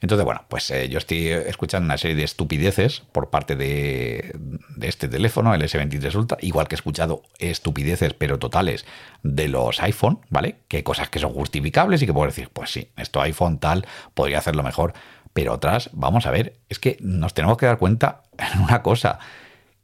Entonces, 0.02 0.26
bueno, 0.26 0.44
pues 0.48 0.70
eh, 0.70 0.88
yo 0.90 1.00
estoy 1.00 1.30
escuchando 1.30 1.86
una 1.86 1.98
serie 1.98 2.16
de 2.16 2.24
estupideces 2.24 3.02
por 3.12 3.32
parte 3.32 3.56
de, 3.56 4.38
este 4.82 5.08
teléfono, 5.08 5.54
el 5.56 5.64
S23 5.64 6.14
Ultra, 6.16 6.38
igual 6.42 6.68
que 6.68 6.76
he 6.76 6.78
escuchado 6.78 7.24
estupideces, 7.40 8.14
pero 8.14 8.38
totales, 8.38 8.86
de 9.24 9.48
los 9.48 9.82
iPhone, 9.82 10.20
¿vale? 10.30 10.58
Que 10.68 10.78
hay 10.78 10.84
cosas 10.84 11.10
que 11.10 11.18
son 11.18 11.34
justificables 11.34 12.02
y 12.04 12.06
que 12.06 12.14
puedo 12.14 12.28
decir, 12.28 12.50
pues 12.54 12.70
sí, 12.72 12.92
esto 12.98 13.22
iPhone 13.22 13.58
tal 13.58 13.88
podría 14.14 14.38
hacerlo 14.38 14.62
mejor. 14.62 14.94
Pero 15.34 15.54
otras, 15.54 15.90
vamos 15.94 16.28
a 16.28 16.32
ver, 16.32 16.60
es 16.70 16.78
que 16.78 16.98
nos 17.02 17.34
tenemos 17.34 17.58
que 17.58 17.66
dar 17.66 17.80
cuenta 17.80 18.22
en 18.38 18.62
una 18.62 18.84
cosa 18.84 19.18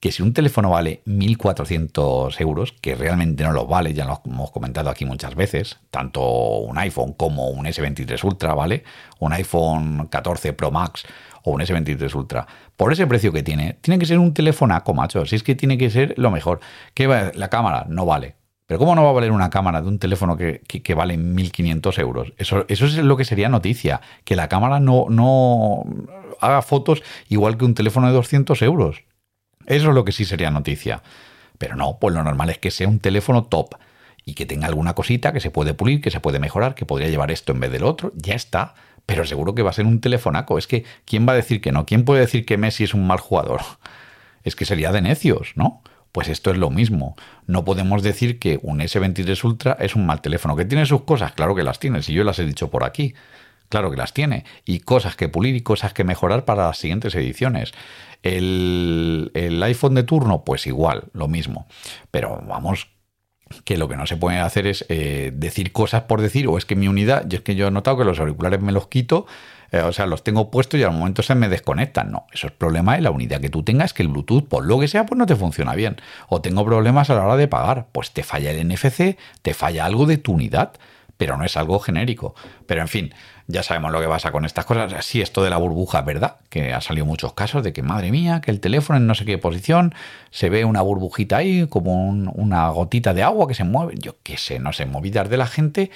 que 0.02 0.12
si 0.12 0.24
un 0.24 0.34
teléfono 0.34 0.72
vale 0.72 1.04
1.400 1.06 2.42
euros, 2.42 2.74
que 2.82 2.96
realmente 2.96 3.44
no 3.44 3.52
lo 3.52 3.68
vale, 3.68 3.94
ya 3.94 4.06
lo 4.06 4.20
hemos 4.26 4.50
comentado 4.50 4.90
aquí 4.90 5.06
muchas 5.06 5.36
veces, 5.36 5.80
tanto 5.92 6.22
un 6.58 6.80
iPhone 6.80 7.14
como 7.14 7.50
un 7.50 7.68
S23 7.68 8.24
Ultra, 8.24 8.56
¿vale? 8.56 8.84
Un 9.20 9.32
iPhone 9.32 10.08
14 10.08 10.54
Pro 10.54 10.72
Max 10.72 11.04
o 11.44 11.52
un 11.52 11.62
S23 11.62 12.16
Ultra, 12.16 12.48
por 12.76 12.92
ese 12.92 13.06
precio 13.06 13.32
que 13.32 13.44
tiene, 13.44 13.78
tiene 13.82 14.00
que 14.00 14.08
ser 14.08 14.18
un 14.18 14.34
teléfono 14.34 14.82
macho, 14.96 15.24
si 15.28 15.36
es 15.36 15.44
que 15.44 15.54
tiene 15.54 15.78
que 15.78 15.92
ser 15.92 16.16
lo 16.18 16.32
mejor. 16.32 16.62
que 16.96 17.08
La 17.36 17.50
cámara 17.50 17.86
no 17.88 18.06
vale. 18.08 18.36
Pero 18.66 18.80
¿cómo 18.80 18.96
no 18.96 19.04
va 19.04 19.10
a 19.12 19.14
valer 19.14 19.32
una 19.32 19.52
cámara 19.52 19.84
de 19.84 19.88
un 19.88 20.00
teléfono 20.00 20.36
que, 20.36 20.62
que, 20.62 20.94
vale 20.96 21.16
1.500 21.16 22.00
euros? 22.00 22.34
Eso, 22.38 22.66
eso 22.70 22.86
es 22.86 22.98
lo 22.98 23.18
que 23.18 23.26
sería 23.26 23.50
noticia, 23.50 24.02
que 24.24 24.36
la 24.36 24.48
cámara 24.48 24.80
no, 24.80 25.08
no 25.10 25.84
haga 26.40 26.64
fotos 26.64 27.04
igual 27.30 27.58
que 27.58 27.66
un 27.66 27.76
teléfono 27.76 28.08
de 28.08 28.14
200 28.14 28.60
euros. 28.64 29.04
Eso 29.66 29.90
es 29.90 29.96
lo 29.96 30.04
que 30.06 30.12
sí 30.12 30.26
sería 30.26 30.52
noticia. 30.52 31.02
Pero 31.58 31.76
no, 31.76 31.98
pues 32.00 32.16
lo 32.16 32.24
normal 32.24 32.50
es 32.50 32.58
que 32.58 32.72
sea 32.72 32.88
un 32.88 33.00
teléfono 33.00 33.44
top 33.44 33.76
y 34.26 34.34
que 34.34 34.46
tenga 34.46 34.68
alguna 34.68 34.94
cosita 34.94 35.34
que 35.34 35.40
se 35.40 35.52
puede 35.52 35.74
pulir, 35.74 36.02
que 36.02 36.12
se 36.12 36.20
puede 36.20 36.40
mejorar, 36.40 36.76
que 36.76 36.86
podría 36.86 37.10
llevar 37.10 37.32
esto 37.32 37.52
en 37.52 37.60
vez 37.60 37.72
del 37.72 37.84
otro, 37.84 38.12
ya 38.16 38.36
está. 38.36 38.76
Pero 39.06 39.26
seguro 39.26 39.56
que 39.56 39.64
va 39.64 39.72
a 39.72 39.74
ser 39.74 39.86
un 39.86 40.00
telefonaco. 40.00 40.58
Es 40.58 40.68
que, 40.68 40.86
¿quién 41.06 41.28
va 41.28 41.34
a 41.34 41.36
decir 41.36 41.62
que 41.62 41.72
no? 41.72 41.86
¿Quién 41.86 42.06
puede 42.06 42.22
decir 42.22 42.46
que 42.46 42.58
Messi 42.58 42.84
es 42.84 42.94
un 42.94 43.08
mal 43.08 43.20
jugador? 43.20 43.62
Es 44.44 44.56
que 44.56 44.66
sería 44.66 44.92
de 44.92 45.02
necios, 45.02 45.52
¿no? 45.54 45.84
Pues 46.12 46.28
esto 46.28 46.50
es 46.50 46.58
lo 46.58 46.72
mismo. 46.72 47.16
No 47.46 47.64
podemos 47.64 48.02
decir 48.02 48.40
que 48.40 48.60
un 48.64 48.80
S23 48.80 49.44
Ultra 49.44 49.78
es 49.80 49.96
un 49.96 50.08
mal 50.08 50.20
teléfono. 50.20 50.56
¿Que 50.56 50.66
tiene 50.66 50.88
sus 50.88 51.04
cosas? 51.04 51.34
Claro 51.34 51.54
que 51.54 51.62
las 51.62 51.78
tiene, 51.78 52.02
si 52.02 52.14
yo 52.14 52.24
las 52.24 52.40
he 52.40 52.46
dicho 52.46 52.72
por 52.72 52.84
aquí. 52.84 53.14
Claro 53.72 53.90
que 53.90 53.96
las 53.96 54.14
tiene. 54.14 54.44
Y 54.66 54.82
cosas 54.82 55.16
que 55.16 55.30
pulir 55.30 55.56
y 55.56 55.62
cosas 55.62 55.94
que 55.94 56.04
mejorar 56.04 56.44
para 56.44 56.68
las 56.68 56.78
siguientes 56.78 57.16
ediciones. 57.16 57.72
El, 58.22 59.32
iPhone 59.64 59.96
de 59.96 60.04
turno, 60.04 60.44
pues 60.44 60.68
igual, 60.68 61.06
lo 61.14 61.30
mismo. 61.30 61.68
Pero 62.12 62.44
vamos, 62.46 62.90
que 63.64 63.78
lo 63.78 63.88
que 63.88 63.96
no 63.96 64.06
se 64.08 64.18
puede 64.18 64.40
hacer 64.40 64.68
es 64.68 64.86
eh, 64.90 65.32
decir 65.34 65.72
cosas 65.72 66.04
por 66.04 66.20
decir, 66.20 66.50
o 66.50 66.58
es 66.58 66.66
que 66.66 66.76
mi 66.76 66.90
unidad, 66.90 67.26
yo 67.30 67.38
es 67.38 67.44
que 67.44 67.56
yo 67.56 67.68
he 67.68 67.72
notado 67.72 67.98
que 67.98 68.04
los 68.04 68.20
auriculares 68.20 68.60
me 68.60 68.74
los 68.74 68.88
quito, 68.88 69.26
eh, 69.72 69.80
o 69.80 69.94
sea, 69.94 70.06
los 70.06 70.22
tengo 70.22 70.52
puestos 70.52 70.78
y 70.78 70.84
al 70.84 70.92
momento 70.92 71.24
se 71.24 71.34
me 71.34 71.48
desconectan. 71.48 72.12
No, 72.12 72.28
eso 72.34 72.48
es 72.48 72.54
problema 72.54 72.96
de 72.96 73.02
la 73.02 73.12
unidad 73.12 73.40
que 73.40 73.50
tú 73.50 73.64
tengas, 73.64 73.94
que 73.94 74.04
el 74.04 74.10
Bluetooth, 74.10 74.50
por 74.50 74.66
lo 74.66 74.82
que 74.82 74.90
sea, 74.90 75.06
pues 75.06 75.18
no 75.18 75.26
te 75.26 75.38
funciona 75.38 75.76
bien. 75.76 75.96
O 76.28 76.42
tengo 76.42 76.66
problemas 76.66 77.10
a 77.10 77.16
la 77.16 77.24
hora 77.24 77.38
de 77.38 77.48
pagar, 77.48 77.88
pues 77.94 78.12
te 78.12 78.24
falla 78.24 78.52
el 78.52 78.68
NFC, 78.68 79.18
te 79.42 79.54
falla 79.54 79.86
algo 79.86 80.06
de 80.08 80.18
tu 80.18 80.34
unidad 80.34 80.74
pero 81.22 81.38
no 81.38 81.46
es 81.46 81.56
algo 81.56 81.78
genérico. 81.78 82.34
Pero 82.66 82.82
en 82.82 82.88
fin, 82.88 83.14
ya 83.52 83.64
sabemos 83.64 83.92
lo 83.92 84.00
que 84.00 84.08
pasa 84.08 84.32
con 84.32 84.46
estas 84.46 84.66
cosas. 84.66 85.06
Sí, 85.06 85.22
esto 85.22 85.44
de 85.44 85.50
la 85.50 85.58
burbuja 85.58 86.00
es 86.00 86.06
verdad, 86.06 86.38
que 86.50 86.74
ha 86.74 86.82
salido 86.82 87.06
muchos 87.06 87.34
casos 87.34 87.64
de 87.64 87.74
que, 87.74 87.84
madre 87.84 88.12
mía, 88.12 88.42
que 88.42 88.52
el 88.52 88.60
teléfono 88.60 88.98
en 88.98 89.08
no 89.08 89.16
sé 89.16 89.26
qué 89.26 89.38
posición 89.38 89.94
se 90.30 90.50
ve 90.50 90.66
una 90.66 90.82
burbujita 90.82 91.38
ahí, 91.38 91.68
como 91.68 92.10
una 92.10 92.70
gotita 92.70 93.14
de 93.14 93.24
agua 93.24 93.48
que 93.48 93.54
se 93.54 93.64
mueve. 93.64 93.96
Yo 93.98 94.16
qué 94.24 94.38
sé, 94.38 94.60
no 94.60 94.74
sé, 94.74 94.86
movidas 94.86 95.30
de 95.30 95.38
la 95.38 95.48
gente. 95.48 95.92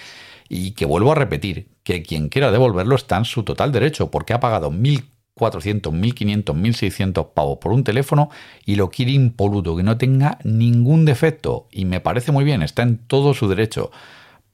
Y 0.47 0.71
que 0.71 0.85
vuelvo 0.85 1.11
a 1.11 1.15
repetir, 1.15 1.69
que 1.83 2.03
quien 2.03 2.29
quiera 2.29 2.51
devolverlo 2.51 2.95
está 2.95 3.17
en 3.17 3.25
su 3.25 3.43
total 3.43 3.71
derecho, 3.71 4.11
porque 4.11 4.33
ha 4.33 4.39
pagado 4.39 4.69
1.400, 4.71 5.91
1.500, 5.91 6.43
1.600 6.43 7.33
pavos 7.33 7.57
por 7.57 7.71
un 7.71 7.83
teléfono 7.83 8.29
y 8.63 8.75
lo 8.75 8.89
quiere 8.89 9.11
impoluto, 9.11 9.75
que 9.75 9.83
no 9.83 9.97
tenga 9.97 10.37
ningún 10.43 11.05
defecto. 11.05 11.67
Y 11.71 11.85
me 11.85 11.99
parece 11.99 12.31
muy 12.31 12.43
bien, 12.43 12.61
está 12.61 12.83
en 12.83 12.97
todo 12.97 13.33
su 13.33 13.47
derecho. 13.47 13.91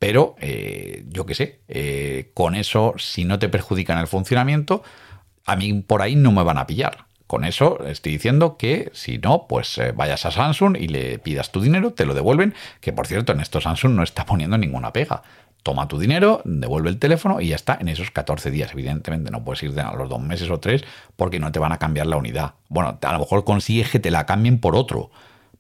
Pero, 0.01 0.35
eh, 0.39 1.05
yo 1.09 1.27
qué 1.27 1.35
sé, 1.35 1.59
eh, 1.67 2.31
con 2.33 2.55
eso, 2.55 2.95
si 2.97 3.23
no 3.23 3.37
te 3.37 3.49
perjudican 3.49 3.99
el 3.99 4.07
funcionamiento, 4.07 4.81
a 5.45 5.55
mí 5.55 5.73
por 5.73 6.01
ahí 6.01 6.15
no 6.15 6.31
me 6.31 6.41
van 6.41 6.57
a 6.57 6.65
pillar. 6.65 7.05
Con 7.27 7.45
eso 7.45 7.85
estoy 7.85 8.13
diciendo 8.13 8.57
que 8.57 8.89
si 8.95 9.19
no, 9.19 9.45
pues 9.47 9.77
eh, 9.77 9.91
vayas 9.91 10.25
a 10.25 10.31
Samsung 10.31 10.75
y 10.75 10.87
le 10.87 11.19
pidas 11.19 11.51
tu 11.51 11.61
dinero, 11.61 11.93
te 11.93 12.07
lo 12.07 12.15
devuelven, 12.15 12.55
que 12.79 12.93
por 12.93 13.05
cierto 13.05 13.31
en 13.31 13.41
esto 13.41 13.61
Samsung 13.61 13.91
no 13.91 14.01
está 14.01 14.25
poniendo 14.25 14.57
ninguna 14.57 14.91
pega. 14.91 15.21
Toma 15.61 15.87
tu 15.87 15.99
dinero, 15.99 16.41
devuelve 16.45 16.89
el 16.89 16.97
teléfono 16.97 17.39
y 17.39 17.49
ya 17.49 17.55
está 17.55 17.77
en 17.79 17.87
esos 17.87 18.09
14 18.09 18.49
días. 18.49 18.71
Evidentemente 18.73 19.29
no 19.29 19.43
puedes 19.43 19.61
ir 19.61 19.79
a 19.79 19.93
los 19.93 20.09
dos 20.09 20.19
meses 20.19 20.49
o 20.49 20.59
tres 20.59 20.83
porque 21.15 21.39
no 21.39 21.51
te 21.51 21.59
van 21.59 21.73
a 21.73 21.77
cambiar 21.77 22.07
la 22.07 22.17
unidad. 22.17 22.55
Bueno, 22.69 22.97
a 22.99 23.13
lo 23.13 23.19
mejor 23.19 23.43
consigues 23.43 23.91
que 23.91 23.99
te 23.99 24.09
la 24.09 24.25
cambien 24.25 24.59
por 24.59 24.75
otro, 24.75 25.11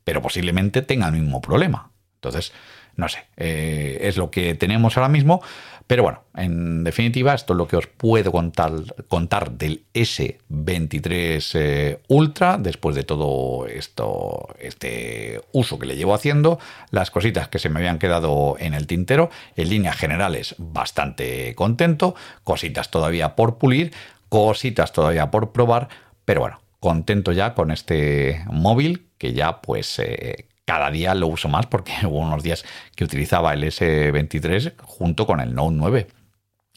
pero 0.03 0.19
posiblemente 0.19 0.81
tenga 0.81 1.05
el 1.05 1.13
mismo 1.13 1.41
problema. 1.41 1.91
Entonces, 2.15 2.53
no 2.95 3.07
sé, 3.09 3.25
eh, 3.37 3.99
es 4.01 4.17
lo 4.17 4.31
que 4.31 4.55
tenemos 4.55 4.97
ahora 4.97 5.09
mismo. 5.09 5.41
Pero 5.87 6.03
bueno, 6.03 6.23
en 6.37 6.85
definitiva, 6.85 7.33
esto 7.33 7.51
es 7.51 7.57
lo 7.57 7.67
que 7.67 7.75
os 7.75 7.87
puedo 7.87 8.31
contar, 8.31 9.51
del 9.51 9.83
S23 9.93 11.51
eh, 11.55 11.99
Ultra 12.07 12.57
después 12.57 12.95
de 12.95 13.03
todo 13.03 13.67
esto, 13.67 14.47
este 14.57 15.41
uso 15.51 15.77
que 15.77 15.87
le 15.87 15.97
llevo 15.97 16.13
haciendo, 16.13 16.59
las 16.91 17.11
cositas 17.11 17.49
que 17.49 17.59
se 17.59 17.67
me 17.67 17.79
habían 17.79 17.99
quedado 17.99 18.55
en 18.57 18.73
el 18.73 18.87
tintero. 18.87 19.31
En 19.57 19.69
líneas 19.69 19.97
generales, 19.97 20.55
bastante 20.57 21.55
contento, 21.55 22.15
cositas 22.45 22.89
todavía 22.89 23.35
por 23.35 23.57
pulir, 23.57 23.91
cositas 24.29 24.93
todavía 24.93 25.29
por 25.29 25.51
probar, 25.51 25.89
pero 26.23 26.39
bueno, 26.39 26.61
contento 26.79 27.33
ya 27.33 27.53
con 27.53 27.69
este 27.69 28.45
móvil 28.47 29.07
que 29.17 29.33
ya 29.33 29.61
pues 29.61 29.99
eh, 29.99 30.45
cada 30.71 30.89
día 30.89 31.13
lo 31.13 31.27
uso 31.27 31.49
más 31.49 31.65
porque 31.65 31.91
hubo 32.05 32.19
unos 32.19 32.43
días 32.43 32.63
que 32.95 33.03
utilizaba 33.03 33.53
el 33.53 33.63
S23 33.63 34.75
junto 34.81 35.27
con 35.27 35.41
el 35.41 35.53
Note 35.53 35.75
9 35.75 36.07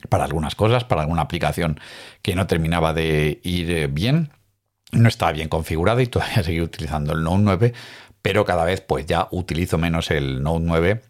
para 0.09 0.25
algunas 0.25 0.57
cosas, 0.57 0.83
para 0.83 1.03
alguna 1.03 1.23
aplicación 1.23 1.79
que 2.21 2.35
no 2.35 2.49
terminaba 2.49 2.93
de 2.93 3.41
ir 3.45 3.71
eh, 3.71 3.87
bien, 3.87 4.31
no 4.91 5.09
estaba 5.09 5.31
bien 5.31 5.49
configurada 5.49 6.03
y 6.03 6.09
todavía 6.09 6.43
seguía 6.43 6.65
utilizando 6.65 7.13
el 7.13 7.23
Note 7.23 7.43
9, 7.43 7.73
pero 8.21 8.45
cada 8.45 8.65
vez 8.65 8.81
pues 8.81 9.07
ya 9.07 9.29
utilizo 9.31 9.79
menos 9.79 10.11
el 10.11 10.43
Note 10.43 10.65
9 10.65 11.03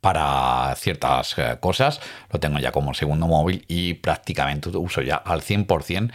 para 0.00 0.74
ciertas 0.76 1.34
eh, 1.36 1.58
cosas, 1.60 2.00
lo 2.32 2.40
tengo 2.40 2.58
ya 2.58 2.72
como 2.72 2.94
segundo 2.94 3.26
móvil 3.26 3.66
y 3.68 3.94
prácticamente 3.94 4.70
uso 4.70 5.02
ya 5.02 5.16
al 5.16 5.42
100% 5.42 6.10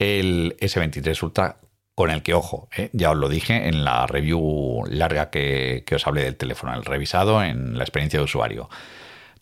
el 0.00 0.56
S23 0.60 1.22
Ultra 1.22 1.56
con 1.94 2.10
el 2.10 2.22
que, 2.22 2.34
ojo, 2.34 2.68
eh, 2.76 2.90
ya 2.92 3.10
os 3.10 3.16
lo 3.16 3.28
dije 3.28 3.68
en 3.68 3.84
la 3.84 4.06
review 4.06 4.84
larga 4.88 5.30
que, 5.30 5.84
os 5.94 6.06
hablé 6.06 6.22
del 6.24 6.36
teléfono, 6.36 6.74
el 6.74 6.84
revisado 6.84 7.42
en 7.42 7.76
la 7.76 7.84
experiencia 7.84 8.18
de 8.18 8.24
usuario. 8.24 8.70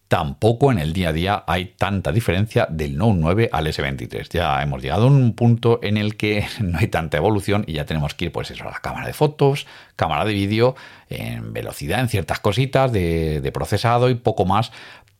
Tampoco 0.09 0.73
en 0.73 0.79
el 0.79 0.95
día 0.95 1.11
a 1.11 1.13
día 1.13 1.45
hay 1.47 1.75
tanta 1.77 2.13
diferencia 2.13 2.67
del 2.71 2.97
Note 2.97 3.19
9 3.21 3.51
al 3.53 3.67
S23. 3.67 4.29
Ya 4.31 4.63
hemos 4.63 4.83
llegado 4.83 5.05
a 5.05 5.07
un 5.09 5.35
punto 5.35 5.81
en 5.83 5.99
el 5.99 6.17
que 6.17 6.47
no 6.61 6.79
hay 6.79 6.89
tanta 6.89 7.19
evolución 7.19 7.65
y 7.67 7.75
ya 7.75 7.85
tenemos 7.85 8.15
que 8.15 8.27
ir 8.27 8.33
pues 8.33 8.51
eso, 8.51 8.67
a 8.67 8.71
la 8.71 8.81
cámara 8.81 9.07
de 9.07 9.13
fotos, 9.13 9.67
cámara 9.97 10.25
de 10.25 10.33
vídeo, 10.33 10.77
en 11.11 11.53
velocidad, 11.53 12.01
en 12.01 12.09
ciertas 12.09 12.41
cositas 12.41 12.91
de 12.91 13.51
procesado 13.53 14.09
y 14.09 14.15
poco 14.15 14.47
más 14.47 14.73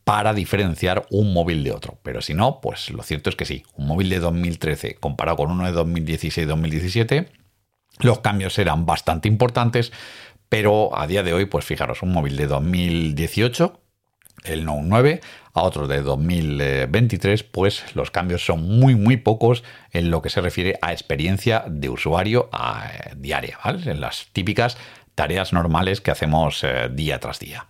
para 0.09 0.33
diferenciar 0.33 1.05
un 1.11 1.33
móvil 1.33 1.63
de 1.63 1.71
otro. 1.71 1.99
Pero 2.01 2.23
si 2.23 2.33
no, 2.33 2.61
pues 2.61 2.89
lo 2.89 3.03
cierto 3.03 3.29
es 3.29 3.35
que 3.35 3.45
sí, 3.45 3.63
un 3.75 3.85
móvil 3.85 4.09
de 4.09 4.17
2013 4.17 4.95
comparado 4.95 5.37
con 5.37 5.51
uno 5.51 5.71
de 5.71 5.79
2016-2017, 5.79 7.27
los 7.99 8.19
cambios 8.21 8.57
eran 8.57 8.87
bastante 8.87 9.27
importantes, 9.27 9.91
pero 10.49 10.97
a 10.97 11.05
día 11.05 11.21
de 11.21 11.33
hoy, 11.33 11.45
pues 11.45 11.63
fijaros, 11.63 12.01
un 12.01 12.11
móvil 12.11 12.37
de 12.37 12.47
2018, 12.47 13.79
el 14.45 14.65
Note 14.65 14.81
9, 14.85 15.21
a 15.53 15.61
otro 15.61 15.87
de 15.87 16.01
2023, 16.01 17.43
pues 17.43 17.95
los 17.95 18.09
cambios 18.09 18.43
son 18.43 18.67
muy, 18.67 18.95
muy 18.95 19.17
pocos 19.17 19.63
en 19.91 20.09
lo 20.09 20.23
que 20.23 20.31
se 20.31 20.41
refiere 20.41 20.79
a 20.81 20.91
experiencia 20.91 21.65
de 21.67 21.87
usuario 21.89 22.49
a, 22.51 22.89
eh, 22.91 23.13
diaria, 23.15 23.59
¿vale? 23.63 23.91
En 23.91 24.01
las 24.01 24.29
típicas 24.33 24.75
tareas 25.13 25.53
normales 25.53 26.01
que 26.01 26.09
hacemos 26.09 26.63
eh, 26.63 26.89
día 26.91 27.19
tras 27.19 27.37
día. 27.37 27.67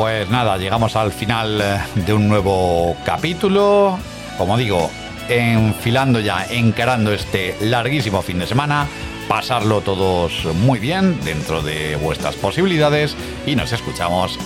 Pues 0.00 0.30
nada, 0.30 0.56
llegamos 0.56 0.96
al 0.96 1.12
final 1.12 1.60
eh, 1.60 1.78
de 1.94 2.14
un 2.14 2.26
nuevo 2.26 2.96
capítulo. 3.04 3.98
Como 4.38 4.56
digo, 4.56 4.90
enfilando 5.28 6.20
ya, 6.20 6.46
encarando 6.48 7.12
este 7.12 7.54
larguísimo 7.60 8.22
fin 8.22 8.38
de 8.38 8.46
semana. 8.46 8.88
Pasarlo 9.28 9.82
todos 9.82 10.46
muy 10.54 10.78
bien 10.78 11.20
dentro 11.22 11.60
de 11.60 11.96
vuestras 11.96 12.34
posibilidades 12.36 13.14
y 13.44 13.56
nos 13.56 13.72
escuchamos 13.72 14.38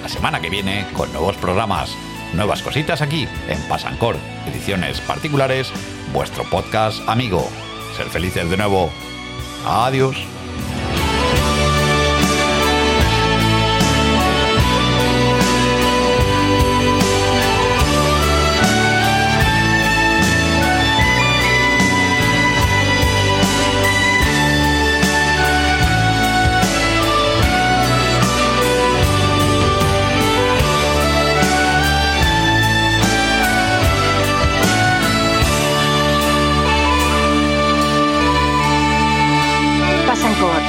la 0.00 0.08
semana 0.08 0.40
que 0.40 0.48
viene 0.48 0.86
con 0.94 1.12
nuevos 1.12 1.36
programas, 1.36 1.90
nuevas 2.32 2.62
cositas 2.62 3.02
aquí 3.02 3.28
en 3.50 3.60
Pasancor, 3.68 4.16
ediciones 4.50 5.02
particulares, 5.02 5.70
vuestro 6.14 6.42
podcast 6.44 7.06
amigo. 7.06 7.46
Ser 7.98 8.06
felices 8.06 8.48
de 8.48 8.56
nuevo. 8.56 8.90
Adiós. 9.66 10.16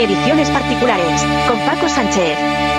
Ediciones 0.07 0.49
particulares, 0.51 1.21
con 1.49 1.59
Paco 1.65 1.89
Sánchez. 1.89 2.76